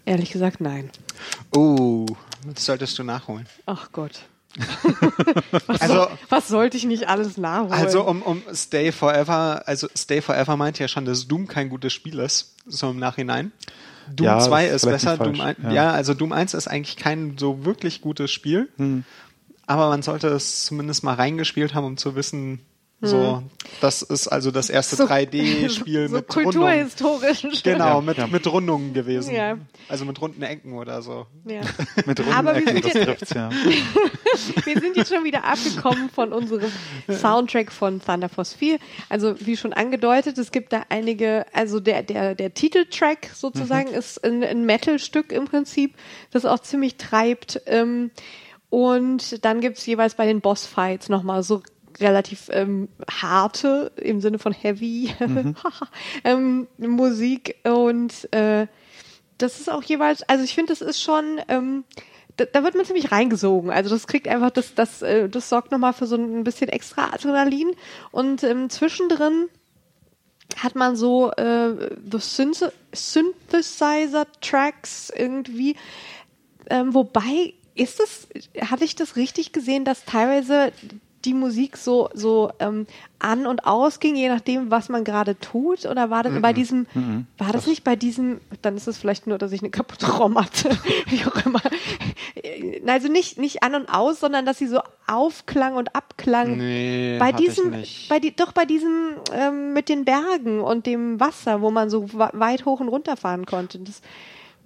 Ehrlich 0.05 0.31
gesagt, 0.33 0.61
nein. 0.61 0.91
Oh, 1.55 2.07
das 2.53 2.67
solltest 2.67 2.99
du 2.99 3.05
nachholen. 3.05 3.47
Ach 3.67 3.91
Gott. 3.93 4.27
was, 5.67 5.81
Also- 5.81 5.95
soll, 5.95 6.09
was 6.29 6.49
sollte 6.49 6.77
ich 6.77 6.85
nicht 6.85 7.09
alles 7.09 7.37
nachholen? 7.37 7.73
Also 7.73 8.05
um, 8.07 8.23
um 8.23 8.43
Stay 8.55 8.93
Forever, 8.93 9.63
also 9.67 9.89
Stay 9.97 10.21
Forever 10.21 10.57
meint 10.57 10.79
ja 10.79 10.89
schon, 10.89 11.05
dass 11.05 11.27
Doom 11.29 11.47
kein 11.47 11.69
gutes 11.69 11.93
Spiel 11.93 12.19
ist, 12.19 12.55
so 12.67 12.91
im 12.91 12.99
Nachhinein. 12.99 13.53
Doom 14.15 14.27
Ja, 14.27 14.39
2 14.41 14.65
das 14.67 14.75
ist 14.77 14.83
ist 14.85 14.91
besser, 14.91 15.17
Doom 15.17 15.37
falsch, 15.37 15.59
1, 15.59 15.59
ja. 15.65 15.73
ja. 15.73 15.91
also 15.93 16.15
Doom 16.15 16.33
1 16.33 16.55
ist 16.55 16.69
eigentlich 16.69 16.97
kein 16.97 17.37
so 17.39 17.65
wirklich 17.65 18.01
gutes 18.01 18.31
Spiel, 18.31 18.69
Hm. 18.77 19.05
aber 19.67 19.89
man 19.89 20.03
sollte 20.03 20.29
es 20.29 20.65
zumindest 20.65 21.05
mal 21.05 21.15
reingespielt 21.15 21.75
haben, 21.75 21.85
um 21.87 21.97
zu 21.97 22.15
wissen, 22.17 22.61
so, 23.05 23.43
das 23.81 24.03
ist 24.03 24.29
also 24.29 24.51
das 24.53 24.71
erste 24.71 24.95
So- 24.97 25.05
3D-Spiel 25.07 26.09
so 26.09 26.15
mit 26.17 26.37
Rundungen. 26.37 26.53
kulturhistorisch. 26.89 27.63
Genau, 27.65 27.97
Ja, 27.97 28.01
mit, 28.01 28.17
ja. 28.19 28.27
mit 28.29 28.47
Rundungen 28.47 28.95
gewesen. 28.95 29.35
Ja. 29.35 29.59
Also 29.89 30.05
mit 30.05 30.21
runden 30.21 30.43
Ecken 30.43 30.75
oder 30.75 31.03
so. 31.03 31.27
Ja. 31.45 31.61
Mit 32.07 32.21
Aber 32.21 32.55
wir 32.55 32.63
Rundenecken, 32.63 32.83
sind 32.83 32.85
das 32.85 32.95
jetzt- 32.95 33.05
trifft's, 33.05 33.35
ja. 33.35 33.51
Wir 34.65 34.81
sind 34.81 34.97
jetzt 34.97 35.13
schon 35.15 35.25
wieder 35.25 35.45
abgekommen 35.45 36.09
von 36.09 36.33
unserem 36.33 36.71
Soundtrack 37.11 37.71
von 37.71 38.01
Thunder 38.01 38.29
Force 38.31 38.55
4. 38.55 38.79
Also 39.11 39.35
wie 39.41 39.57
schon 39.59 39.73
angedeutet, 39.75 40.39
es 40.39 40.53
gibt 40.53 40.73
da 40.73 40.85
einige, 40.89 41.45
also 41.53 41.81
der, 41.81 42.03
der, 42.03 42.35
der 42.35 42.55
Titeltrack 42.55 43.29
sozusagen 43.35 43.91
Mhm. 43.91 43.95
ist 43.95 44.25
ein, 44.25 44.43
ein 44.43 44.65
Metal-Stück 44.65 45.33
im 45.33 45.45
Prinzip, 45.45 45.95
das 46.31 46.47
auch 46.47 46.61
ziemlich 46.61 46.97
treibt. 46.97 47.61
Ähm, 47.67 48.11
und 48.71 49.45
dann 49.45 49.61
gibt's 49.61 49.85
jeweils 49.85 50.15
bei 50.15 50.25
den 50.27 50.41
Bossfights 50.41 51.09
nochmal 51.11 51.43
so 51.43 51.63
relativ 52.01 52.49
ähm, 52.51 52.89
harte, 53.11 53.93
im 53.97 54.21
Sinne 54.21 54.39
von 54.39 54.53
heavy 54.53 55.15
ähm, 56.25 56.69
Musik 56.79 57.57
und 57.65 58.33
äh, 58.33 58.67
das 59.39 59.61
ist 59.61 59.71
auch 59.71 59.83
jeweils, 59.83 60.23
also 60.25 60.45
ich 60.45 60.55
finde, 60.55 60.73
das 60.73 60.81
ist 60.81 61.03
schon, 61.03 61.41
ähm, 61.49 61.85
da, 62.37 62.45
da 62.45 62.65
wird 62.65 62.75
man 62.75 62.85
ziemlich 62.87 63.13
reingesogen. 63.13 63.71
Also 63.71 63.91
das 63.91 64.07
kriegt 64.07 64.29
einfach, 64.29 64.51
das, 64.51 64.75
das, 64.75 65.03
äh, 65.03 65.29
das 65.29 65.49
sorgt 65.49 65.73
nochmal 65.73 65.93
für 65.93 66.07
so 66.07 66.17
ein 66.17 66.45
bisschen 66.45 66.69
extra 66.69 67.13
Adrenalin. 67.13 67.73
Und 68.11 68.43
ähm, 68.45 68.71
zwischendrin 68.71 69.49
hat 70.57 70.75
man 70.75 70.97
so 70.97 71.31
äh, 71.33 71.91
the 72.11 72.19
Synth 72.19 72.73
Synthesizer-Tracks 72.93 75.13
irgendwie. 75.17 75.77
Ähm, 76.71 76.95
wobei, 76.95 77.53
ist 77.75 78.01
das, 78.01 78.29
hatte 78.61 78.85
ich 78.85 78.97
das 78.97 79.17
richtig 79.17 79.53
gesehen, 79.53 79.85
dass 79.85 80.05
teilweise 80.05 80.73
die 81.25 81.35
Musik 81.35 81.77
so, 81.77 82.09
so 82.15 82.51
ähm, 82.59 82.87
an 83.19 83.47
und 83.47 83.65
aus 83.67 84.01
ging, 84.01 84.17
je 84.17 84.29
nachdem, 84.29 84.71
was 84.71 84.89
man 84.89 85.05
gerade 85.05 85.39
tut? 85.39 85.87
Oder 85.87 86.11
war 86.11 86.23
das 86.23 86.41
bei 86.41 86.53
diesem, 86.53 86.87
war 87.39 87.53
das 87.53 87.67
nicht 87.67 87.85
bei 87.85 87.97
diesem, 87.97 88.41
dann 88.63 88.77
ist 88.77 88.89
es 88.89 88.99
vielleicht 88.99 89.27
nur, 89.27 89.39
dass 89.39 89.53
ich 89.53 89.61
eine 89.61 89.71
kaputte 89.71 90.11
ROM 90.11 90.37
hatte, 90.37 90.71
wie 91.07 91.25
auch 91.25 91.47
immer. 91.47 91.61
Äh, 92.35 92.81
Also 92.87 93.09
nicht, 93.09 93.39
nicht 93.39 93.63
an 93.63 93.75
und 93.75 93.89
aus, 93.89 94.21
sondern 94.21 94.45
dass 94.45 94.59
sie 94.59 94.67
so 94.67 94.81
aufklang 95.07 95.77
und 95.77 95.95
abklang. 95.95 96.57
Nee, 96.57 97.19
bei 97.19 97.33
diesem, 97.33 97.71
nicht. 97.71 98.09
bei 98.09 98.19
die, 98.19 98.35
doch 98.35 98.53
bei 98.53 98.65
diesem 98.65 99.15
ähm, 99.33 99.73
mit 99.73 99.89
den 99.89 100.05
Bergen 100.05 100.61
und 100.61 100.87
dem 100.87 101.21
Wasser, 101.21 101.61
wo 101.61 101.71
man 101.71 101.91
so 101.91 102.09
weit 102.13 102.65
hoch 102.65 102.81
und 102.81 102.89
runter 102.89 103.17
fahren 103.17 103.47
konnte. 103.47 103.79
Das, 103.79 104.01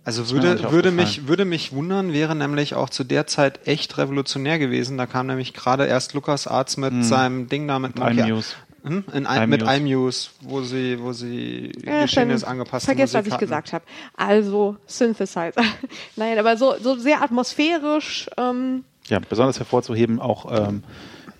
Also 0.07 0.31
würde, 0.31 0.71
würde, 0.71 0.93
mich, 0.93 1.27
würde 1.27 1.45
mich 1.45 1.73
wundern, 1.73 2.13
wäre 2.13 2.35
nämlich 2.37 2.75
auch 2.75 2.89
zu 2.89 3.03
der 3.03 3.27
Zeit 3.27 3.67
echt 3.67 3.99
revolutionär 3.99 4.59
gewesen. 4.61 4.97
Da 4.97 5.07
kam 5.07 5.27
nämlich 5.27 5.53
gerade 5.53 5.85
erst 5.87 6.15
Lukas 6.15 6.47
Arzt 6.47 6.79
mit 6.79 7.05
seinem 7.05 7.49
Ding 7.49 7.67
da 7.67 7.79
mit 7.81 7.97
Nokia. 7.99 8.27
iMuse. 8.27 8.55
Hm? 8.85 9.03
In, 9.13 9.27
I- 9.29 9.47
mit 9.49 9.63
iMuse. 9.63 10.31
wo 10.43 10.63
sie, 10.63 11.01
wo 11.03 11.13
sie 11.13 11.73
Ja, 11.85 12.03
Geschehenes 12.03 12.43
dann 12.43 12.53
angepasste 12.53 12.87
Vergesst, 12.87 13.15
was 13.15 13.19
Musik 13.25 13.27
ich 13.27 13.33
hatten. 13.35 13.45
gesagt 13.47 13.73
habe. 13.73 13.85
Also 14.17 14.77
Synthesizer. 14.87 15.51
Nein, 16.17 16.39
aber 16.39 16.57
so, 16.57 16.77
so 16.81 16.95
sehr 16.97 17.21
atmosphärisch. 17.21 18.31
Ähm, 18.39 18.85
Ja, 19.09 19.19
besonders 19.19 19.59
hervorzuheben 19.59 20.21
auch, 20.21 20.69
ähm, 20.69 20.85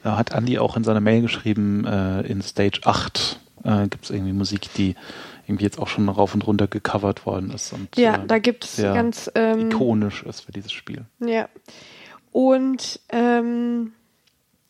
da 0.03 0.17
hat 0.17 0.33
Andy 0.33 0.59
auch 0.59 0.77
in 0.77 0.83
seiner 0.83 1.01
Mail 1.01 1.23
geschrieben, 1.23 1.85
äh, 1.85 2.23
in 2.23 2.43
Stage 2.43 2.81
8 2.85 3.39
äh, 3.63 3.83
gibt 3.89 4.05
es 4.07 4.11
irgendwie 4.11 4.33
Musik, 4.33 4.69
die 4.75 4.97
irgendwie 5.47 5.65
jetzt 5.65 5.79
auch 5.79 5.89
schon 5.89 6.09
rauf 6.09 6.35
und 6.35 6.47
runter 6.47 6.67
gecovert 6.67 7.27
worden 7.27 7.51
ist 7.51 7.73
und 7.73 7.97
ja, 7.97 8.17
äh, 8.17 8.27
da 8.27 8.39
gibt 8.39 8.65
es 8.65 8.77
ganz. 8.77 9.31
Ähm, 9.35 9.71
ikonisch 9.71 10.23
ist 10.25 10.43
für 10.43 10.53
dieses 10.53 10.73
Spiel. 10.73 11.07
Ja. 11.21 11.49
Und 12.33 13.01
ähm, 13.11 13.93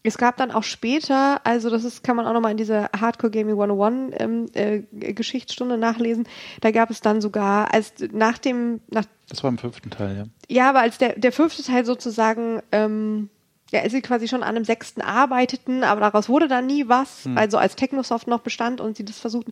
es 0.07 0.19
gab 0.19 0.37
dann 0.37 0.51
auch 0.51 0.63
später, 0.63 1.41
also 1.45 1.69
das 1.71 1.85
ist, 1.85 2.05
kann 2.05 2.17
man 2.17 2.27
auch 2.27 2.33
nochmal 2.33 2.53
in 2.53 2.57
dieser 2.57 2.91
Hardcore 2.97 3.31
Gaming 3.31 3.61
101 3.61 4.15
ähm, 4.19 4.47
äh, 4.55 4.83
Geschichtsstunde 5.13 5.77
nachlesen, 5.79 6.29
da 6.61 6.71
gab 6.71 6.91
es 6.91 7.01
dann 7.01 7.21
sogar, 7.21 7.75
als 7.75 7.95
nach 8.13 8.39
dem, 8.39 8.81
nach, 8.89 9.05
Das 9.29 9.43
war 9.43 9.51
im 9.51 9.59
fünften 9.59 9.91
Teil, 9.91 10.17
ja. 10.17 10.25
ja, 10.49 10.71
aber 10.71 10.81
als 10.81 10.99
der, 10.99 11.19
der 11.19 11.33
fünfte 11.33 11.63
Teil 11.63 11.85
sozusagen, 11.85 12.61
ähm, 12.71 13.31
ja, 13.73 13.81
als 13.81 13.93
sie 13.93 14.01
quasi 14.01 14.29
schon 14.29 14.43
an 14.45 14.55
einem 14.55 14.65
sechsten 14.65 15.01
arbeiteten, 15.01 15.83
aber 15.83 16.01
daraus 16.01 16.29
wurde 16.29 16.47
dann 16.47 16.67
nie 16.67 16.89
was, 16.89 17.25
Hm. 17.25 17.37
also 17.37 17.59
als 17.59 17.75
Technosoft 17.75 18.29
noch 18.29 18.41
bestand 18.41 18.81
und 18.81 18.97
sie 18.97 19.05
das 19.05 19.19
versuchten, 19.19 19.51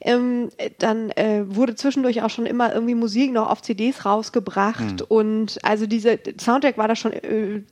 ähm, 0.00 0.50
äh, 0.56 0.70
dann 0.78 1.10
äh, 1.10 1.42
wurde 1.46 1.74
zwischendurch 1.74 2.22
auch 2.22 2.30
schon 2.30 2.46
immer 2.46 2.72
irgendwie 2.72 2.94
Musik 2.94 3.32
noch 3.32 3.50
auf 3.50 3.62
CDs 3.62 4.04
rausgebracht 4.04 5.00
Hm. 5.00 5.06
und 5.08 5.58
also 5.64 5.86
diese 5.86 6.18
Soundtrack 6.40 6.78
war 6.78 6.86
da 6.86 6.94
schon, 6.94 7.12
äh, 7.12 7.62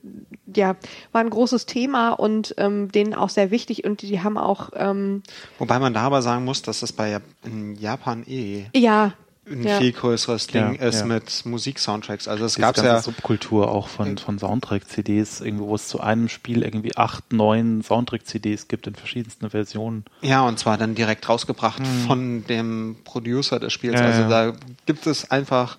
ja, 0.53 0.75
war 1.13 1.21
ein 1.21 1.29
großes 1.29 1.65
Thema 1.65 2.11
und 2.11 2.53
ähm, 2.57 2.91
denen 2.91 3.13
auch 3.13 3.29
sehr 3.29 3.51
wichtig 3.51 3.83
und 3.85 4.01
die 4.01 4.21
haben 4.21 4.37
auch, 4.37 4.71
ähm, 4.75 5.23
Wobei 5.59 5.79
man 5.79 5.93
da 5.93 6.01
aber 6.01 6.21
sagen 6.21 6.43
muss, 6.45 6.61
dass 6.61 6.81
das 6.81 6.91
bei 6.91 7.19
Japan 7.79 8.23
eh 8.27 8.65
ja, 8.75 9.13
ein 9.49 9.63
ja. 9.63 9.79
viel 9.79 9.91
größeres 9.91 10.47
Ding 10.47 10.75
Ja, 10.75 10.87
ist 10.87 11.01
ja. 11.01 11.05
mit 11.05 11.45
Musik-Soundtracks. 11.45 12.27
Also 12.27 12.45
es 12.45 12.55
gab 12.55 12.77
ja 12.77 13.01
Subkultur 13.01 13.69
auch 13.71 13.87
von, 13.87 14.17
von 14.17 14.39
Soundtrack-CDs, 14.39 15.41
irgendwo, 15.41 15.67
wo 15.67 15.75
es 15.75 15.87
zu 15.87 15.99
einem 15.99 16.29
Spiel 16.29 16.63
irgendwie 16.63 16.97
acht, 16.97 17.31
neun 17.31 17.83
Soundtrack-CDs 17.83 18.67
gibt 18.67 18.87
in 18.87 18.95
verschiedensten 18.95 19.49
Versionen. 19.49 20.05
Ja, 20.21 20.47
und 20.47 20.57
zwar 20.57 20.77
dann 20.77 20.95
direkt 20.95 21.29
rausgebracht 21.29 21.81
von 22.07 22.45
dem 22.47 22.97
Producer 23.03 23.59
des 23.59 23.71
Spiels. 23.71 23.99
Ja, 23.99 24.05
also 24.07 24.21
ja. 24.21 24.29
da 24.29 24.53
gibt 24.85 25.05
es 25.05 25.29
einfach 25.29 25.77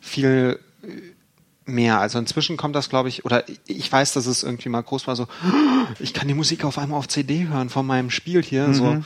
viel 0.00 0.58
äh, 0.82 0.88
mehr. 1.64 2.00
Also 2.00 2.18
inzwischen 2.18 2.56
kommt 2.56 2.76
das, 2.76 2.88
glaube 2.88 3.08
ich, 3.08 3.24
oder 3.24 3.44
ich 3.66 3.90
weiß, 3.90 4.12
dass 4.12 4.26
es 4.26 4.42
irgendwie 4.42 4.68
mal 4.68 4.82
groß 4.82 5.06
war, 5.06 5.16
so, 5.16 5.26
ich 5.98 6.14
kann 6.14 6.28
die 6.28 6.34
Musik 6.34 6.64
auf 6.64 6.78
einmal 6.78 6.98
auf 6.98 7.08
CD 7.08 7.48
hören 7.48 7.70
von 7.70 7.86
meinem 7.86 8.10
Spiel 8.10 8.42
hier. 8.42 8.68
Mhm. 8.68 8.74
So, 8.74 9.02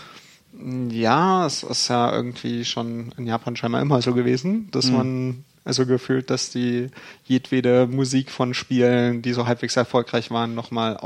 ja, 0.91 1.47
es 1.47 1.63
ist 1.63 1.89
ja 1.89 2.13
irgendwie 2.13 2.65
schon 2.65 3.13
in 3.17 3.27
Japan 3.27 3.57
scheinbar 3.57 3.81
immer 3.83 4.03
so 4.03 4.13
gewesen, 4.15 4.69
dass 4.73 4.87
Mhm. 4.87 4.97
man 4.97 5.45
also 5.65 5.87
gefühlt, 5.87 6.31
dass 6.31 6.51
die 6.51 6.89
jedwede 7.25 7.87
Musik 7.87 8.31
von 8.31 8.55
Spielen, 8.55 9.23
die 9.23 9.33
so 9.33 9.47
halbwegs 9.47 9.77
erfolgreich 9.77 10.31
waren, 10.31 10.55
nochmal 10.55 10.99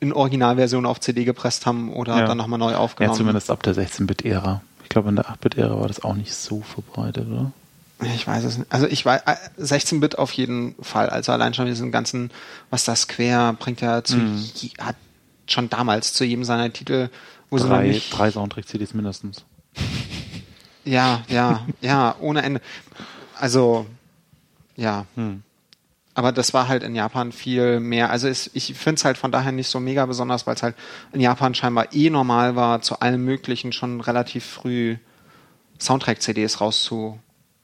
in 0.00 0.12
Originalversion 0.12 0.86
auf 0.86 1.00
CD 1.00 1.24
gepresst 1.24 1.64
haben 1.66 1.92
oder 1.92 2.18
Ja. 2.20 2.26
dann 2.26 2.36
nochmal 2.38 2.58
neu 2.58 2.72
Ja, 2.72 2.78
aufgenommen. 2.78 3.16
zumindest 3.16 3.50
ab 3.50 3.62
der 3.62 3.74
16-Bit-Ära. 3.74 4.62
Ich 4.82 4.88
glaube, 4.88 5.08
in 5.10 5.16
der 5.16 5.26
8-Bit-Ära 5.30 5.78
war 5.80 5.88
das 5.88 6.02
auch 6.02 6.14
nicht 6.14 6.34
so 6.34 6.60
verbreitet, 6.62 7.26
oder? 7.28 7.52
Ich 8.02 8.26
weiß 8.26 8.44
es 8.44 8.58
nicht. 8.58 8.72
Also 8.72 8.86
ich 8.86 9.04
weiß, 9.06 9.22
äh, 9.26 9.36
16-Bit 9.62 10.18
auf 10.18 10.32
jeden 10.32 10.74
Fall. 10.82 11.08
Also 11.08 11.32
allein 11.32 11.54
schon 11.54 11.66
diesen 11.66 11.92
ganzen, 11.92 12.30
was 12.70 12.84
das 12.84 13.02
Square 13.02 13.54
bringt 13.58 13.80
ja 13.80 14.02
zu, 14.04 14.16
Mhm. 14.16 14.44
hat 14.80 14.96
schon 15.46 15.70
damals 15.70 16.12
zu 16.12 16.24
jedem 16.24 16.44
seiner 16.44 16.72
Titel, 16.72 17.08
wo 17.62 17.68
Drei, 17.68 18.00
drei 18.10 18.30
Soundtrack-CDs 18.30 18.94
mindestens. 18.94 19.44
Ja, 20.84 21.22
ja, 21.28 21.66
ja, 21.80 22.14
ohne 22.20 22.42
Ende. 22.42 22.60
Also, 23.40 23.86
ja. 24.76 25.06
Hm. 25.14 25.42
Aber 26.12 26.30
das 26.30 26.52
war 26.52 26.68
halt 26.68 26.82
in 26.82 26.94
Japan 26.94 27.32
viel 27.32 27.80
mehr. 27.80 28.10
Also 28.10 28.28
es, 28.28 28.50
ich 28.52 28.74
finde 28.74 28.98
es 28.98 29.04
halt 29.06 29.16
von 29.16 29.32
daher 29.32 29.50
nicht 29.50 29.68
so 29.68 29.80
mega 29.80 30.04
besonders, 30.04 30.46
weil 30.46 30.54
es 30.56 30.62
halt 30.62 30.76
in 31.12 31.20
Japan 31.22 31.54
scheinbar 31.54 31.92
eh 31.94 32.10
normal 32.10 32.54
war, 32.54 32.82
zu 32.82 33.00
allem 33.00 33.24
Möglichen 33.24 33.72
schon 33.72 34.00
relativ 34.02 34.44
früh 34.44 34.96
Soundtrack-CDs 35.80 36.60
rauszu. 36.60 37.18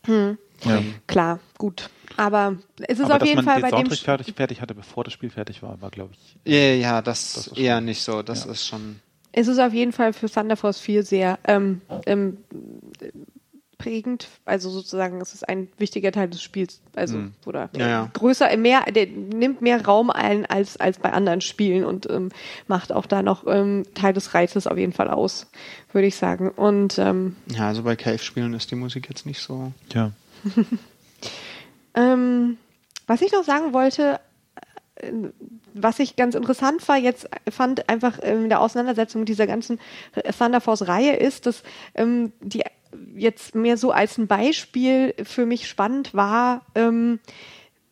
Hm. 0.07 0.39
Ja. 0.65 0.83
Klar, 1.07 1.39
gut. 1.59 1.91
Aber 2.17 2.57
es 2.81 2.99
ist 2.99 3.05
Aber 3.05 3.15
auf 3.15 3.19
dass 3.21 3.29
jeden 3.29 3.45
man 3.45 3.45
Fall 3.45 3.57
den 3.57 3.63
bei 3.63 3.69
dem 3.71 3.77
Soundtrack 3.87 3.99
fertig, 3.99 4.35
fertig 4.35 4.61
hatte, 4.63 4.75
bevor 4.75 5.05
das 5.05 5.13
Spiel 5.13 5.31
fertig 5.31 5.63
war, 5.63 5.81
war, 5.83 5.91
glaube 5.91 6.15
ich. 6.15 6.37
Ja, 6.51 6.59
ja, 6.59 6.75
ja, 6.75 7.03
das, 7.03 7.35
Das 7.35 7.47
ist 7.49 7.59
eher 7.59 7.77
schon- 7.77 7.85
nicht 7.85 8.03
so. 8.03 8.23
Das 8.23 8.47
ja. 8.47 8.51
ist 8.53 8.67
schon. 8.67 9.01
Es 9.33 9.49
ist 9.49 9.59
auf 9.59 9.73
jeden 9.73 9.93
Fall 9.93 10.13
für 10.13 10.29
Thunder 10.31 10.57
Force 10.57 10.81
4 10.81 11.03
sehr 11.05 11.39
ähm, 11.45 11.81
ähm, 12.07 12.39
prägend. 13.79 14.29
Also 14.45 14.69
sozusagen, 14.69 15.21
es 15.23 15.33
ist 15.33 15.49
ein 15.49 15.69
wichtiger 15.79 16.13
Teil 16.13 16.29
des 16.29 16.43
Spiels. 16.43 16.81
Also 16.95 17.17
Mhm. 17.17 17.33
oder 17.47 17.71
Ja, 17.77 17.89
ja. 17.89 18.11
größer, 18.13 18.55
mehr, 18.59 18.83
der 18.93 19.07
nimmt 19.07 19.63
mehr 19.63 19.85
Raum 19.87 20.11
ein 20.11 20.45
als 20.45 20.77
als 20.77 20.99
bei 20.99 21.13
anderen 21.13 21.41
Spielen 21.41 21.85
und 21.85 22.09
ähm, 22.11 22.29
macht 22.67 22.93
auch 22.93 23.07
da 23.07 23.23
noch 23.23 23.47
ähm, 23.47 23.85
Teil 23.95 24.13
des 24.13 24.35
Reizes 24.35 24.67
auf 24.67 24.77
jeden 24.77 24.93
Fall 24.93 25.09
aus, 25.09 25.47
würde 25.93 26.09
ich 26.09 26.17
sagen. 26.17 26.51
Und 26.51 26.99
ähm, 26.99 27.37
Ja, 27.55 27.69
also 27.69 27.83
bei 27.83 27.97
Cave-Spielen 27.97 28.53
ist 28.53 28.71
die 28.71 28.77
Musik 28.77 29.09
jetzt 29.09 29.25
nicht 29.27 29.41
so. 29.41 29.73
Ja. 29.95 30.13
Ähm, 31.95 32.57
was 33.07 33.21
ich 33.21 33.33
noch 33.33 33.43
sagen 33.45 33.73
wollte, 33.73 34.21
was 35.75 35.99
ich 35.99 36.17
ganz 36.17 36.35
interessant 36.35 36.87
war, 36.89 36.97
jetzt 36.97 37.29
fand 37.51 37.89
einfach 37.89 38.19
ähm, 38.23 38.45
in 38.45 38.49
der 38.49 38.61
Auseinandersetzung 38.61 39.21
mit 39.21 39.29
dieser 39.29 39.47
ganzen 39.47 39.79
Thunder 40.39 40.61
Force 40.61 40.89
Reihe 40.89 41.17
ist, 41.17 41.47
dass 41.47 41.63
ähm, 41.95 42.33
die 42.41 42.63
jetzt 43.15 43.55
mehr 43.55 43.77
so 43.77 43.93
als 43.93 44.19
ein 44.19 44.27
Beispiel 44.27 45.15
für 45.23 45.47
mich 45.47 45.69
spannend 45.69 46.15
war, 46.15 46.67
ähm, 46.75 47.21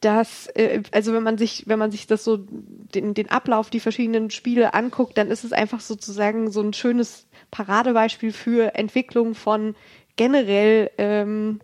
dass, 0.01 0.47
äh, 0.49 0.83
also 0.93 1.13
wenn 1.13 1.23
man 1.23 1.39
sich, 1.39 1.65
wenn 1.67 1.79
man 1.79 1.91
sich 1.91 2.07
das 2.07 2.25
so, 2.25 2.39
den, 2.39 3.15
den 3.15 3.31
Ablauf, 3.31 3.71
die 3.71 3.81
verschiedenen 3.81 4.31
Spiele 4.31 4.75
anguckt, 4.75 5.19
dann 5.19 5.31
ist 5.31 5.45
es 5.45 5.53
einfach 5.53 5.81
sozusagen 5.81 6.51
so 6.51 6.61
ein 6.61 6.73
schönes 6.73 7.27
Paradebeispiel 7.51 8.33
für 8.33 8.75
Entwicklung 8.75 9.35
von 9.35 9.75
generell 10.17 10.91
ähm, 10.99 11.61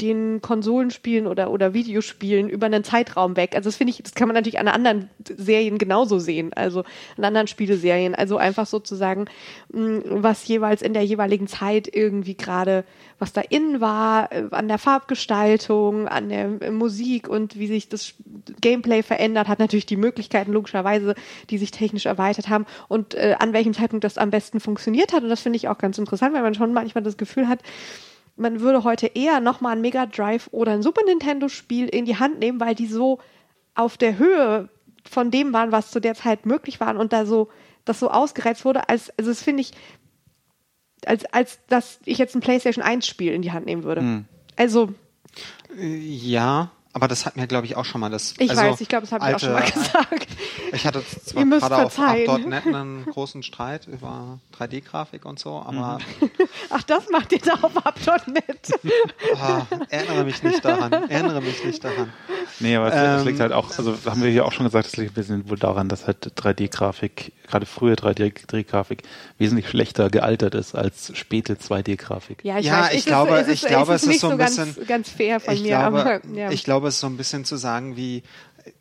den 0.00 0.40
Konsolenspielen 0.40 1.28
oder, 1.28 1.50
oder 1.50 1.72
Videospielen 1.72 2.48
über 2.48 2.66
einen 2.66 2.82
Zeitraum 2.82 3.36
weg. 3.36 3.52
Also 3.54 3.68
das 3.68 3.76
finde 3.76 3.92
ich, 3.92 4.02
das 4.02 4.14
kann 4.14 4.26
man 4.26 4.34
natürlich 4.34 4.58
an 4.58 4.66
anderen 4.66 5.08
Serien 5.24 5.78
genauso 5.78 6.18
sehen, 6.18 6.52
also 6.52 6.80
an 7.16 7.24
anderen 7.24 7.46
Spieleserien. 7.46 8.14
Also 8.14 8.36
einfach 8.36 8.66
sozusagen, 8.66 9.26
mh, 9.72 10.02
was 10.06 10.46
jeweils 10.48 10.82
in 10.82 10.94
der 10.94 11.04
jeweiligen 11.04 11.46
Zeit 11.46 11.88
irgendwie 11.92 12.34
gerade, 12.36 12.84
was 13.20 13.32
da 13.32 13.40
innen 13.40 13.80
war, 13.80 14.32
äh, 14.32 14.48
an 14.50 14.66
der 14.66 14.78
Farbgestaltung, 14.78 16.08
an 16.08 16.28
der 16.28 16.60
äh, 16.60 16.70
Musik 16.72 17.28
und 17.28 17.56
wie 17.56 17.68
sich 17.68 17.88
das 17.88 18.14
Gameplay 18.60 19.04
verändert, 19.04 19.46
hat 19.46 19.60
natürlich 19.60 19.86
die 19.86 19.96
Möglichkeiten 19.96 20.52
logischerweise, 20.52 21.14
die 21.50 21.58
sich 21.58 21.70
technisch 21.70 22.06
erweitert 22.06 22.48
haben 22.48 22.66
und 22.88 23.14
äh, 23.14 23.36
an 23.38 23.52
welchem 23.52 23.74
Zeitpunkt 23.74 24.02
das 24.02 24.18
am 24.18 24.30
besten 24.30 24.58
funktioniert 24.58 25.12
hat. 25.12 25.22
Und 25.22 25.28
das 25.28 25.40
finde 25.40 25.56
ich 25.56 25.68
auch 25.68 25.78
ganz 25.78 25.98
interessant, 25.98 26.34
weil 26.34 26.42
man 26.42 26.54
schon 26.54 26.72
manchmal 26.72 27.04
das 27.04 27.16
Gefühl 27.16 27.46
hat, 27.46 27.60
man 28.36 28.60
würde 28.60 28.84
heute 28.84 29.06
eher 29.06 29.40
nochmal 29.40 29.76
ein 29.76 29.80
Mega 29.80 30.06
Drive 30.06 30.48
oder 30.52 30.72
ein 30.72 30.82
Super 30.82 31.02
Nintendo 31.04 31.48
Spiel 31.48 31.88
in 31.88 32.04
die 32.04 32.18
Hand 32.18 32.38
nehmen, 32.38 32.60
weil 32.60 32.74
die 32.74 32.86
so 32.86 33.18
auf 33.74 33.96
der 33.96 34.18
Höhe 34.18 34.68
von 35.08 35.30
dem 35.30 35.52
waren, 35.52 35.72
was 35.72 35.90
zu 35.90 36.00
der 36.00 36.14
Zeit 36.14 36.46
möglich 36.46 36.80
war 36.80 36.96
und 36.96 37.12
da 37.12 37.26
so, 37.26 37.48
das 37.84 38.00
so 38.00 38.10
ausgereizt 38.10 38.64
wurde, 38.64 38.88
als, 38.88 39.10
also 39.18 39.30
das 39.30 39.42
finde 39.42 39.60
ich, 39.62 39.72
als, 41.06 41.24
als 41.26 41.58
dass 41.68 42.00
ich 42.04 42.18
jetzt 42.18 42.34
ein 42.34 42.40
PlayStation 42.40 42.82
1 42.84 43.06
Spiel 43.06 43.32
in 43.32 43.42
die 43.42 43.52
Hand 43.52 43.66
nehmen 43.66 43.84
würde. 43.84 44.00
Also, 44.56 44.94
Äh, 45.78 45.96
Ja, 45.96 46.70
aber 46.94 47.06
das 47.08 47.26
hat 47.26 47.36
mir, 47.36 47.46
glaube 47.46 47.66
ich, 47.66 47.76
auch 47.76 47.84
schon 47.84 48.00
mal 48.00 48.08
das. 48.10 48.34
ich 48.38 48.48
also 48.50 48.62
weiß, 48.62 48.80
ich 48.80 48.88
glaube, 48.88 49.02
das 49.02 49.12
habe 49.12 49.28
ich 49.28 49.34
auch 49.34 49.38
schon 49.40 49.52
mal 49.52 49.62
gesagt. 49.62 50.26
Ich 50.72 50.84
hatte 50.86 51.04
zwar 51.24 51.42
Ihr 51.42 51.46
müsst 51.46 51.60
gerade 51.68 51.84
auf. 51.86 51.96
Up.net 52.00 52.66
einen 52.66 53.04
großen 53.06 53.44
Streit 53.44 53.86
über 53.86 54.40
3D-Grafik 54.58 55.24
und 55.24 55.38
so, 55.38 55.50
aber 55.64 55.98
Ach, 56.70 56.82
das 56.82 57.10
macht 57.10 57.30
ihr 57.32 57.38
da 57.38 57.52
auf 57.62 57.76
Up.net. 57.86 58.72
ah, 59.40 59.62
erinnere 59.88 60.24
mich 60.24 60.42
nicht 60.42 60.64
daran. 60.64 60.92
Erinnere 61.08 61.40
mich 61.42 61.64
nicht 61.64 61.84
daran. 61.84 62.12
Nee, 62.58 62.74
aber 62.76 62.88
es, 62.88 62.94
es 62.94 63.20
Ähm, 63.22 63.26
liegt 63.28 63.40
halt 63.40 63.52
auch, 63.52 63.70
also 63.78 63.96
haben 64.06 64.22
wir 64.22 64.30
hier 64.30 64.44
auch 64.46 64.52
schon 64.52 64.66
gesagt, 64.66 64.86
es 64.88 64.96
liegt 64.96 65.12
ein 65.12 65.14
bisschen 65.14 65.48
wohl 65.48 65.58
daran, 65.58 65.88
dass 65.88 66.08
halt 66.08 66.26
3D-Grafik, 66.40 67.32
gerade 67.48 67.66
frühe 67.66 67.94
3D-Grafik, 67.94 69.02
wesentlich 69.38 69.68
schlechter 69.68 70.10
gealtert 70.10 70.54
ist 70.56 70.74
als 70.74 71.16
späte 71.16 71.54
2D-Grafik. 71.54 72.38
Ja, 72.42 72.58
ich, 72.58 72.66
Ja, 72.66 72.82
weiß, 72.84 72.94
ich 72.94 73.06
glaube- 73.06 73.36
ist, 73.36 73.42
es 73.48 73.54
ich 73.54 73.62
ist, 73.62 73.68
glaube, 73.68 73.94
es 73.94 74.02
ist 74.02 74.08
es 74.08 74.08
ist 74.08 74.08
nicht 74.08 74.20
so 74.20 74.30
ein 74.30 74.38
ganz, 74.38 74.56
bisschen- 74.56 74.86
ganz 74.86 75.08
fair 75.10 75.38
von 75.40 75.54
ich 75.54 75.62
mir, 75.62 75.68
glaube, 75.68 76.00
aber 76.00 76.20
ja. 76.34 76.50
ich 76.50 76.64
glaube, 76.64 76.83
es 76.88 76.94
ist 76.94 77.00
so 77.00 77.06
ein 77.06 77.16
bisschen 77.16 77.44
zu 77.44 77.56
sagen 77.56 77.96
wie, 77.96 78.22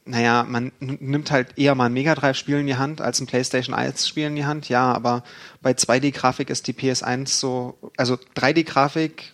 naja, 0.05 0.43
man 0.43 0.71
nimmt 0.79 1.31
halt 1.31 1.57
eher 1.57 1.75
mal 1.75 1.87
ein 1.87 1.93
Mega 1.93 2.15
Drive-Spiel 2.15 2.59
in 2.59 2.67
die 2.67 2.77
Hand 2.77 3.01
als 3.01 3.19
ein 3.19 3.27
PlayStation 3.27 3.75
1-Spiel 3.75 4.27
in 4.27 4.35
die 4.35 4.45
Hand. 4.45 4.69
Ja, 4.69 4.93
aber 4.93 5.23
bei 5.61 5.71
2D-Grafik 5.71 6.49
ist 6.49 6.67
die 6.67 6.73
PS1 6.73 7.27
so, 7.27 7.77
also 7.97 8.17
3D-Grafik, 8.35 9.32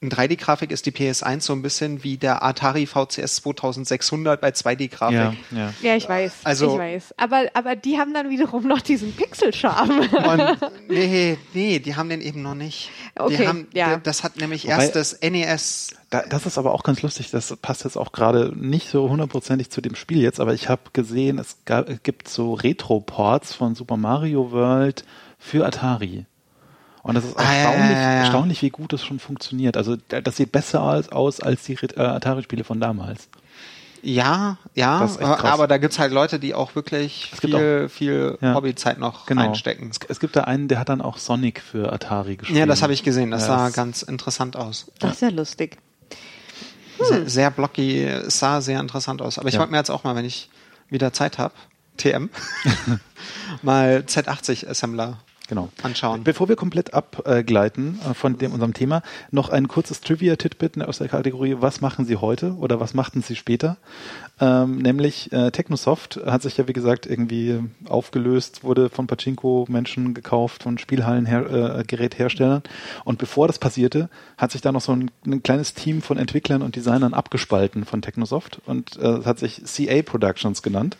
in 0.00 0.10
3D-Grafik 0.10 0.70
ist 0.70 0.84
die 0.84 0.90
PS1 0.92 1.40
so 1.40 1.54
ein 1.54 1.62
bisschen 1.62 2.04
wie 2.04 2.18
der 2.18 2.42
Atari 2.44 2.86
VCS 2.86 3.36
2600 3.36 4.40
bei 4.40 4.50
2D-Grafik. 4.50 5.14
Ja, 5.16 5.34
ja. 5.56 5.72
Ja, 5.82 5.96
ich 5.96 6.06
weiß. 6.08 6.32
Also- 6.44 6.72
ich 6.74 6.78
weiß. 6.78 7.14
Aber, 7.16 7.46
aber 7.54 7.76
die 7.76 7.98
haben 7.98 8.12
dann 8.12 8.28
wiederum 8.28 8.66
noch 8.66 8.82
diesen 8.82 9.12
Pixelscharm. 9.14 10.00
Und 10.00 10.58
nee, 10.88 11.38
nee, 11.54 11.78
die 11.78 11.96
haben 11.96 12.10
den 12.10 12.20
eben 12.20 12.42
noch 12.42 12.54
nicht. 12.54 12.90
Okay, 13.18 13.36
die 13.38 13.48
haben, 13.48 13.68
ja. 13.72 13.96
Das 13.96 14.22
hat 14.22 14.36
nämlich 14.36 14.64
Wobei- 14.64 14.72
erst 14.84 14.96
das 14.96 15.18
NES. 15.22 15.94
Da, 16.10 16.22
das 16.28 16.44
ist 16.46 16.58
aber 16.58 16.72
auch 16.74 16.82
ganz 16.82 17.00
lustig, 17.02 17.30
das 17.30 17.56
passt 17.56 17.84
jetzt 17.84 17.96
auch 17.96 18.12
gerade 18.12 18.52
nicht 18.54 18.88
so 18.90 19.08
hundertprozentig 19.08 19.70
zu 19.70 19.80
dem 19.80 19.94
Spiel 19.96 20.20
jetzt, 20.20 20.38
aber 20.40 20.52
ich 20.54 20.68
habe 20.68 20.82
gesehen, 20.92 21.38
es 21.38 21.56
ga- 21.64 21.80
es 21.88 22.02
gibt 22.02 22.28
so 22.28 22.52
Retro-Ports 22.54 23.54
von 23.54 23.74
Super 23.74 23.96
Mario 23.96 24.52
World 24.52 25.04
für 25.38 25.66
Atari. 25.66 26.26
Und 27.06 27.14
das 27.14 27.24
ist 27.24 27.36
Ah, 27.38 27.42
ja, 27.44 27.52
erstaunlich, 27.52 27.90
ja, 27.96 28.02
ja, 28.02 28.12
erstaunlich, 28.18 28.62
wie 28.62 28.70
gut 28.70 28.92
das 28.92 29.04
schon 29.04 29.18
funktioniert. 29.20 29.76
Also 29.76 29.96
da- 30.08 30.20
das 30.20 30.36
sieht 30.36 30.50
besser 30.52 30.82
aus, 30.82 31.08
aus 31.10 31.40
als 31.40 31.62
die 31.64 31.74
äh, 31.74 32.00
Atari-Spiele 32.00 32.64
von 32.64 32.80
damals. 32.80 33.28
Ja, 34.02 34.58
ja, 34.74 35.08
aber, 35.42 35.66
da 35.66 35.78
gibt's 35.78 35.98
halt 35.98 36.12
Leute, 36.12 36.38
die 36.38 36.54
auch 36.54 36.74
wirklich 36.76 37.30
Es 37.32 37.40
gibt 37.40 37.54
viel, 37.54 37.88
viel 37.88 38.38
Ja. 38.40 38.54
Hobbyzeit 38.54 38.98
noch 38.98 39.26
Genau. 39.26 39.42
reinstecken. 39.42 39.90
Es, 39.90 39.98
es 40.08 40.20
gibt 40.20 40.36
da 40.36 40.42
einen, 40.42 40.68
der 40.68 40.78
hat 40.78 40.88
dann 40.88 41.00
auch 41.00 41.18
Sonic 41.18 41.60
für 41.60 41.92
Atari 41.92 42.36
gespielt. 42.36 42.58
Ja, 42.58 42.66
das 42.66 42.82
habe 42.82 42.92
ich 42.92 43.02
gesehen. 43.02 43.30
Das 43.30 43.42
Ja, 43.42 43.46
sah 43.58 43.66
das- 43.66 43.74
ganz 43.74 44.02
interessant 44.02 44.56
aus. 44.56 44.90
Das 45.00 45.12
ist 45.14 45.22
ja 45.22 45.28
lustig. 45.30 45.78
Sehr, 47.00 47.28
sehr 47.28 47.50
blocky, 47.50 48.04
es 48.04 48.38
sah 48.38 48.60
sehr 48.60 48.80
interessant 48.80 49.22
aus. 49.22 49.38
Aber 49.38 49.48
ich 49.48 49.54
Ja. 49.54 49.60
wollte 49.60 49.72
mir 49.72 49.78
jetzt 49.78 49.90
auch 49.90 50.04
mal, 50.04 50.14
wenn 50.16 50.24
ich 50.24 50.50
wieder 50.88 51.12
Zeit 51.12 51.38
habe, 51.38 51.54
TM, 51.98 52.30
mal 53.62 54.04
Z80 54.06 54.68
Assembler 54.68 55.18
Genau. 55.48 55.68
anschauen. 55.82 56.24
Bevor 56.24 56.48
wir 56.48 56.56
komplett 56.56 56.94
abgleiten 56.94 58.00
äh, 58.08 58.14
von 58.14 58.38
dem, 58.38 58.52
unserem 58.52 58.74
Thema, 58.74 59.02
noch 59.30 59.48
ein 59.48 59.68
kurzes 59.68 60.00
Trivia-Titbit 60.00 60.82
aus 60.82 60.98
der 60.98 61.08
Kategorie 61.08 61.56
Was 61.60 61.80
machen 61.80 62.04
Sie 62.04 62.16
heute 62.16 62.54
oder 62.54 62.80
was 62.80 62.94
machten 62.94 63.22
Sie 63.22 63.36
später? 63.36 63.76
Ähm, 64.40 64.78
nämlich 64.78 65.32
äh, 65.32 65.50
Technosoft 65.50 66.20
hat 66.26 66.42
sich 66.42 66.56
ja, 66.56 66.68
wie 66.68 66.72
gesagt, 66.72 67.06
irgendwie 67.06 67.60
aufgelöst, 67.88 68.64
wurde 68.64 68.90
von 68.90 69.06
Pachinko-Menschen 69.06 70.14
gekauft, 70.14 70.64
von 70.64 70.78
Spielhallen-Gerätherstellern. 70.78 72.62
Und 73.04 73.18
bevor 73.18 73.46
das 73.46 73.58
passierte, 73.58 74.10
hat 74.36 74.52
sich 74.52 74.60
da 74.60 74.72
noch 74.72 74.82
so 74.82 74.92
ein, 74.92 75.10
ein 75.24 75.42
kleines 75.42 75.74
Team 75.74 76.02
von 76.02 76.18
Entwicklern 76.18 76.62
und 76.62 76.76
Designern 76.76 77.14
abgespalten 77.14 77.84
von 77.84 78.02
Technosoft 78.02 78.60
und 78.66 78.98
äh, 78.98 79.24
hat 79.24 79.38
sich 79.38 79.62
CA 79.64 80.02
Productions 80.02 80.62
genannt. 80.62 80.96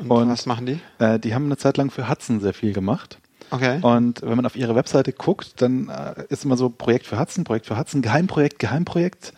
Und 0.00 0.10
was 0.10 0.46
machen 0.46 0.66
die? 0.66 0.80
Äh, 0.98 1.18
die 1.18 1.34
haben 1.34 1.46
eine 1.46 1.56
Zeit 1.56 1.76
lang 1.76 1.90
für 1.90 2.08
Hudson 2.08 2.40
sehr 2.40 2.54
viel 2.54 2.72
gemacht. 2.72 3.18
Okay. 3.50 3.80
Und 3.82 4.22
wenn 4.22 4.36
man 4.36 4.46
auf 4.46 4.56
ihre 4.56 4.74
Webseite 4.74 5.12
guckt, 5.12 5.60
dann 5.60 5.88
äh, 5.88 6.24
ist 6.28 6.44
immer 6.44 6.56
so 6.56 6.70
Projekt 6.70 7.06
für 7.06 7.18
Hudson, 7.18 7.44
Projekt 7.44 7.66
für 7.66 7.76
Hudson, 7.76 8.02
Geheimprojekt, 8.02 8.58
Geheimprojekt, 8.58 9.32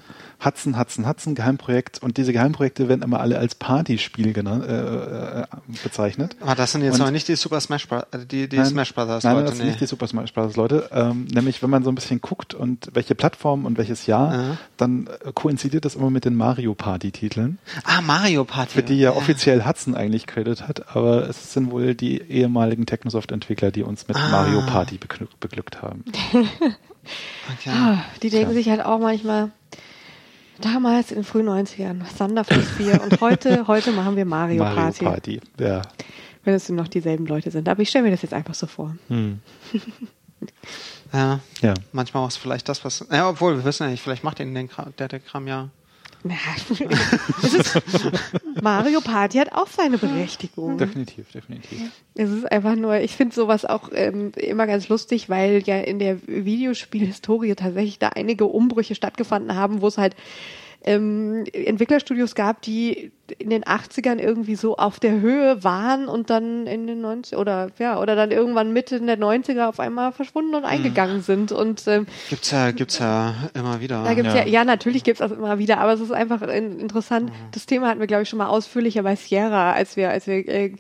Hudson, 0.45 0.78
Hudson, 0.78 1.07
Hudson, 1.07 1.34
Geheimprojekt. 1.34 2.03
Und 2.03 2.16
diese 2.16 2.32
Geheimprojekte 2.32 2.88
werden 2.88 3.03
immer 3.03 3.20
alle 3.20 3.38
als 3.38 3.55
Partyspiel 3.55 4.32
genannt, 4.32 4.64
äh, 4.66 5.40
äh, 5.43 5.45
bezeichnet. 5.82 6.36
Aber 6.40 6.55
das 6.55 6.72
sind 6.72 6.82
jetzt 6.82 6.95
Und- 6.95 7.03
aber 7.03 7.11
nicht 7.11 7.28
die 7.28 7.36
Super 7.36 7.61
Smash 7.61 7.86
Bros. 7.88 8.03
äh, 8.12 8.26
die, 8.26 8.49
die 8.49 8.57
Nein, 8.57 8.66
Smash 8.66 8.95
Brothers 8.95 9.24
Nein, 9.24 9.34
Leute. 9.34 9.47
das 9.47 9.57
sind 9.57 9.64
nee. 9.66 9.70
nicht 9.70 9.80
die 9.80 9.86
Super 9.86 10.07
Smash 10.09 10.32
Bros. 10.32 10.57
Leute. 10.57 10.88
Ähm, 10.93 11.26
nämlich, 11.32 11.62
wenn 11.62 11.70
man 11.70 11.84
so 11.84 11.90
ein 11.90 11.95
bisschen 11.95 12.20
guckt 12.20 12.55
und 12.55 12.88
welche 12.93 13.14
Plattform 13.14 13.64
und 13.66 13.78
welches 13.78 14.07
Jahr, 14.07 14.34
Ja. 14.34 14.57
dann 14.76 15.07
äh, 15.24 15.32
koinzidiert 15.32 15.84
das 15.84 15.95
immer 15.95 16.11
mit 16.11 16.24
den 16.24 16.34
Mario 16.34 16.74
Party 16.74 17.12
Titeln, 17.12 17.59
ah, 17.84 18.01
Mario 18.01 18.45
Party. 18.45 18.72
für 18.74 18.82
die 18.82 18.99
ja 18.99 19.12
offiziell 19.12 19.64
Hudson 19.64 19.95
eigentlich 19.95 20.26
Credit 20.26 20.66
hat, 20.66 20.97
aber 20.97 21.28
es 21.28 21.53
sind 21.53 21.70
wohl 21.70 21.95
die 21.95 22.20
ehemaligen 22.20 22.86
Technosoft-Entwickler, 22.86 23.70
die 23.70 23.82
uns 23.82 24.09
mit 24.09 24.16
Ah. 24.16 24.28
Mario 24.30 24.62
Party 24.62 24.99
beglück, 24.99 25.38
beglückt 25.40 25.82
haben. 25.82 26.05
Okay. 27.53 27.70
Ah, 27.70 27.99
die 28.22 28.30
denken 28.30 28.51
Tja. 28.51 28.55
sich 28.55 28.68
halt 28.70 28.84
auch 28.84 29.01
manchmal, 29.01 29.51
damals 30.61 31.11
in 31.11 31.16
den 31.18 31.24
frühen 31.24 31.48
90ern, 31.48 32.03
Thunder 32.16 32.44
Force 32.44 32.68
4 32.76 33.03
und 33.03 33.20
heute, 33.20 33.66
heute 33.66 33.92
machen 33.92 34.16
wir 34.16 34.24
Mario, 34.24 34.62
Mario 34.62 34.74
Party, 34.76 35.05
Party. 35.05 35.40
Ja. 35.59 35.82
wenn 36.44 36.55
es 36.55 36.68
noch 36.68 36.88
dieselben 36.88 37.26
Leute 37.26 37.50
sind. 37.50 37.68
Aber 37.68 37.80
ich 37.82 37.88
stelle 37.88 38.05
mir 38.05 38.11
das 38.11 38.22
jetzt 38.22 38.34
einfach 38.34 38.55
so 38.55 38.66
vor. 38.66 38.96
Hm. 39.09 39.40
Ja, 41.12 41.40
Ja. 41.61 41.74
manchmal 41.92 42.24
auch 42.24 42.32
vielleicht 42.32 42.68
das, 42.68 42.84
was. 42.84 43.07
Ja, 43.11 43.28
obwohl, 43.28 43.57
wir 43.57 43.64
wissen 43.64 43.84
ja 43.84 43.90
nicht, 43.90 44.03
vielleicht 44.03 44.24
macht 44.24 44.38
den 44.38 44.68
Kram, 44.68 44.92
der, 44.98 45.09
der 45.09 45.20
Kram 45.20 45.46
ja. 45.46 45.68
Ja, 46.25 46.37
es 47.43 47.55
ist, 47.55 47.83
Mario 48.62 49.01
Party 49.01 49.39
hat 49.39 49.53
auch 49.53 49.66
seine 49.66 49.99
Berechtigung. 49.99 50.79
Definitiv, 50.79 51.33
definitiv. 51.33 51.91
Es 52.14 52.31
ist 52.31 52.51
einfach 52.51 52.77
nur, 52.77 53.01
ich 53.01 53.16
finde 53.16 53.35
sowas 53.35 53.64
auch 53.64 53.91
ähm, 53.93 54.31
immer 54.37 54.66
ganz 54.68 54.89
lustig, 54.89 55.29
weil 55.29 55.62
ja 55.66 55.79
in 55.81 55.99
der 55.99 56.18
Videospielhistorie 56.27 57.55
tatsächlich 57.57 57.99
da 57.99 58.11
einige 58.11 58.47
Umbrüche 58.47 58.95
stattgefunden 58.95 59.57
haben, 59.57 59.81
wo 59.83 59.89
es 59.89 59.99
halt 59.99 60.14
ähm, 60.85 61.45
Entwicklerstudios 61.53 62.35
gab, 62.35 62.62
die 62.62 63.12
in 63.39 63.51
den 63.51 63.64
80ern 63.64 64.18
irgendwie 64.18 64.57
so 64.57 64.76
auf 64.76 64.99
der 64.99 65.20
Höhe 65.20 65.62
waren 65.64 66.09
und 66.09 66.28
dann 66.28 66.66
in 66.66 66.87
den 66.87 67.01
90 67.01 67.39
oder 67.39 67.70
ja, 67.78 68.01
oder 68.01 68.16
dann 68.16 68.30
irgendwann 68.30 68.72
Mitte 68.72 69.01
der 69.01 69.18
90er 69.18 69.68
auf 69.68 69.80
einmal 69.80 70.12
verschwunden 70.12 70.55
und 70.55 70.64
eingegangen 70.64 71.22
sind. 71.22 71.53
Und 71.53 71.87
ähm, 71.87 72.07
Gibt's 72.28 72.51
ja, 72.51 72.72
gibt's 72.72 72.99
ja 72.99 73.35
immer 73.55 73.80
wieder. 73.80 74.03
da 74.03 74.14
gibt's 74.14 74.35
ja. 74.35 74.41
Ja. 74.41 74.47
ja, 74.49 74.64
natürlich 74.64 75.05
gibt's 75.05 75.20
das 75.20 75.33
immer 75.33 75.59
wieder, 75.59 75.78
aber 75.78 75.93
es 75.93 76.01
ist 76.01 76.12
einfach 76.12 76.43
in, 76.43 76.80
interessant. 76.80 77.33
Das 77.53 77.66
Thema 77.66 77.89
hatten 77.89 78.01
wir, 78.01 78.07
glaube 78.07 78.24
ich, 78.24 78.28
schon 78.28 78.39
mal 78.39 78.49
ausführlicher 78.49 79.03
bei 79.03 79.16
Sierra, 79.16 79.72
als 79.72 79.97
wir, 79.97 80.11
als 80.11 80.26
wir 80.26 80.49
äh, 80.49 80.72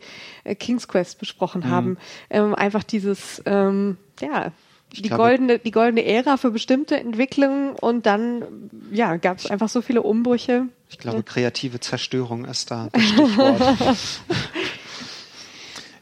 King's 0.58 0.88
Quest 0.88 1.20
besprochen 1.20 1.70
haben. 1.70 1.96
Ähm, 2.28 2.54
einfach 2.54 2.82
dieses, 2.82 3.40
ähm, 3.46 3.96
ja, 4.20 4.52
die 4.96 5.02
glaube- 5.02 5.22
goldene, 5.22 5.58
die 5.58 5.70
goldene 5.70 6.04
Ära 6.04 6.36
für 6.36 6.50
bestimmte 6.50 6.98
Entwicklungen 6.98 7.70
und 7.72 8.06
dann, 8.06 8.70
ja, 8.90 9.16
gab's 9.16 9.46
einfach 9.50 9.68
so 9.68 9.80
viele 9.82 10.02
Umbrüche. 10.02 10.66
Ich 10.90 10.98
glaube, 10.98 11.22
kreative 11.22 11.80
Zerstörung 11.80 12.44
ist 12.44 12.70
da 12.70 12.88
das 12.92 13.02
Stichwort. 13.02 13.76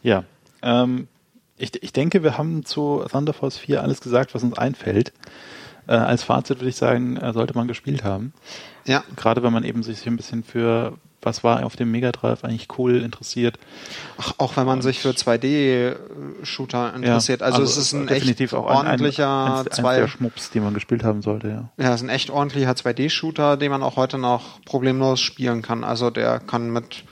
Ja, 0.02 0.24
ähm, 0.62 1.08
ich, 1.58 1.82
ich 1.82 1.92
denke, 1.92 2.22
wir 2.22 2.38
haben 2.38 2.64
zu 2.64 3.04
Thunder 3.10 3.32
Force 3.34 3.58
4 3.58 3.82
alles 3.82 4.00
gesagt, 4.00 4.34
was 4.34 4.42
uns 4.42 4.56
einfällt. 4.56 5.12
Äh, 5.86 5.92
als 5.92 6.22
Fazit 6.22 6.58
würde 6.58 6.70
ich 6.70 6.76
sagen, 6.76 7.16
äh, 7.16 7.32
sollte 7.32 7.54
man 7.54 7.68
gespielt 7.68 8.02
haben. 8.04 8.32
ja, 8.86 9.04
Gerade 9.16 9.42
wenn 9.42 9.52
man 9.52 9.64
eben 9.64 9.82
sich 9.82 10.06
ein 10.06 10.16
bisschen 10.16 10.42
für, 10.42 10.96
was 11.22 11.44
war 11.44 11.64
auf 11.66 11.76
dem 11.76 11.90
Mega 11.90 12.12
Drive 12.12 12.44
eigentlich 12.44 12.68
cool 12.78 12.96
interessiert. 13.02 13.58
Ach, 14.18 14.32
auch 14.38 14.56
wenn 14.56 14.66
man 14.66 14.80
sich 14.82 15.00
für 15.00 15.10
2D-Shooter 15.10 16.94
interessiert. 16.94 17.40
Ja, 17.40 17.46
also, 17.46 17.62
es 17.62 17.76
ist 17.76 17.92
ein 17.92 18.06
definitiv 18.06 18.52
echt 18.52 18.54
auch 18.54 18.68
ein- 18.68 18.76
ordentlicher 18.76 19.60
ein, 19.64 19.70
zwei. 19.70 20.06
Schmups, 20.06 20.50
die 20.50 20.60
man 20.60 20.74
gespielt 20.74 21.04
haben 21.04 21.22
sollte, 21.22 21.48
ja. 21.48 21.68
Ja, 21.84 21.90
es 21.94 22.00
ist 22.00 22.06
ein 22.06 22.08
echt 22.10 22.30
ordentlicher 22.30 22.72
2D-Shooter, 22.72 23.56
den 23.56 23.70
man 23.70 23.82
auch 23.82 23.96
heute 23.96 24.18
noch 24.18 24.60
problemlos 24.64 25.20
spielen 25.20 25.62
kann. 25.62 25.84
Also 25.84 26.10
der 26.10 26.38
kann 26.40 26.70
mit 26.70 27.04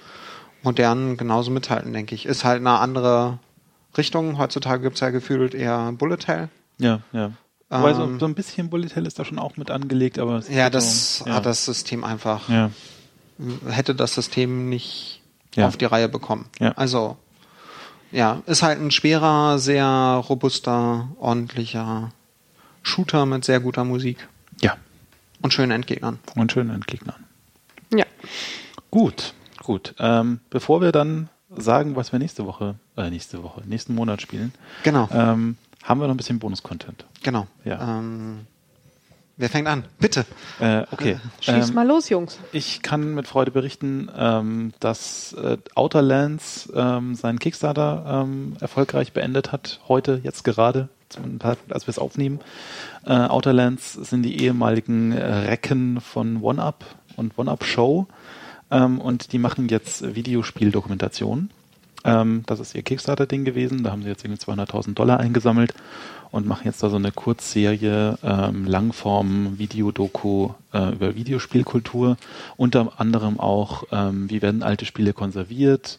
modernen 0.63 1.17
genauso 1.17 1.51
mithalten, 1.51 1.93
denke 1.93 2.15
ich. 2.15 2.27
Ist 2.27 2.45
halt 2.45 2.61
eine 2.61 2.79
andere 2.79 3.39
Richtung. 3.97 4.39
Heutzutage 4.39 4.83
gibt's 4.83 5.01
ja 5.01 5.11
gefühlt 5.11 5.55
eher 5.55 5.93
Bullet 5.93 6.19
Hell. 6.27 6.49
Ja, 6.79 7.01
ja. 7.13 7.33
Wobei 7.71 7.93
so, 7.93 8.03
Ähm, 8.05 8.19
so 8.19 8.27
ein 8.27 8.35
bisschen 8.35 8.71
Bullet 8.71 8.89
Hell 8.95 9.07
ist 9.07 9.19
da 9.19 9.25
schon 9.25 9.39
auch 9.39 9.57
mit 9.57 9.71
angelegt, 9.71 10.19
aber 10.19 10.37
es 10.39 10.49
Ja, 10.49 10.71
das 10.71 11.19
so, 11.19 11.27
ja. 11.27 11.35
hat 11.35 11.47
das 11.47 11.65
System 11.67 12.03
einfach, 12.03 12.49
Ja, 12.49 12.71
hätte 13.69 13.95
das 13.95 14.15
System 14.15 14.69
nicht 14.69 15.21
Ja. 15.55 15.67
auf 15.67 15.77
die 15.77 15.85
Reihe 15.87 16.09
bekommen. 16.09 16.47
Ja. 16.59 16.73
Also, 16.73 17.17
ja, 18.13 18.43
ist 18.47 18.63
halt 18.63 18.81
ein 18.81 18.91
schwerer, 18.91 19.59
sehr 19.59 19.87
robuster, 20.29 21.09
ordentlicher 21.19 22.13
Shooter 22.83 23.27
mit 23.27 23.45
sehr 23.45 23.61
guter 23.61 23.85
Musik 23.85 24.29
ja. 24.63 24.77
und 25.43 25.53
schönen 25.53 25.73
Endgegnern. 25.73 26.19
Und 26.35 26.53
schönen 26.53 26.71
Endgegnern. 26.71 27.25
Ja. 27.95 28.05
Gut, 28.91 29.35
gut. 29.63 29.95
Ähm, 29.99 30.41
bevor 30.51 30.81
wir 30.81 30.93
dann 30.93 31.29
sagen, 31.57 31.97
was 31.97 32.13
wir 32.13 32.19
nächste 32.19 32.47
Woche, 32.47 32.77
äh, 32.97 33.11
nächste 33.11 33.43
Woche, 33.43 33.63
nächsten 33.67 33.95
Monat 33.95 34.23
spielen, 34.23 34.53
Genau, 34.85 35.09
ähm, 35.13 35.57
haben 35.83 36.01
wir 36.01 36.07
noch 36.07 36.15
ein 36.15 36.19
bisschen 36.19 36.39
Bonus-Content. 36.39 37.05
genau. 37.23 37.47
ja. 37.65 37.99
Ähm, 37.99 38.47
wer 39.39 39.49
fängt 39.49 39.67
an? 39.67 39.85
Bitte. 39.99 40.27
Äh, 40.61 40.83
okay. 40.91 41.19
Schieß 41.41 41.71
Ähm, 41.71 41.75
mal 41.75 41.87
los, 41.87 42.11
Jungs. 42.11 42.39
Ich 42.53 42.83
kann 42.83 43.15
mit 43.15 43.27
Freude 43.27 43.51
berichten, 43.51 44.11
ähm, 44.15 44.73
dass 44.81 45.33
äh, 45.33 45.57
Outer 45.75 46.03
Lands 46.03 46.71
ähm, 46.75 47.15
seinen 47.15 47.39
Kickstarter 47.39 48.25
ähm, 48.25 48.57
erfolgreich 48.61 49.13
beendet 49.13 49.53
hat. 49.53 49.81
Heute, 49.89 50.21
jetzt 50.23 50.45
gerade, 50.45 50.89
zum 51.09 51.41
Zeitpunkt, 51.41 51.73
als 51.73 51.87
wir 51.87 51.93
es 51.93 51.99
aufnehmen. 51.99 52.41
Äh, 53.07 53.13
Outer 53.13 53.55
Lands 53.55 53.95
sind 53.95 54.23
die 54.23 54.43
ehemaligen 54.43 55.13
Recken 55.13 56.03
von 56.03 56.43
OneUp 56.43 56.85
und 57.17 57.39
OneUp 57.39 57.65
Show. 57.65 58.07
Ähm, 58.71 59.01
und 59.01 59.33
die 59.33 59.39
machen 59.39 59.69
jetzt 59.69 60.15
Videospieldokumentationen. 60.15 61.51
Ähm, 62.05 62.43
das 62.47 62.61
ist 62.61 62.75
ihr 62.75 62.83
Kickstarter-Ding 62.83 63.45
gewesen. 63.45 63.83
Da 63.83 63.91
haben 63.91 64.03
sie 64.03 64.09
jetzt 64.09 64.25
irgendwie 64.25 64.41
200.000 64.41 64.95
Dollar 64.95 65.21
eingesammelt 65.21 65.75
und 66.31 66.47
machen 66.47 66.67
jetzt 66.67 66.83
da 66.83 66.91
so 66.91 66.97
eine 66.97 67.13
Kurzserie, 67.13 68.19
ähm, 68.23 68.67
Langform-Videodoku 68.67 70.51
äh, 70.73 70.93
über 70.93 71.15
Videospielkultur. 71.15 72.17
Unter 72.57 72.93
anderem 73.01 73.41
auch, 73.41 73.85
ähm, 73.91 74.31
wie 74.31 74.43
werden 74.43 74.63
alte 74.63 74.85
Spiele 74.85 75.13
konserviert, 75.13 75.99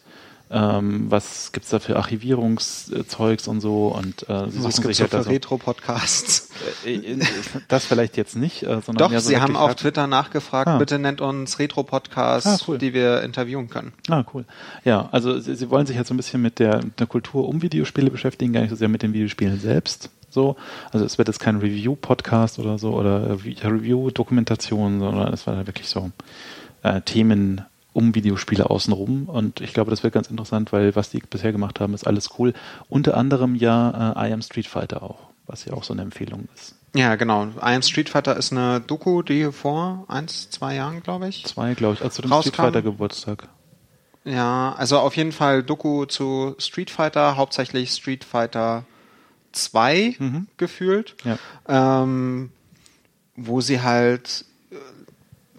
ähm, 0.52 1.10
was 1.10 1.52
gibt's 1.52 1.70
da 1.70 1.78
für 1.78 1.96
Archivierungszeugs 1.96 3.46
und 3.48 3.60
so. 3.60 3.88
Und 3.88 4.28
äh, 4.28 4.50
sie 4.50 4.64
Was 4.64 4.76
suchen 4.76 4.82
gibt's 4.88 5.00
halt 5.00 5.12
da 5.14 5.18
für 5.18 5.24
so, 5.24 5.30
Retro-Podcasts? 5.30 6.48
äh, 6.84 6.94
äh, 6.94 7.20
das 7.68 7.84
vielleicht 7.86 8.16
jetzt 8.16 8.34
nicht, 8.36 8.62
äh, 8.64 8.80
sondern 8.84 8.96
Doch, 8.96 9.12
so 9.12 9.20
Sie 9.28 9.40
haben 9.40 9.56
auf 9.56 9.74
Twitter 9.76 10.06
nachgefragt, 10.06 10.68
Ah. 10.68 10.78
bitte 10.78 10.98
nennt 10.98 11.20
uns 11.20 11.58
Retro-Podcasts, 11.58 12.46
Ah, 12.48 12.58
cool. 12.68 12.78
die 12.78 12.92
wir 12.94 13.22
interviewen 13.22 13.68
können. 13.68 13.92
Ah, 14.08 14.24
cool. 14.34 14.44
Ja, 14.84 15.08
also 15.12 15.38
sie, 15.38 15.54
sie 15.54 15.70
wollen 15.70 15.86
sich 15.86 15.96
jetzt 15.96 16.08
so 16.08 16.14
ein 16.14 16.16
bisschen 16.16 16.42
mit 16.42 16.58
der, 16.58 16.82
mit 16.84 16.98
der 16.98 17.06
Kultur 17.06 17.48
um 17.48 17.62
Videospiele 17.62 18.10
beschäftigen, 18.10 18.52
gar 18.52 18.60
nicht 18.62 18.70
so 18.70 18.76
sehr 18.76 18.88
mit 18.88 19.02
den 19.02 19.12
Videospielen 19.12 19.60
selbst. 19.60 20.10
So, 20.30 20.56
also 20.92 21.04
es 21.04 21.18
wird 21.18 21.28
jetzt 21.28 21.40
kein 21.40 21.56
Review-Podcast 21.58 22.58
oder 22.58 22.78
so 22.78 22.92
oder 22.94 23.28
äh, 23.30 23.66
Review-Dokumentation, 23.66 25.00
sondern 25.00 25.32
es 25.32 25.46
war 25.46 25.56
halt 25.56 25.66
wirklich 25.66 25.88
so 25.88 26.10
äh, 26.82 27.00
Themen 27.02 27.62
um 27.92 28.14
Videospiele 28.14 28.70
außenrum 28.70 29.28
und 29.28 29.60
ich 29.60 29.72
glaube, 29.74 29.90
das 29.90 30.02
wird 30.02 30.14
ganz 30.14 30.28
interessant, 30.28 30.72
weil 30.72 30.94
was 30.96 31.10
die 31.10 31.18
bisher 31.20 31.52
gemacht 31.52 31.80
haben, 31.80 31.94
ist 31.94 32.06
alles 32.06 32.30
cool. 32.38 32.52
Unter 32.88 33.16
anderem 33.16 33.54
ja 33.54 34.12
äh, 34.16 34.28
I 34.28 34.32
Am 34.32 34.42
Street 34.42 34.66
Fighter 34.66 35.02
auch, 35.02 35.18
was 35.46 35.64
ja 35.64 35.72
auch 35.72 35.82
so 35.84 35.92
eine 35.92 36.02
Empfehlung 36.02 36.48
ist. 36.54 36.76
Ja, 36.94 37.14
genau. 37.16 37.46
I 37.56 37.74
Am 37.74 37.82
Street 37.82 38.08
Fighter 38.08 38.36
ist 38.36 38.52
eine 38.52 38.80
Doku, 38.80 39.22
die 39.22 39.52
vor 39.52 40.04
eins, 40.08 40.50
zwei 40.50 40.74
Jahren, 40.74 41.02
glaube 41.02 41.28
ich. 41.28 41.44
Zwei, 41.46 41.74
glaube 41.74 41.94
ich, 41.94 42.02
also 42.02 42.16
zu 42.16 42.22
dem 42.22 42.32
Rauskam. 42.32 42.48
Street 42.52 42.56
Fighter 42.66 42.82
Geburtstag. 42.82 43.48
Ja, 44.24 44.74
also 44.76 44.98
auf 44.98 45.16
jeden 45.16 45.32
Fall 45.32 45.62
Doku 45.62 46.04
zu 46.04 46.54
Street 46.58 46.90
Fighter, 46.90 47.36
hauptsächlich 47.36 47.90
Street 47.92 48.22
Fighter 48.24 48.84
2 49.52 50.16
Mhm. 50.18 50.46
gefühlt, 50.56 51.16
Ja. 51.24 51.38
ähm, 52.02 52.50
wo 53.36 53.60
sie 53.60 53.80
halt 53.82 54.44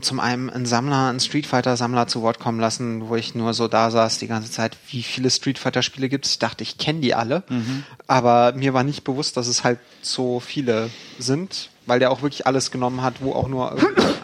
zum 0.01 0.19
einen 0.19 0.49
einen 0.49 0.65
Sammler, 0.65 1.07
einen 1.09 1.19
Street 1.19 1.45
Fighter 1.47 1.75
Sammler 1.77 2.07
zu 2.07 2.21
Wort 2.21 2.39
kommen 2.39 2.59
lassen, 2.59 3.07
wo 3.09 3.15
ich 3.15 3.33
nur 3.33 3.53
so 3.53 3.67
da 3.67 3.89
saß 3.89 4.19
die 4.19 4.27
ganze 4.27 4.51
Zeit, 4.51 4.77
wie 4.89 5.01
viele 5.03 5.29
Street 5.31 5.57
Fighter 5.57 5.81
Spiele 5.81 6.09
gibt 6.09 6.25
es? 6.25 6.33
Ich 6.33 6.39
dachte, 6.39 6.63
ich 6.63 6.77
kenne 6.77 6.99
die 6.99 7.15
alle, 7.15 7.43
Mhm. 7.49 7.83
aber 8.07 8.53
mir 8.53 8.73
war 8.75 8.83
nicht 8.83 9.03
bewusst, 9.03 9.35
dass 9.37 9.47
es 9.47 9.63
halt 9.63 9.79
so 10.03 10.39
viele 10.39 10.89
sind, 11.17 11.70
weil 11.86 11.99
der 11.99 12.11
auch 12.11 12.21
wirklich 12.21 12.45
alles 12.47 12.71
genommen 12.71 13.01
hat, 13.01 13.15
wo 13.21 13.34
auch 13.34 13.47
nur 13.47 13.75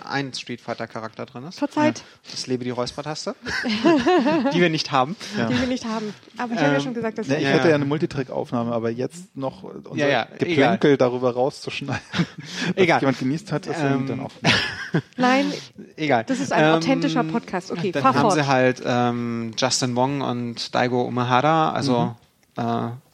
ein 0.06 0.34
Street 0.34 0.62
Fighter 0.62 0.88
Charakter 0.88 1.26
drin 1.26 1.44
ist. 1.44 1.60
Verzeiht, 1.60 2.04
Das 2.32 2.48
lebe 2.48 2.64
die 2.64 2.70
Räuspertaste, 2.70 3.36
die 4.54 4.62
wir 4.62 4.70
nicht 4.70 4.92
haben. 4.92 5.16
die 5.50 5.60
wir 5.60 5.68
nicht 5.68 5.86
haben. 5.86 6.14
Aber 6.38 6.54
ich 6.54 6.60
habe 6.60 6.70
ja 6.72 6.76
Ähm, 6.78 6.82
schon 6.82 6.94
gesagt, 6.94 7.18
dass 7.18 7.28
Ja, 7.28 7.36
ich 7.38 7.44
Ja, 7.44 7.50
hätte 7.50 7.64
ja. 7.64 7.70
ja 7.70 7.76
eine 7.76 7.86
Multitrack-Aufnahme, 7.86 8.72
aber 8.74 8.90
jetzt 8.90 9.36
noch 9.36 9.64
unser 9.64 9.96
Ja, 9.96 10.08
ja, 10.08 10.28
Geplänkel 10.38 10.98
darüber 10.98 11.34
rauszuschneiden, 11.34 12.02
dass 12.14 12.76
Egal. 12.76 13.02
jemand 13.02 13.20
genießt 13.20 13.52
hat, 13.52 13.66
ist 13.68 13.78
Ähm, 13.80 14.08
dann 14.08 14.20
auch. 14.22 14.32
Nein, 15.18 15.52
Egal. 15.98 16.24
das 16.26 16.40
ist 16.40 16.54
ein 16.54 16.64
Ähm, 16.64 16.74
authentischer 16.76 17.24
Podcast. 17.24 17.72
Okay, 17.72 17.92
Dann 17.92 18.02
fahr 18.04 18.14
haben 18.14 18.22
fort. 18.22 18.34
sie 18.36 18.48
halt 18.48 18.82
ähm, 18.86 19.52
Justin 19.58 19.96
Wong 19.96 20.22
und 20.22 20.74
Daigo 20.74 21.02
Umehara, 21.02 21.72
also 21.72 22.16
äh, 22.56 22.64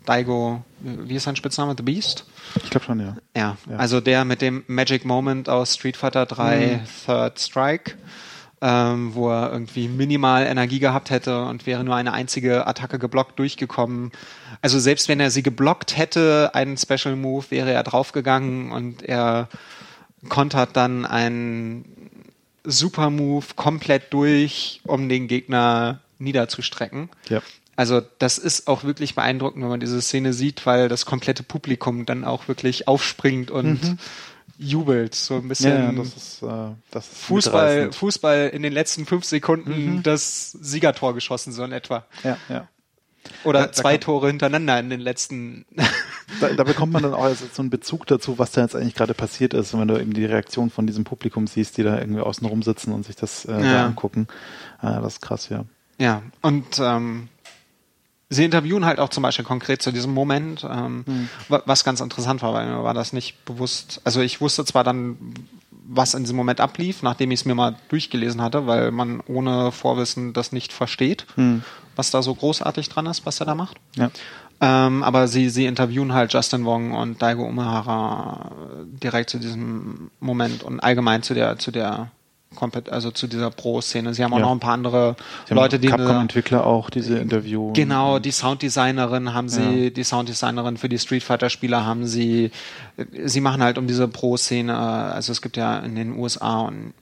Daigo, 0.05 0.61
wie 0.83 1.15
ist 1.15 1.23
sein 1.23 1.35
Spitzname? 1.35 1.73
The 1.77 1.83
Beast? 1.83 2.25
Ich 2.63 2.69
glaube 2.69 2.85
schon, 2.85 2.99
ja. 2.99 3.15
Ja, 3.35 3.57
Ja. 3.69 3.77
also 3.77 4.01
der 4.01 4.25
mit 4.25 4.41
dem 4.41 4.63
Magic 4.67 5.05
Moment 5.05 5.49
aus 5.49 5.75
Street 5.75 5.97
Fighter 5.97 6.25
3 6.25 6.81
Third 7.05 7.39
Strike, 7.39 7.95
ähm, 8.61 9.15
wo 9.15 9.29
er 9.29 9.51
irgendwie 9.51 9.87
minimal 9.87 10.45
Energie 10.45 10.79
gehabt 10.79 11.09
hätte 11.09 11.43
und 11.45 11.65
wäre 11.65 11.83
nur 11.83 11.95
eine 11.95 12.13
einzige 12.13 12.67
Attacke 12.67 12.99
geblockt 12.99 13.39
durchgekommen. 13.39 14.11
Also 14.61 14.79
selbst 14.79 15.07
wenn 15.07 15.19
er 15.19 15.31
sie 15.31 15.43
geblockt 15.43 15.97
hätte, 15.97 16.51
einen 16.53 16.77
Special 16.77 17.15
Move, 17.15 17.45
wäre 17.49 17.71
er 17.71 17.83
draufgegangen 17.83 18.71
und 18.71 19.03
er 19.03 19.47
kontert 20.29 20.75
dann 20.77 21.05
einen 21.05 21.85
Super 22.63 23.09
Move 23.09 23.45
komplett 23.55 24.13
durch, 24.13 24.81
um 24.85 25.09
den 25.09 25.27
Gegner 25.27 25.99
niederzustrecken. 26.19 27.09
Ja. 27.27 27.41
Also 27.75 28.01
das 28.19 28.37
ist 28.37 28.67
auch 28.67 28.83
wirklich 28.83 29.15
beeindruckend, 29.15 29.63
wenn 29.63 29.69
man 29.69 29.79
diese 29.79 30.01
Szene 30.01 30.33
sieht, 30.33 30.65
weil 30.65 30.89
das 30.89 31.05
komplette 31.05 31.43
Publikum 31.43 32.05
dann 32.05 32.23
auch 32.23 32.47
wirklich 32.47 32.87
aufspringt 32.87 33.49
und 33.49 33.97
jubelt. 34.57 35.15
So 35.15 35.35
ein 35.35 35.47
bisschen 35.47 35.71
Ja, 35.71 35.91
das 35.91 36.15
ist, 36.15 36.43
äh, 36.43 36.75
das 36.91 37.07
ist 37.07 37.17
Fußball. 37.17 37.91
Fußball 37.91 38.49
in 38.53 38.61
den 38.61 38.73
letzten 38.73 39.05
fünf 39.05 39.25
Sekunden 39.25 40.03
das 40.03 40.51
Siegertor 40.51 41.13
geschossen, 41.13 41.51
so 41.51 41.63
in 41.63 41.71
etwa. 41.71 42.05
Ja, 42.23 42.37
ja. 42.49 42.67
Oder 43.45 43.61
Ja, 43.61 43.65
da 43.67 43.71
zwei 43.71 43.93
kann- 43.93 44.01
Tore 44.01 44.27
hintereinander 44.27 44.79
in 44.79 44.89
den 44.89 44.99
letzten 44.99 45.65
da, 46.41 46.49
da, 46.49 46.63
bekommt 46.63 46.91
man 46.93 47.03
dann 47.03 47.13
auch 47.13 47.23
also 47.23 47.45
so 47.51 47.61
einen 47.61 47.69
Bezug 47.69 48.05
dazu, 48.05 48.37
was 48.37 48.51
da 48.51 48.61
jetzt 48.61 48.75
eigentlich 48.75 48.95
gerade 48.95 49.13
passiert 49.13 49.53
ist. 49.53 49.73
Und 49.73 49.79
wenn 49.79 49.87
du 49.87 49.99
eben 49.99 50.13
die 50.13 50.25
Reaktion 50.25 50.69
von 50.69 50.85
diesem 50.87 51.05
Publikum 51.05 51.47
siehst, 51.47 51.77
die 51.77 51.83
da 51.83 51.97
irgendwie 51.97 52.21
außen 52.21 52.45
rum 52.45 52.63
sitzen 52.63 52.91
und 52.91 53.05
sich 53.05 53.15
das 53.15 53.45
äh, 53.45 53.51
ja. 53.63 53.85
angucken. 53.85 54.27
Äh, 54.81 54.87
das 55.01 55.13
ist 55.13 55.21
krass, 55.21 55.49
ja. 55.49 55.63
Ja, 55.99 56.21
und 56.41 56.65
ähm, 56.79 57.29
sie 58.29 58.45
interviewen 58.45 58.85
halt 58.85 58.99
auch 58.99 59.09
zum 59.09 59.23
Beispiel 59.23 59.45
konkret 59.45 59.81
zu 59.81 59.91
diesem 59.91 60.13
Moment, 60.13 60.65
ähm, 60.69 61.03
hm. 61.05 61.29
was 61.65 61.83
ganz 61.83 62.01
interessant 62.01 62.41
war, 62.41 62.53
weil 62.53 62.67
mir 62.67 62.83
war 62.83 62.93
das 62.93 63.13
nicht 63.13 63.45
bewusst. 63.45 64.01
Also 64.03 64.21
ich 64.21 64.41
wusste 64.41 64.65
zwar 64.65 64.83
dann, 64.83 65.17
was 65.85 66.13
in 66.13 66.23
diesem 66.23 66.37
Moment 66.37 66.61
ablief, 66.61 67.03
nachdem 67.03 67.31
ich 67.31 67.41
es 67.41 67.45
mir 67.45 67.55
mal 67.55 67.75
durchgelesen 67.89 68.41
hatte, 68.41 68.67
weil 68.67 68.91
man 68.91 69.21
ohne 69.27 69.71
Vorwissen 69.71 70.33
das 70.33 70.51
nicht 70.51 70.73
versteht, 70.73 71.25
hm. 71.35 71.63
was 71.95 72.11
da 72.11 72.21
so 72.21 72.33
großartig 72.33 72.89
dran 72.89 73.05
ist, 73.05 73.25
was 73.25 73.39
er 73.39 73.45
da 73.45 73.55
macht. 73.55 73.77
Ja. 73.95 74.09
Ähm, 74.61 75.03
aber 75.03 75.27
sie, 75.27 75.49
sie 75.49 75.65
interviewen 75.65 76.13
halt 76.13 76.31
Justin 76.31 76.63
Wong 76.65 76.93
und 76.93 77.21
Daigo 77.21 77.43
Umehara 77.43 78.51
direkt 78.85 79.29
zu 79.29 79.39
diesem 79.39 80.09
Moment 80.19 80.63
und 80.63 80.79
allgemein 80.79 81.21
zu 81.21 81.33
der, 81.33 81.59
zu 81.59 81.71
der 81.71 82.11
also 82.89 83.11
zu 83.11 83.27
dieser 83.27 83.51
Pro-Szene. 83.51 84.13
Sie 84.13 84.23
haben 84.23 84.33
auch 84.33 84.37
ja. 84.39 84.45
noch 84.45 84.51
ein 84.51 84.59
paar 84.59 84.73
andere 84.73 85.15
Leute, 85.49 85.79
die 85.79 85.87
Capcom-Entwickler 85.87 86.65
auch 86.65 86.89
diese 86.89 87.17
Interview. 87.17 87.73
Genau, 87.73 88.19
die 88.19 88.31
Sounddesignerin 88.31 89.33
haben 89.33 89.49
sie, 89.49 89.85
ja. 89.85 89.89
die 89.89 90.03
Sounddesignerin 90.03 90.77
für 90.77 90.89
die 90.89 90.99
Street 90.99 91.23
Fighter-Spieler 91.23 91.85
haben 91.85 92.07
sie. 92.07 92.51
Sie 93.25 93.41
machen 93.41 93.63
halt 93.63 93.77
um 93.77 93.87
diese 93.87 94.07
Pro-Szene. 94.07 94.77
Also 94.77 95.31
es 95.31 95.41
gibt 95.41 95.57
ja 95.57 95.79
in 95.79 95.95
den 95.95 96.17
USA 96.17 96.61
und 96.61 96.93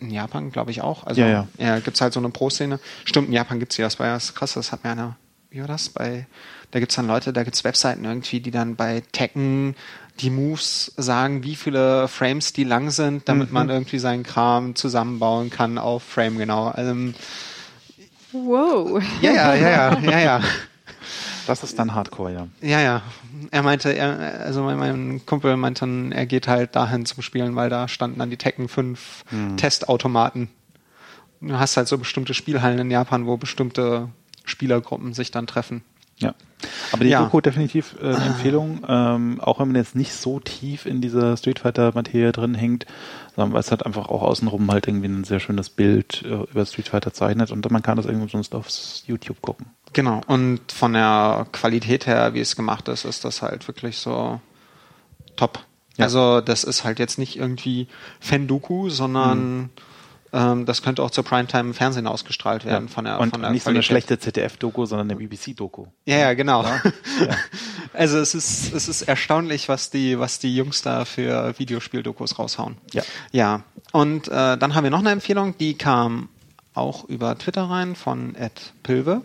in 0.00 0.10
Japan, 0.10 0.50
glaube 0.50 0.70
ich 0.70 0.80
auch. 0.80 1.04
Also 1.04 1.20
ja, 1.20 1.28
ja. 1.28 1.48
ja 1.58 1.78
gibt's 1.78 2.00
halt 2.00 2.12
so 2.12 2.20
eine 2.20 2.30
Pro-Szene. 2.30 2.80
Stimmt, 3.04 3.28
in 3.28 3.34
Japan 3.34 3.58
gibt's 3.58 3.76
die. 3.76 3.82
Das 3.82 3.98
war 3.98 4.06
ja 4.06 4.18
krass. 4.34 4.54
Das 4.54 4.72
hat 4.72 4.84
mir 4.84 4.90
einer. 4.90 5.16
Wie 5.50 5.60
war 5.60 5.68
das 5.68 5.88
bei? 5.88 6.26
Da 6.70 6.78
gibt's 6.78 6.94
dann 6.94 7.08
Leute, 7.08 7.32
da 7.32 7.42
gibt's 7.42 7.64
Webseiten 7.64 8.04
irgendwie, 8.04 8.40
die 8.40 8.52
dann 8.52 8.76
bei 8.76 9.02
Tekken 9.12 9.74
die 10.20 10.30
Moves 10.30 10.92
sagen, 10.96 11.42
wie 11.44 11.56
viele 11.56 12.08
Frames 12.08 12.52
die 12.52 12.64
lang 12.64 12.90
sind, 12.90 13.28
damit 13.28 13.48
mhm. 13.48 13.54
man 13.54 13.70
irgendwie 13.70 13.98
seinen 13.98 14.22
Kram 14.22 14.74
zusammenbauen 14.74 15.50
kann 15.50 15.78
auf 15.78 16.02
Frame 16.02 16.38
genau. 16.38 16.72
Ähm, 16.76 17.14
wow. 18.32 19.02
Ja, 19.22 19.32
ja, 19.32 19.54
ja, 19.54 19.70
ja, 19.70 19.98
ja, 19.98 20.18
ja. 20.20 20.40
Das 21.46 21.64
ist 21.64 21.78
dann 21.78 21.94
Hardcore, 21.94 22.32
ja. 22.32 22.48
Ja, 22.60 22.80
ja. 22.80 23.02
Er 23.50 23.62
meinte, 23.62 23.90
er, 23.90 24.40
also 24.40 24.62
mein, 24.62 24.78
mein 24.78 25.26
Kumpel 25.26 25.56
meinte 25.56 25.80
dann, 25.80 26.12
er 26.12 26.26
geht 26.26 26.46
halt 26.46 26.76
dahin 26.76 27.06
zum 27.06 27.22
Spielen, 27.22 27.56
weil 27.56 27.70
da 27.70 27.88
standen 27.88 28.18
dann 28.18 28.30
die 28.30 28.36
Tekken 28.36 28.68
5 28.68 29.24
hm. 29.30 29.56
Testautomaten. 29.56 30.48
Du 31.40 31.58
hast 31.58 31.76
halt 31.76 31.88
so 31.88 31.96
bestimmte 31.98 32.34
Spielhallen 32.34 32.78
in 32.78 32.90
Japan, 32.90 33.26
wo 33.26 33.36
bestimmte 33.36 34.10
Spielergruppen 34.44 35.14
sich 35.14 35.30
dann 35.30 35.46
treffen. 35.46 35.82
Ja. 36.20 36.34
Aber 36.92 37.04
die 37.04 37.10
ja. 37.10 37.22
Doku 37.22 37.40
definitiv 37.40 37.96
äh, 38.00 38.06
eine 38.06 38.26
Empfehlung, 38.26 38.82
ähm, 38.86 39.40
auch 39.40 39.58
wenn 39.60 39.68
man 39.68 39.76
jetzt 39.76 39.96
nicht 39.96 40.12
so 40.12 40.40
tief 40.40 40.86
in 40.86 41.00
dieser 41.00 41.36
Street 41.36 41.58
Fighter 41.58 41.92
Materie 41.94 42.32
drin 42.32 42.54
hängt, 42.54 42.86
sondern 43.34 43.54
weil 43.54 43.60
es 43.60 43.70
halt 43.70 43.86
einfach 43.86 44.08
auch 44.08 44.22
außenrum 44.22 44.70
halt 44.70 44.86
irgendwie 44.86 45.08
ein 45.08 45.24
sehr 45.24 45.40
schönes 45.40 45.70
Bild 45.70 46.22
äh, 46.24 46.44
über 46.50 46.66
Street 46.66 46.88
Fighter 46.88 47.12
zeichnet 47.12 47.50
und 47.50 47.68
man 47.70 47.82
kann 47.82 47.96
das 47.96 48.06
irgendwie 48.06 48.28
sonst 48.28 48.54
auf 48.54 48.68
YouTube 49.06 49.40
gucken. 49.40 49.66
Genau. 49.92 50.20
Und 50.26 50.60
von 50.70 50.92
der 50.92 51.46
Qualität 51.52 52.06
her, 52.06 52.34
wie 52.34 52.40
es 52.40 52.56
gemacht 52.56 52.88
ist, 52.88 53.04
ist 53.04 53.24
das 53.24 53.40
halt 53.42 53.66
wirklich 53.66 53.96
so 53.98 54.40
top. 55.36 55.60
Ja. 55.96 56.04
Also 56.04 56.40
das 56.40 56.64
ist 56.64 56.84
halt 56.84 56.98
jetzt 56.98 57.18
nicht 57.18 57.38
irgendwie 57.38 57.88
Fan-Doku, 58.20 58.90
sondern 58.90 59.58
mhm 59.58 59.70
ähm, 60.32 60.64
das 60.64 60.82
könnte 60.82 61.02
auch 61.02 61.10
zur 61.10 61.24
Primetime 61.24 61.70
im 61.70 61.74
Fernsehen 61.74 62.06
ausgestrahlt 62.06 62.64
werden 62.64 62.86
ja. 62.86 62.92
von 62.92 63.04
der 63.04 63.18
Und 63.18 63.30
von 63.30 63.42
der 63.42 63.50
nicht 63.50 63.64
Qualität. 63.64 63.84
so 63.84 63.92
eine 63.92 64.00
schlechte 64.00 64.18
ZDF-Doku, 64.18 64.86
sondern 64.86 65.10
eine 65.10 65.18
BBC-Doku. 65.18 65.86
Ja, 66.04 66.18
ja, 66.18 66.34
genau. 66.34 66.62
Ja? 66.62 66.82
Ja. 67.26 67.36
Also 67.92 68.18
es 68.18 68.36
ist 68.36 68.72
es 68.72 68.86
ist 68.86 69.02
erstaunlich, 69.02 69.68
was 69.68 69.90
die 69.90 70.16
was 70.16 70.38
die 70.38 70.54
Jungs 70.54 70.82
da 70.82 71.04
für 71.04 71.58
Videospiel-Dokus 71.58 72.38
raushauen. 72.38 72.76
Ja. 72.92 73.02
Ja. 73.32 73.62
Und 73.90 74.28
äh, 74.28 74.56
dann 74.56 74.76
haben 74.76 74.84
wir 74.84 74.92
noch 74.92 75.00
eine 75.00 75.10
Empfehlung, 75.10 75.58
die 75.58 75.74
kam 75.74 76.28
auch 76.72 77.04
über 77.08 77.36
Twitter 77.36 77.64
rein 77.64 77.96
von 77.96 78.36
Ed 78.36 78.72
Pilve. 78.84 79.22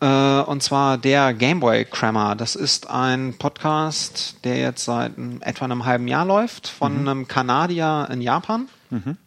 Äh, 0.00 0.06
und 0.06 0.62
zwar 0.62 0.96
der 0.96 1.34
Gameboy 1.34 1.84
Crammer. 1.84 2.34
Das 2.34 2.56
ist 2.56 2.88
ein 2.88 3.34
Podcast, 3.36 4.36
der 4.44 4.56
jetzt 4.56 4.86
seit 4.86 5.12
etwa 5.40 5.66
einem 5.66 5.84
halben 5.84 6.08
Jahr 6.08 6.24
läuft, 6.24 6.68
von 6.68 7.02
mhm. 7.02 7.08
einem 7.08 7.28
Kanadier 7.28 8.08
in 8.10 8.22
Japan. 8.22 8.68
Mhm 8.88 9.18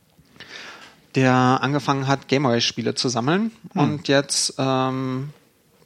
der 1.15 1.33
angefangen 1.33 2.07
hat, 2.07 2.27
Gameboy-Spiele 2.27 2.95
zu 2.95 3.09
sammeln 3.09 3.51
hm. 3.73 3.81
und 3.81 4.07
jetzt 4.07 4.55
ähm, 4.57 5.29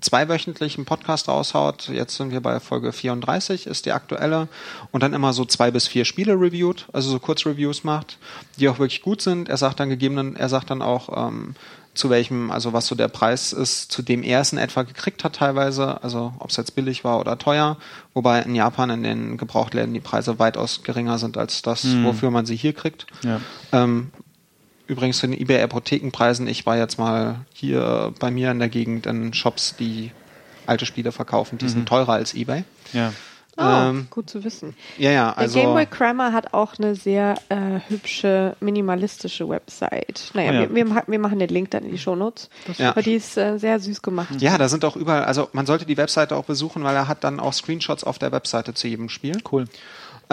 zweiwöchentlich 0.03 0.77
einen 0.77 0.85
Podcast 0.85 1.27
raushaut. 1.27 1.87
Jetzt 1.89 2.17
sind 2.17 2.31
wir 2.31 2.41
bei 2.41 2.59
Folge 2.59 2.91
34, 2.91 3.67
ist 3.67 3.85
die 3.85 3.91
aktuelle. 3.91 4.47
Und 4.91 5.01
dann 5.01 5.13
immer 5.13 5.33
so 5.33 5.45
zwei 5.45 5.71
bis 5.71 5.87
vier 5.87 6.05
Spiele 6.05 6.33
reviewt, 6.33 6.87
also 6.93 7.09
so 7.09 7.19
Kurzreviews 7.19 7.83
macht, 7.83 8.17
die 8.59 8.69
auch 8.69 8.79
wirklich 8.79 9.01
gut 9.01 9.21
sind. 9.21 9.49
Er 9.49 9.57
sagt 9.57 9.79
dann 9.79 9.89
gegebenen, 9.89 10.35
er 10.35 10.49
sagt 10.49 10.69
dann 10.69 10.81
auch, 10.81 11.27
ähm, 11.27 11.55
zu 11.93 12.09
welchem, 12.09 12.49
also 12.49 12.73
was 12.73 12.87
so 12.87 12.95
der 12.95 13.07
Preis 13.07 13.53
ist, 13.53 13.91
zu 13.91 14.01
dem 14.01 14.23
er 14.23 14.41
es 14.41 14.51
in 14.51 14.57
etwa 14.57 14.81
gekriegt 14.81 15.23
hat 15.23 15.35
teilweise, 15.35 16.03
also 16.03 16.33
ob 16.39 16.49
es 16.49 16.57
jetzt 16.57 16.73
billig 16.75 17.03
war 17.03 17.19
oder 17.19 17.37
teuer, 17.37 17.77
wobei 18.15 18.41
in 18.41 18.55
Japan 18.55 18.89
in 18.89 19.03
den 19.03 19.37
Gebrauchtläden 19.37 19.93
die 19.93 19.99
Preise 19.99 20.39
weitaus 20.39 20.81
geringer 20.83 21.19
sind 21.19 21.37
als 21.37 21.61
das, 21.61 21.83
hm. 21.83 22.03
wofür 22.03 22.31
man 22.31 22.47
sie 22.47 22.55
hier 22.55 22.73
kriegt. 22.73 23.05
Ja. 23.23 23.39
Ähm, 23.71 24.11
übrigens 24.87 25.19
zu 25.19 25.27
den 25.27 25.39
eBay-Apothekenpreisen. 25.39 26.47
Ich 26.47 26.65
war 26.65 26.77
jetzt 26.77 26.97
mal 26.97 27.41
hier 27.53 28.13
bei 28.19 28.31
mir 28.31 28.51
in 28.51 28.59
der 28.59 28.69
Gegend 28.69 29.05
in 29.05 29.33
Shops, 29.33 29.75
die 29.77 30.11
alte 30.65 30.85
Spiele 30.85 31.11
verkaufen. 31.11 31.57
Die 31.57 31.65
mhm. 31.65 31.69
sind 31.69 31.89
teurer 31.89 32.13
als 32.13 32.33
eBay. 32.33 32.63
Ja. 32.93 33.13
Oh, 33.55 33.61
ähm, 33.61 34.07
gut 34.09 34.31
zu 34.31 34.43
wissen. 34.43 34.75
Ja, 34.97 35.11
ja, 35.11 35.31
also. 35.31 35.53
Der 35.53 35.63
Gameboy 35.63 35.85
Crammer 35.85 36.33
hat 36.33 36.55
auch 36.55 36.79
eine 36.79 36.95
sehr 36.95 37.35
äh, 37.49 37.81
hübsche, 37.87 38.55
minimalistische 38.61 39.47
Website. 39.47 40.31
Naja, 40.33 40.49
oh, 40.49 40.53
ja. 40.53 40.75
wir, 40.75 40.75
wir, 40.75 41.03
wir, 41.05 41.19
machen 41.19 41.37
den 41.37 41.49
Link 41.49 41.69
dann 41.69 41.83
in 41.83 41.91
die 41.91 41.99
Shownotes. 41.99 42.49
Ja. 42.79 42.89
Aber 42.89 43.03
die 43.03 43.13
ist 43.13 43.37
äh, 43.37 43.59
sehr 43.59 43.79
süß 43.79 44.01
gemacht. 44.01 44.29
Ja, 44.39 44.57
da 44.57 44.69
sind 44.69 44.83
auch 44.85 44.95
überall, 44.95 45.25
also 45.25 45.49
man 45.53 45.67
sollte 45.67 45.85
die 45.85 45.97
Webseite 45.97 46.35
auch 46.35 46.45
besuchen, 46.45 46.83
weil 46.83 46.95
er 46.95 47.07
hat 47.07 47.23
dann 47.23 47.39
auch 47.39 47.53
Screenshots 47.53 48.03
auf 48.03 48.17
der 48.17 48.31
Webseite 48.31 48.73
zu 48.73 48.87
jedem 48.87 49.09
Spiel. 49.09 49.37
Cool. 49.51 49.65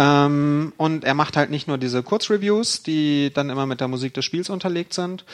Ähm, 0.01 0.73
und 0.79 1.05
er 1.05 1.13
macht 1.13 1.37
halt 1.37 1.51
nicht 1.51 1.69
nur 1.69 1.77
diese 1.77 2.03
Kurzreviews, 2.03 2.83
die 2.83 3.31
dann 3.35 3.51
immer 3.51 3.67
mit 3.67 3.83
der 3.83 3.89
Musik 3.89 4.15
des 4.15 4.25
Spiels 4.25 4.49
unterlegt 4.49 4.95
sind, 4.95 5.27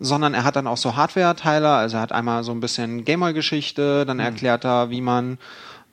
sondern 0.00 0.32
er 0.32 0.44
hat 0.44 0.56
dann 0.56 0.66
auch 0.66 0.78
so 0.78 0.96
Hardware-Teile. 0.96 1.68
Also 1.68 1.98
er 1.98 2.02
hat 2.02 2.12
einmal 2.12 2.42
so 2.42 2.52
ein 2.52 2.60
bisschen 2.60 3.04
Gameboy-Geschichte, 3.04 4.06
dann 4.06 4.16
mhm. 4.16 4.22
erklärt 4.22 4.64
er, 4.64 4.88
wie 4.88 5.02
man 5.02 5.36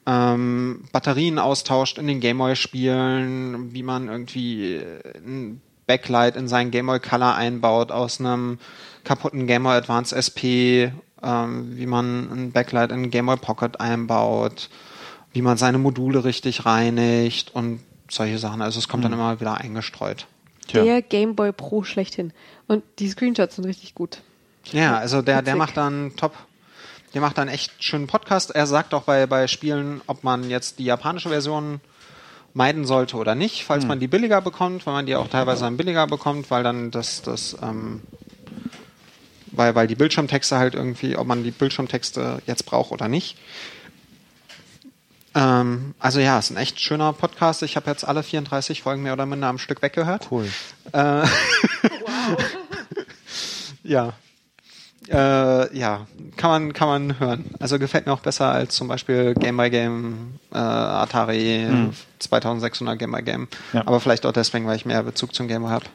ähm, 0.05 0.85
Batterien 0.93 1.39
austauscht 1.39 1.97
in 1.97 2.07
den 2.07 2.21
Gameboy-Spielen, 2.21 3.73
wie 3.73 3.83
man 3.83 4.07
irgendwie 4.07 4.81
ein 5.13 5.61
Backlight 5.85 6.37
in 6.37 6.47
seinen 6.47 6.71
Gameboy 6.71 7.01
Color 7.01 7.35
einbaut 7.35 7.91
aus 7.91 8.21
einem 8.21 8.59
kaputten 9.03 9.45
Gameboy 9.45 9.75
Advance 9.75 10.15
SP, 10.15 10.95
ähm, 11.21 11.77
wie 11.77 11.85
man 11.85 12.31
ein 12.31 12.51
Backlight 12.53 12.93
in 12.93 13.11
Gameboy 13.11 13.35
Pocket 13.35 13.81
einbaut, 13.81 14.69
wie 15.33 15.41
man 15.41 15.57
seine 15.57 15.79
Module 15.79 16.23
richtig 16.23 16.65
reinigt 16.65 17.53
und 17.53 17.81
solche 18.13 18.37
Sachen. 18.37 18.61
Also 18.61 18.79
es 18.79 18.87
kommt 18.87 19.03
mhm. 19.03 19.11
dann 19.11 19.13
immer 19.13 19.39
wieder 19.39 19.57
eingestreut. 19.57 20.27
Tja. 20.67 20.83
Der 20.83 21.01
Game 21.01 21.35
Boy 21.35 21.51
Pro 21.51 21.83
schlechthin. 21.83 22.33
Und 22.67 22.83
die 22.99 23.09
Screenshots 23.09 23.55
sind 23.55 23.65
richtig 23.65 23.95
gut. 23.95 24.21
Ja, 24.71 24.97
also 24.97 25.21
der, 25.21 25.41
der 25.41 25.55
macht 25.55 25.77
dann 25.77 26.13
top. 26.15 26.33
Der 27.13 27.21
macht 27.21 27.37
dann 27.37 27.47
echt 27.47 27.83
schönen 27.83 28.07
Podcast. 28.07 28.51
Er 28.51 28.67
sagt 28.67 28.93
auch 28.93 29.03
bei, 29.03 29.25
bei 29.25 29.47
Spielen, 29.47 30.01
ob 30.07 30.23
man 30.23 30.49
jetzt 30.49 30.79
die 30.79 30.85
japanische 30.85 31.29
Version 31.29 31.81
meiden 32.53 32.85
sollte 32.85 33.17
oder 33.17 33.35
nicht, 33.35 33.63
falls 33.63 33.83
hm. 33.83 33.89
man 33.89 33.99
die 33.99 34.07
billiger 34.07 34.41
bekommt, 34.41 34.85
weil 34.85 34.93
man 34.93 35.05
die 35.05 35.15
auch 35.15 35.27
teilweise 35.27 35.61
dann 35.61 35.77
billiger 35.77 36.07
bekommt, 36.07 36.51
weil 36.51 36.63
dann 36.63 36.91
das, 36.91 37.21
das, 37.21 37.57
ähm, 37.61 38.01
weil, 39.47 39.75
weil 39.75 39.87
die 39.87 39.95
Bildschirmtexte 39.95 40.57
halt 40.57 40.75
irgendwie, 40.75 41.17
ob 41.17 41.27
man 41.27 41.43
die 41.43 41.51
Bildschirmtexte 41.51 42.41
jetzt 42.45 42.65
braucht 42.65 42.91
oder 42.91 43.07
nicht. 43.07 43.37
Ähm, 45.33 45.95
also 45.99 46.19
ja, 46.19 46.39
es 46.39 46.49
ist 46.49 46.57
ein 46.57 46.61
echt 46.61 46.79
schöner 46.79 47.13
Podcast. 47.13 47.63
Ich 47.63 47.75
habe 47.75 47.89
jetzt 47.89 48.05
alle 48.05 48.23
34 48.23 48.81
Folgen 48.81 49.03
mehr 49.03 49.13
oder 49.13 49.25
minder 49.25 49.47
am 49.47 49.57
Stück 49.57 49.81
weggehört. 49.81 50.27
Cool. 50.31 50.45
Äh, 50.91 51.23
wow. 51.23 52.37
ja. 53.83 54.13
Äh, 55.09 55.77
ja, 55.77 56.05
kann 56.37 56.49
man, 56.49 56.73
kann 56.73 56.87
man 56.87 57.19
hören. 57.19 57.45
Also 57.59 57.79
gefällt 57.79 58.05
mir 58.05 58.13
auch 58.13 58.19
besser 58.19 58.51
als 58.51 58.75
zum 58.75 58.87
Beispiel 58.87 59.33
Game 59.33 59.57
by 59.57 59.69
Game, 59.69 60.39
äh, 60.53 60.57
Atari 60.57 61.65
hm. 61.67 61.93
2600 62.19 62.99
Game 62.99 63.11
by 63.11 63.21
Game. 63.21 63.47
Ja. 63.73 63.81
Aber 63.85 63.99
vielleicht 63.99 64.25
auch 64.25 64.31
deswegen, 64.31 64.67
weil 64.67 64.75
ich 64.75 64.85
mehr 64.85 65.03
Bezug 65.03 65.33
zum 65.33 65.47
Game 65.47 65.67
habe. 65.67 65.85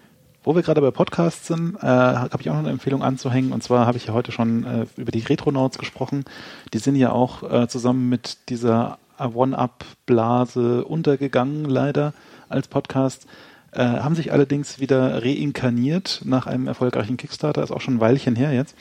Wo 0.43 0.55
wir 0.55 0.63
gerade 0.63 0.81
bei 0.81 0.91
Podcasts 0.91 1.47
sind, 1.49 1.77
äh, 1.77 1.87
habe 1.87 2.39
ich 2.41 2.51
auch 2.51 2.55
noch 2.55 2.61
eine 2.61 2.71
Empfehlung 2.71 3.03
anzuhängen. 3.03 3.53
Und 3.53 3.63
zwar 3.63 3.87
habe 3.87 3.97
ich 3.97 4.07
ja 4.07 4.13
heute 4.13 4.33
schon 4.33 4.65
äh, 4.65 4.87
über 4.97 5.13
die 5.13 5.21
Retronauts 5.21 5.79
gesprochen. 5.79 6.25
Die 6.73 6.79
sind 6.79 6.97
ja 6.97 7.11
auch 7.11 7.43
äh, 7.43 7.69
zusammen 7.69 8.09
mit 8.09 8.49
dieser 8.49 8.99
One-Up-Blase 9.19 10.85
untergegangen, 10.85 11.65
leider 11.65 12.13
als 12.49 12.69
Podcast. 12.69 13.27
Äh, 13.73 13.85
haben 13.85 14.15
sich 14.15 14.33
allerdings 14.33 14.81
wieder 14.81 15.23
reinkarniert 15.23 16.23
nach 16.25 16.47
einem 16.47 16.67
erfolgreichen 16.67 17.19
Kickstarter, 17.19 17.63
ist 17.63 17.73
auch 17.73 17.83
schon 17.83 17.97
ein 17.97 18.01
Weilchen 18.01 18.35
her 18.35 18.53
jetzt. 18.53 18.75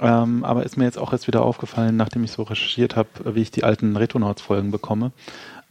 Ähm, 0.00 0.44
aber 0.44 0.64
ist 0.64 0.76
mir 0.76 0.84
jetzt 0.84 0.98
auch 0.98 1.12
jetzt 1.12 1.26
wieder 1.26 1.42
aufgefallen, 1.42 1.96
nachdem 1.96 2.22
ich 2.22 2.30
so 2.30 2.42
recherchiert 2.42 2.94
habe, 2.94 3.08
wie 3.34 3.42
ich 3.42 3.50
die 3.50 3.64
alten 3.64 3.96
Retonauts-Folgen 3.96 4.70
bekomme. 4.70 5.10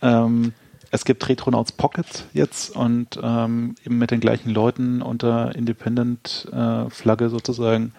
Ähm, 0.02 0.54
es 0.92 1.06
gibt 1.06 1.28
Retronauts 1.28 1.72
Pocket 1.72 2.26
jetzt 2.34 2.76
und 2.76 3.20
ähm, 3.22 3.76
eben 3.86 3.98
mit 3.98 4.12
den 4.12 4.20
gleichen 4.20 4.50
Leuten 4.50 5.02
unter 5.02 5.56
Independent-Flagge 5.56 7.26
äh, 7.26 7.30
sozusagen. 7.30 7.94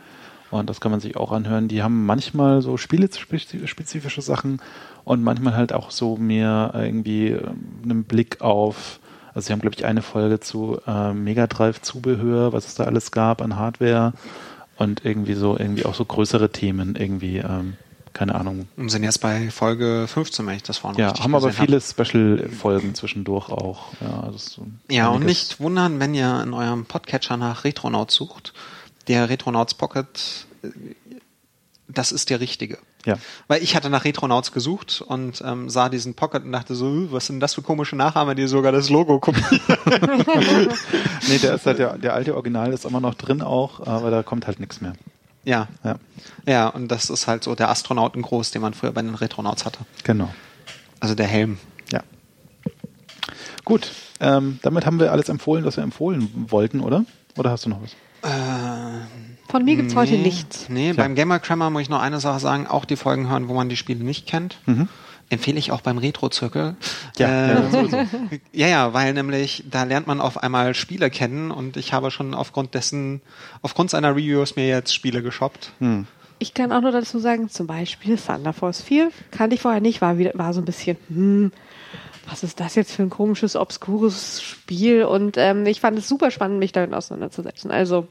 Und 0.50 0.70
das 0.70 0.80
kann 0.80 0.90
man 0.90 1.00
sich 1.00 1.16
auch 1.16 1.32
anhören. 1.32 1.68
Die 1.68 1.82
haben 1.82 2.06
manchmal 2.06 2.62
so 2.62 2.76
spielespezifische 2.76 4.22
Sachen 4.22 4.60
und 5.04 5.22
manchmal 5.22 5.56
halt 5.56 5.72
auch 5.72 5.90
so 5.90 6.16
mehr 6.16 6.72
irgendwie 6.74 7.28
ähm, 7.28 7.80
einen 7.82 8.04
Blick 8.04 8.40
auf, 8.40 9.00
also 9.34 9.46
sie 9.46 9.52
haben, 9.52 9.60
glaube 9.60 9.76
ich, 9.76 9.84
eine 9.84 10.02
Folge 10.02 10.40
zu 10.40 10.78
äh, 10.86 11.12
Mega 11.12 11.46
Drive-Zubehör, 11.46 12.52
was 12.52 12.66
es 12.66 12.74
da 12.74 12.84
alles 12.84 13.10
gab 13.10 13.42
an 13.42 13.56
Hardware 13.56 14.12
und 14.78 15.04
irgendwie 15.04 15.34
so, 15.34 15.58
irgendwie 15.58 15.84
auch 15.84 15.94
so 15.94 16.04
größere 16.04 16.50
Themen 16.50 16.96
irgendwie. 16.96 17.38
Ähm, 17.38 17.74
keine 18.16 18.34
Ahnung. 18.34 18.66
Und 18.78 18.88
sind 18.88 19.04
jetzt 19.04 19.20
bei 19.20 19.50
Folge 19.50 20.06
15, 20.08 20.46
wenn 20.46 20.56
ich 20.56 20.62
das 20.62 20.78
vorhin 20.78 20.98
Ja, 20.98 21.12
haben 21.20 21.34
aber 21.34 21.52
viele 21.52 21.78
Special-Folgen 21.82 22.94
zwischendurch 22.94 23.50
auch. 23.50 23.92
Ja, 24.00 24.20
also 24.20 24.38
so 24.38 24.66
ja 24.90 25.08
und 25.08 25.26
nicht 25.26 25.60
wundern, 25.60 26.00
wenn 26.00 26.14
ihr 26.14 26.42
in 26.42 26.54
eurem 26.54 26.86
Podcatcher 26.86 27.36
nach 27.36 27.64
Retronauts 27.64 28.14
sucht. 28.14 28.54
Der 29.08 29.28
Retronauts 29.28 29.74
Pocket, 29.74 30.46
äh, 30.62 30.68
das 31.88 32.12
ist 32.12 32.30
der 32.30 32.40
richtige. 32.40 32.78
Ja. 33.04 33.18
Weil 33.46 33.62
ich 33.62 33.76
hatte 33.76 33.88
nach 33.88 34.04
Retronauts 34.04 34.50
gesucht 34.50 35.00
und 35.00 35.40
ähm, 35.46 35.70
sah 35.70 35.88
diesen 35.88 36.14
Pocket 36.14 36.42
und 36.44 36.50
dachte 36.50 36.74
so, 36.74 37.12
was 37.12 37.26
sind 37.26 37.38
das 37.38 37.54
für 37.54 37.62
komische 37.62 37.94
Nachahmer, 37.94 38.34
die 38.34 38.48
sogar 38.48 38.72
das 38.72 38.90
Logo 38.90 39.20
kopieren. 39.20 39.60
nee, 41.28 41.38
der 41.38 41.54
ist 41.54 41.66
halt 41.66 41.78
der, 41.78 41.98
der 41.98 42.14
alte 42.14 42.34
Original 42.34 42.72
ist 42.72 42.84
immer 42.84 43.00
noch 43.00 43.14
drin 43.14 43.42
auch, 43.42 43.86
aber 43.86 44.10
da 44.10 44.24
kommt 44.24 44.48
halt 44.48 44.58
nichts 44.58 44.80
mehr. 44.80 44.94
Ja. 45.44 45.68
ja. 45.84 45.96
Ja, 46.44 46.68
und 46.68 46.88
das 46.88 47.08
ist 47.08 47.28
halt 47.28 47.44
so 47.44 47.54
der 47.54 47.70
Astronauten 47.70 48.22
groß, 48.22 48.50
den 48.50 48.62
man 48.62 48.74
früher 48.74 48.90
bei 48.90 49.02
den 49.02 49.14
Retronauts 49.14 49.64
hatte. 49.64 49.78
Genau. 50.02 50.34
Also 50.98 51.14
der 51.14 51.26
Helm. 51.26 51.58
Ja. 51.92 52.02
Gut, 53.64 53.92
ähm, 54.18 54.58
damit 54.62 54.84
haben 54.84 54.98
wir 54.98 55.12
alles 55.12 55.28
empfohlen, 55.28 55.64
was 55.64 55.76
wir 55.76 55.84
empfohlen 55.84 56.46
wollten, 56.48 56.80
oder? 56.80 57.04
Oder 57.36 57.50
hast 57.52 57.64
du 57.64 57.68
noch 57.68 57.80
was? 57.80 57.94
Äh, 58.22 59.50
Von 59.50 59.64
mir 59.64 59.76
gibt 59.76 59.88
es 59.88 59.94
nee, 59.94 60.00
heute 60.00 60.14
nichts. 60.18 60.68
Nee, 60.68 60.92
Tja. 60.92 61.02
beim 61.02 61.14
Gamer 61.14 61.38
Crammer 61.38 61.70
muss 61.70 61.82
ich 61.82 61.88
noch 61.88 62.00
eine 62.00 62.20
Sache 62.20 62.40
sagen, 62.40 62.66
auch 62.66 62.84
die 62.84 62.96
Folgen 62.96 63.28
hören, 63.28 63.48
wo 63.48 63.54
man 63.54 63.68
die 63.68 63.76
Spiele 63.76 64.04
nicht 64.04 64.26
kennt. 64.26 64.58
Mhm 64.66 64.88
empfehle 65.28 65.58
ich 65.58 65.72
auch 65.72 65.80
beim 65.80 65.98
Retro-Zirkel. 65.98 66.76
Ja, 67.18 67.28
äh, 67.28 67.86
ja, 67.86 68.06
ja, 68.52 68.68
ja, 68.68 68.94
weil 68.94 69.12
nämlich 69.12 69.64
da 69.70 69.84
lernt 69.84 70.06
man 70.06 70.20
auf 70.20 70.42
einmal 70.42 70.74
Spiele 70.74 71.10
kennen 71.10 71.50
und 71.50 71.76
ich 71.76 71.92
habe 71.92 72.10
schon 72.10 72.34
aufgrund 72.34 72.74
dessen, 72.74 73.20
aufgrund 73.62 73.90
seiner 73.90 74.14
Reviews 74.14 74.56
mir 74.56 74.68
jetzt 74.68 74.94
Spiele 74.94 75.22
geshoppt. 75.22 75.72
Hm. 75.80 76.06
Ich 76.38 76.52
kann 76.52 76.70
auch 76.70 76.82
nur 76.82 76.92
dazu 76.92 77.18
sagen, 77.18 77.48
zum 77.48 77.66
Beispiel 77.66 78.18
Thunder 78.18 78.52
Force 78.52 78.82
4 78.82 79.10
kannte 79.30 79.54
ich 79.54 79.62
vorher 79.62 79.80
nicht, 79.80 80.02
war, 80.02 80.18
wieder, 80.18 80.32
war 80.34 80.52
so 80.52 80.60
ein 80.60 80.66
bisschen, 80.66 80.96
hm, 81.08 81.52
was 82.28 82.42
ist 82.42 82.60
das 82.60 82.74
jetzt 82.74 82.92
für 82.92 83.02
ein 83.02 83.10
komisches, 83.10 83.56
obskures 83.56 84.42
Spiel? 84.42 85.04
Und 85.04 85.36
ähm, 85.36 85.64
ich 85.66 85.80
fand 85.80 85.98
es 85.98 86.08
super 86.08 86.30
spannend, 86.30 86.58
mich 86.58 86.72
damit 86.72 86.94
auseinanderzusetzen. 86.94 87.70
Also 87.70 88.08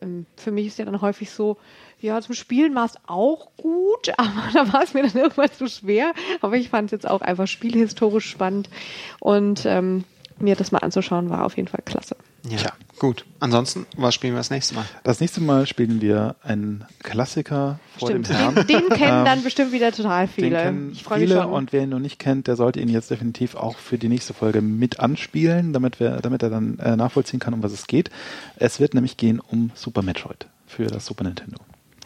ähm, 0.00 0.26
für 0.36 0.50
mich 0.50 0.66
ist 0.66 0.78
ja 0.78 0.84
dann 0.84 1.00
häufig 1.00 1.30
so, 1.30 1.56
ja, 2.00 2.20
zum 2.20 2.34
Spielen 2.34 2.74
war 2.74 2.86
es 2.86 2.94
auch 3.06 3.48
gut, 3.56 4.12
aber 4.16 4.50
da 4.52 4.72
war 4.72 4.82
es 4.82 4.94
mir 4.94 5.02
dann 5.02 5.22
irgendwann 5.22 5.52
zu 5.52 5.68
schwer. 5.68 6.12
Aber 6.40 6.56
ich 6.56 6.70
fand 6.70 6.86
es 6.86 6.92
jetzt 6.92 7.08
auch 7.08 7.20
einfach 7.20 7.46
spielhistorisch 7.46 8.28
spannend 8.28 8.70
und 9.18 9.64
ähm, 9.66 10.04
mir 10.38 10.56
das 10.56 10.72
mal 10.72 10.78
anzuschauen 10.78 11.28
war 11.28 11.44
auf 11.44 11.56
jeden 11.56 11.68
Fall 11.68 11.82
klasse. 11.84 12.16
Ja, 12.48 12.56
Tja. 12.56 12.72
gut. 12.98 13.24
Ansonsten, 13.38 13.86
was 13.96 14.14
spielen 14.14 14.32
wir 14.32 14.38
das 14.38 14.50
nächste 14.50 14.74
Mal? 14.74 14.84
Das 15.04 15.20
nächste 15.20 15.40
Mal 15.40 15.66
spielen 15.66 16.00
wir 16.00 16.36
einen 16.42 16.86
Klassiker 17.02 17.78
vor 17.98 18.08
Stimmt. 18.08 18.28
dem 18.28 18.36
Herrn. 18.36 18.54
Den, 18.54 18.66
den 18.66 18.88
kennen 18.88 19.24
dann 19.24 19.42
bestimmt 19.42 19.72
wieder 19.72 19.92
total 19.92 20.26
viele. 20.26 20.50
Den 20.50 20.58
kennen 20.58 20.92
ich 20.92 21.02
freue 21.02 21.20
mich 21.20 21.30
schon. 21.30 21.44
Und 21.46 21.72
wer 21.72 21.82
ihn 21.82 21.90
noch 21.90 21.98
nicht 21.98 22.18
kennt, 22.18 22.46
der 22.46 22.56
sollte 22.56 22.80
ihn 22.80 22.88
jetzt 22.88 23.10
definitiv 23.10 23.54
auch 23.54 23.76
für 23.76 23.98
die 23.98 24.08
nächste 24.08 24.32
Folge 24.32 24.62
mit 24.62 25.00
anspielen, 25.00 25.72
damit, 25.72 26.00
wir, 26.00 26.16
damit 26.22 26.42
er 26.42 26.50
dann 26.50 26.78
äh, 26.78 26.96
nachvollziehen 26.96 27.40
kann, 27.40 27.52
um 27.52 27.62
was 27.62 27.72
es 27.72 27.86
geht. 27.86 28.10
Es 28.56 28.80
wird 28.80 28.94
nämlich 28.94 29.16
gehen 29.16 29.40
um 29.40 29.70
Super 29.74 30.02
Metroid 30.02 30.46
für 30.66 30.86
das 30.86 31.04
Super 31.06 31.24
Nintendo. 31.24 31.58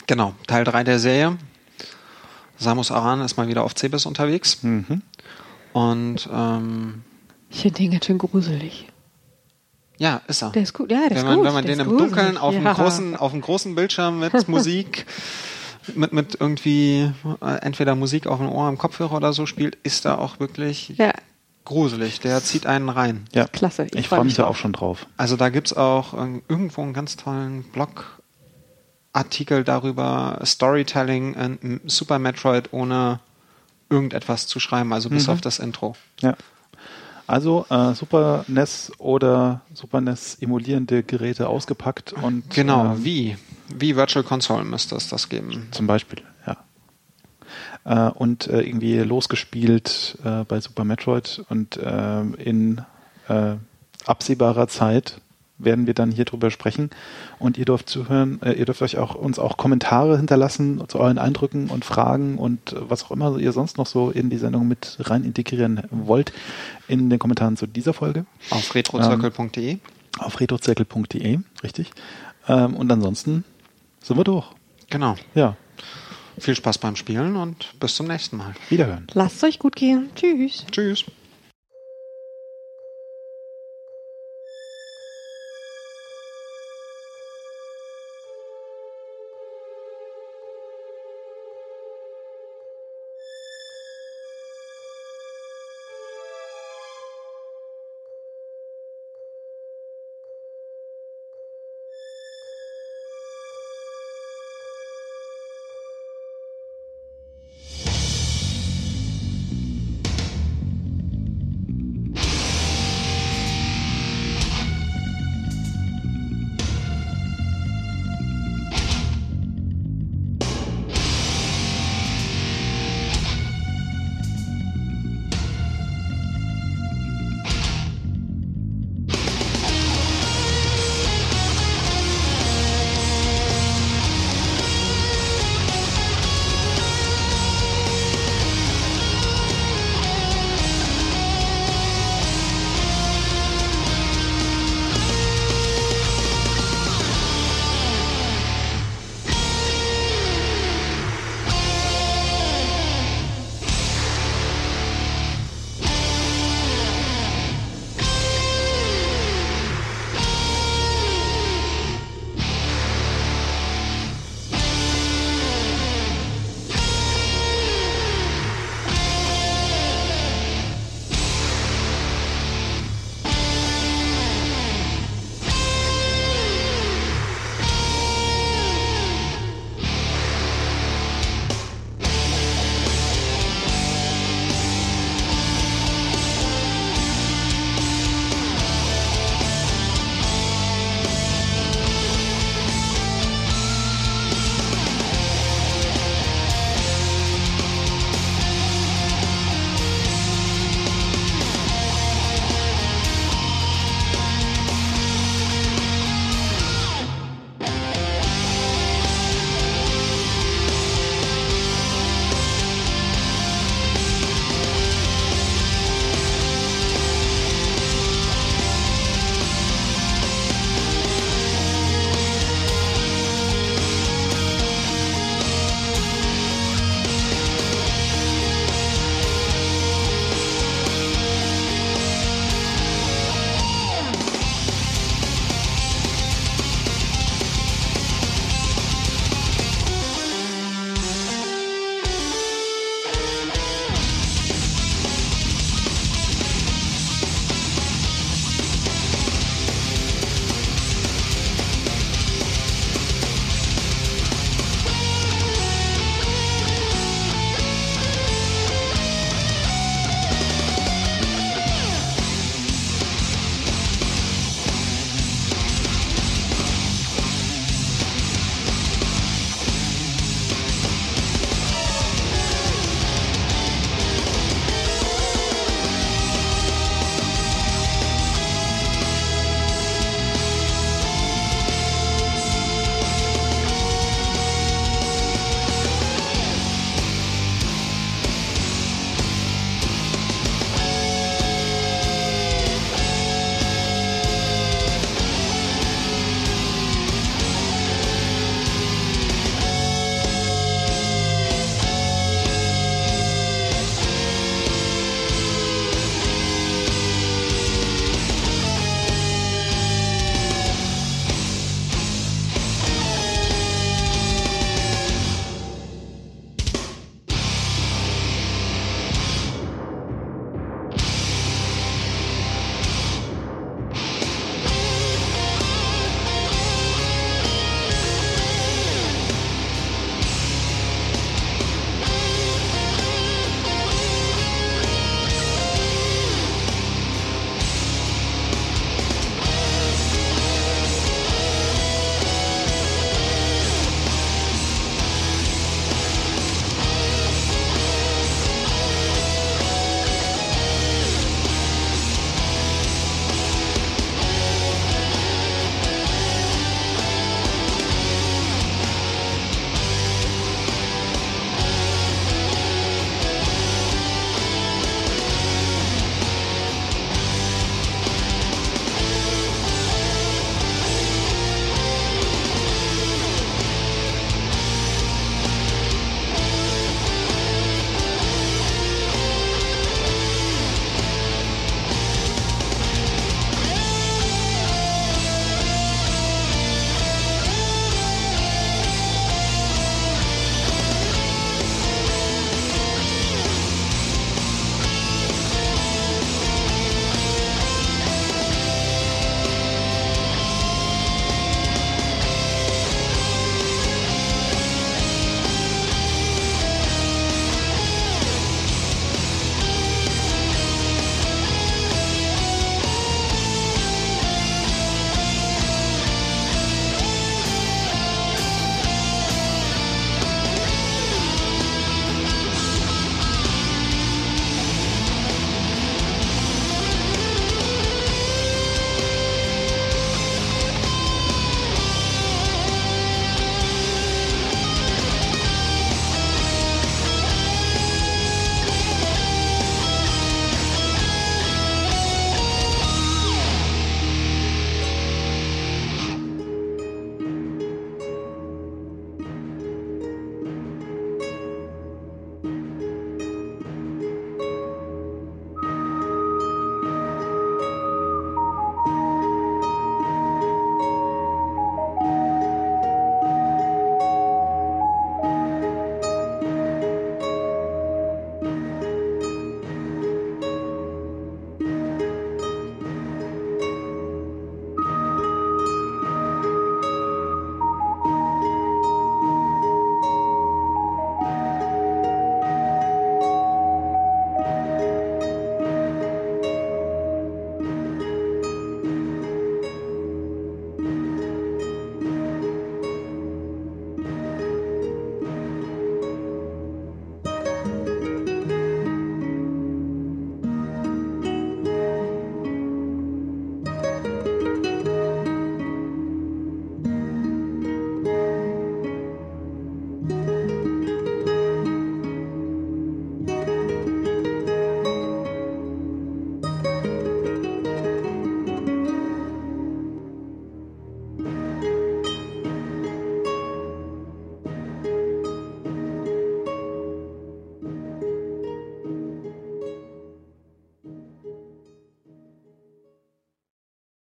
Genau, 0.07 0.35
Teil 0.47 0.64
3 0.64 0.85
der 0.85 0.99
Serie. 0.99 1.39
Samus 2.57 2.91
Aran 2.91 3.20
ist 3.20 3.37
mal 3.37 3.49
wieder 3.49 3.64
auf 3.64 3.74
Cebes 3.74 4.07
unterwegs. 4.07 4.62
Mhm. 4.62 5.03
Und 5.72 6.28
ähm, 6.32 7.03
ich 7.51 7.62
finde 7.62 7.78
den 7.78 7.91
ganz 7.93 8.07
schön 8.07 8.18
gruselig. 8.18 8.89
Ja, 9.99 10.20
ist 10.26 10.42
er. 10.42 10.51
Der 10.51 10.62
ist 10.62 10.72
gut. 10.72 10.90
Ja, 10.90 11.09
der 11.09 11.18
wenn 11.18 11.26
man, 11.26 11.36
gut. 11.36 11.47
Wenn 11.47 11.55
man 11.55 11.66
der 11.66 11.76
den 11.76 11.90
im. 11.90 11.99
Dunkeln 11.99 12.36
auf, 12.36 12.55
ja. 12.55 12.61
einem 12.61 12.74
großen, 12.74 13.16
auf 13.16 13.32
einem 13.32 13.42
großen 13.42 13.74
Bildschirm 13.74 14.18
mit 14.18 14.49
Musik, 14.49 15.07
mit, 15.95 16.12
mit 16.12 16.36
irgendwie 16.40 17.12
äh, 17.40 17.55
entweder 17.61 17.95
Musik 17.95 18.26
auf 18.26 18.38
dem 18.38 18.49
Ohr, 18.49 18.68
im 18.68 18.78
Kopfhörer 18.78 19.14
oder 19.14 19.32
so 19.32 19.47
spielt, 19.47 19.76
ist 19.82 20.05
er 20.05 20.18
auch 20.18 20.40
wirklich 20.40 20.90
ja. 20.97 21.12
gruselig. 21.64 22.20
Der 22.20 22.42
zieht 22.42 22.66
einen 22.66 22.88
rein. 22.88 23.26
Ja, 23.32 23.47
klasse. 23.47 23.84
Ich, 23.84 23.95
ich 23.95 24.09
freue 24.09 24.24
mich 24.24 24.34
da 24.34 24.47
auch 24.47 24.57
schon 24.57 24.72
drauf. 24.72 25.07
Also 25.16 25.36
da 25.36 25.49
gibt's 25.49 25.72
auch 25.72 26.14
äh, 26.14 26.40
irgendwo 26.49 26.82
einen 26.82 26.92
ganz 26.92 27.16
tollen 27.16 27.62
Blog 27.64 28.20
Artikel 29.12 29.62
darüber, 29.62 30.40
Storytelling 30.45 31.34
in 31.34 31.80
Super 31.86 32.18
Metroid 32.18 32.72
ohne 32.72 33.20
irgendetwas 33.88 34.49
zu 34.49 34.59
schreiben, 34.59 34.92
also 34.92 35.09
bis 35.09 35.28
mhm. 35.28 35.34
auf 35.34 35.40
das 35.40 35.61
Intro. 35.61 35.95
Ja. 36.20 36.36
Also 37.27 37.66
äh, 37.70 37.95
Super 37.95 38.45
NES 38.49 38.93
oder 38.99 39.62
Super 39.72 40.01
NES 40.01 40.39
emulierende 40.41 41.03
Geräte 41.03 41.49
ausgepackt 41.49 42.12
und 42.12 42.51
genau 42.51 42.95
äh, 42.95 43.05
wie 43.05 43.37
wie 43.68 43.97
Virtual 43.97 44.25
Console 44.25 44.64
müsste 44.64 44.95
es 44.95 45.09
das 45.09 45.29
geben. 45.29 45.68
Zum 45.70 45.87
Beispiel, 45.87 46.22
ja. 46.47 46.57
Äh, 47.85 48.11
und 48.12 48.47
äh, 48.47 48.61
irgendwie 48.61 48.99
losgespielt 48.99 50.18
äh, 50.25 50.45
bei 50.45 50.61
Super 50.61 50.85
Metroid 50.85 51.45
und 51.49 51.77
äh, 51.77 52.20
in 52.20 52.83
absehbarer 54.05 54.68
Zeit 54.68 55.22
werden 55.65 55.87
wir 55.87 55.95
dann 55.95 56.11
hier 56.11 56.25
drüber 56.25 56.51
sprechen. 56.51 56.91
Und 57.39 57.59
ihr 57.59 57.65
dürft 57.65 57.89
zuhören, 57.89 58.41
äh, 58.43 58.53
ihr 58.53 58.65
dürft 58.65 58.83
euch 58.83 58.99
auch 58.99 59.15
uns 59.15 59.39
auch 59.39 59.57
Kommentare 59.57 60.17
hinterlassen 60.17 60.83
zu 60.89 60.99
euren 60.99 61.19
Eindrücken 61.19 61.69
und 61.69 61.85
Fragen 61.85 62.39
und 62.39 62.75
was 62.79 63.05
auch 63.05 63.11
immer 63.11 63.39
ihr 63.39 63.53
sonst 63.53 63.79
noch 63.79 63.87
so 63.87 64.11
in 64.11 64.31
die 64.31 64.39
Sendung 64.39 64.69
mit 64.69 64.97
rein 65.01 65.25
integrieren 65.25 65.83
wollt 65.91 66.33
in 66.89 67.11
den 67.11 67.19
Kommentaren 67.19 67.57
zu 67.57 67.67
dieser 67.67 67.93
Folge. 67.93 68.27
Auf 68.51 68.75
retrozirkel.de. 68.75 69.71
Ähm, 69.71 69.81
auf 70.19 70.41
retrozirkel.de, 70.41 71.41
richtig. 71.62 71.91
Ähm, 72.49 72.75
und 72.77 72.91
ansonsten 72.93 73.45
sind 74.01 74.17
wir 74.17 74.25
durch. 74.25 74.47
Genau. 74.91 75.17
Ja. 75.35 75.57
Viel 76.39 76.57
Spaß 76.57 76.79
beim 76.79 76.97
Spielen 76.97 77.37
und 77.37 77.79
bis 77.79 77.95
zum 77.95 78.07
nächsten 78.07 78.37
Mal. 78.37 78.55
Wiederhören. 78.69 79.07
Lasst 79.15 79.37
es 79.37 79.45
euch 79.45 79.59
gut 79.59 79.77
gehen. 79.77 80.11
Tschüss. 80.15 80.67
Tschüss. 80.71 81.05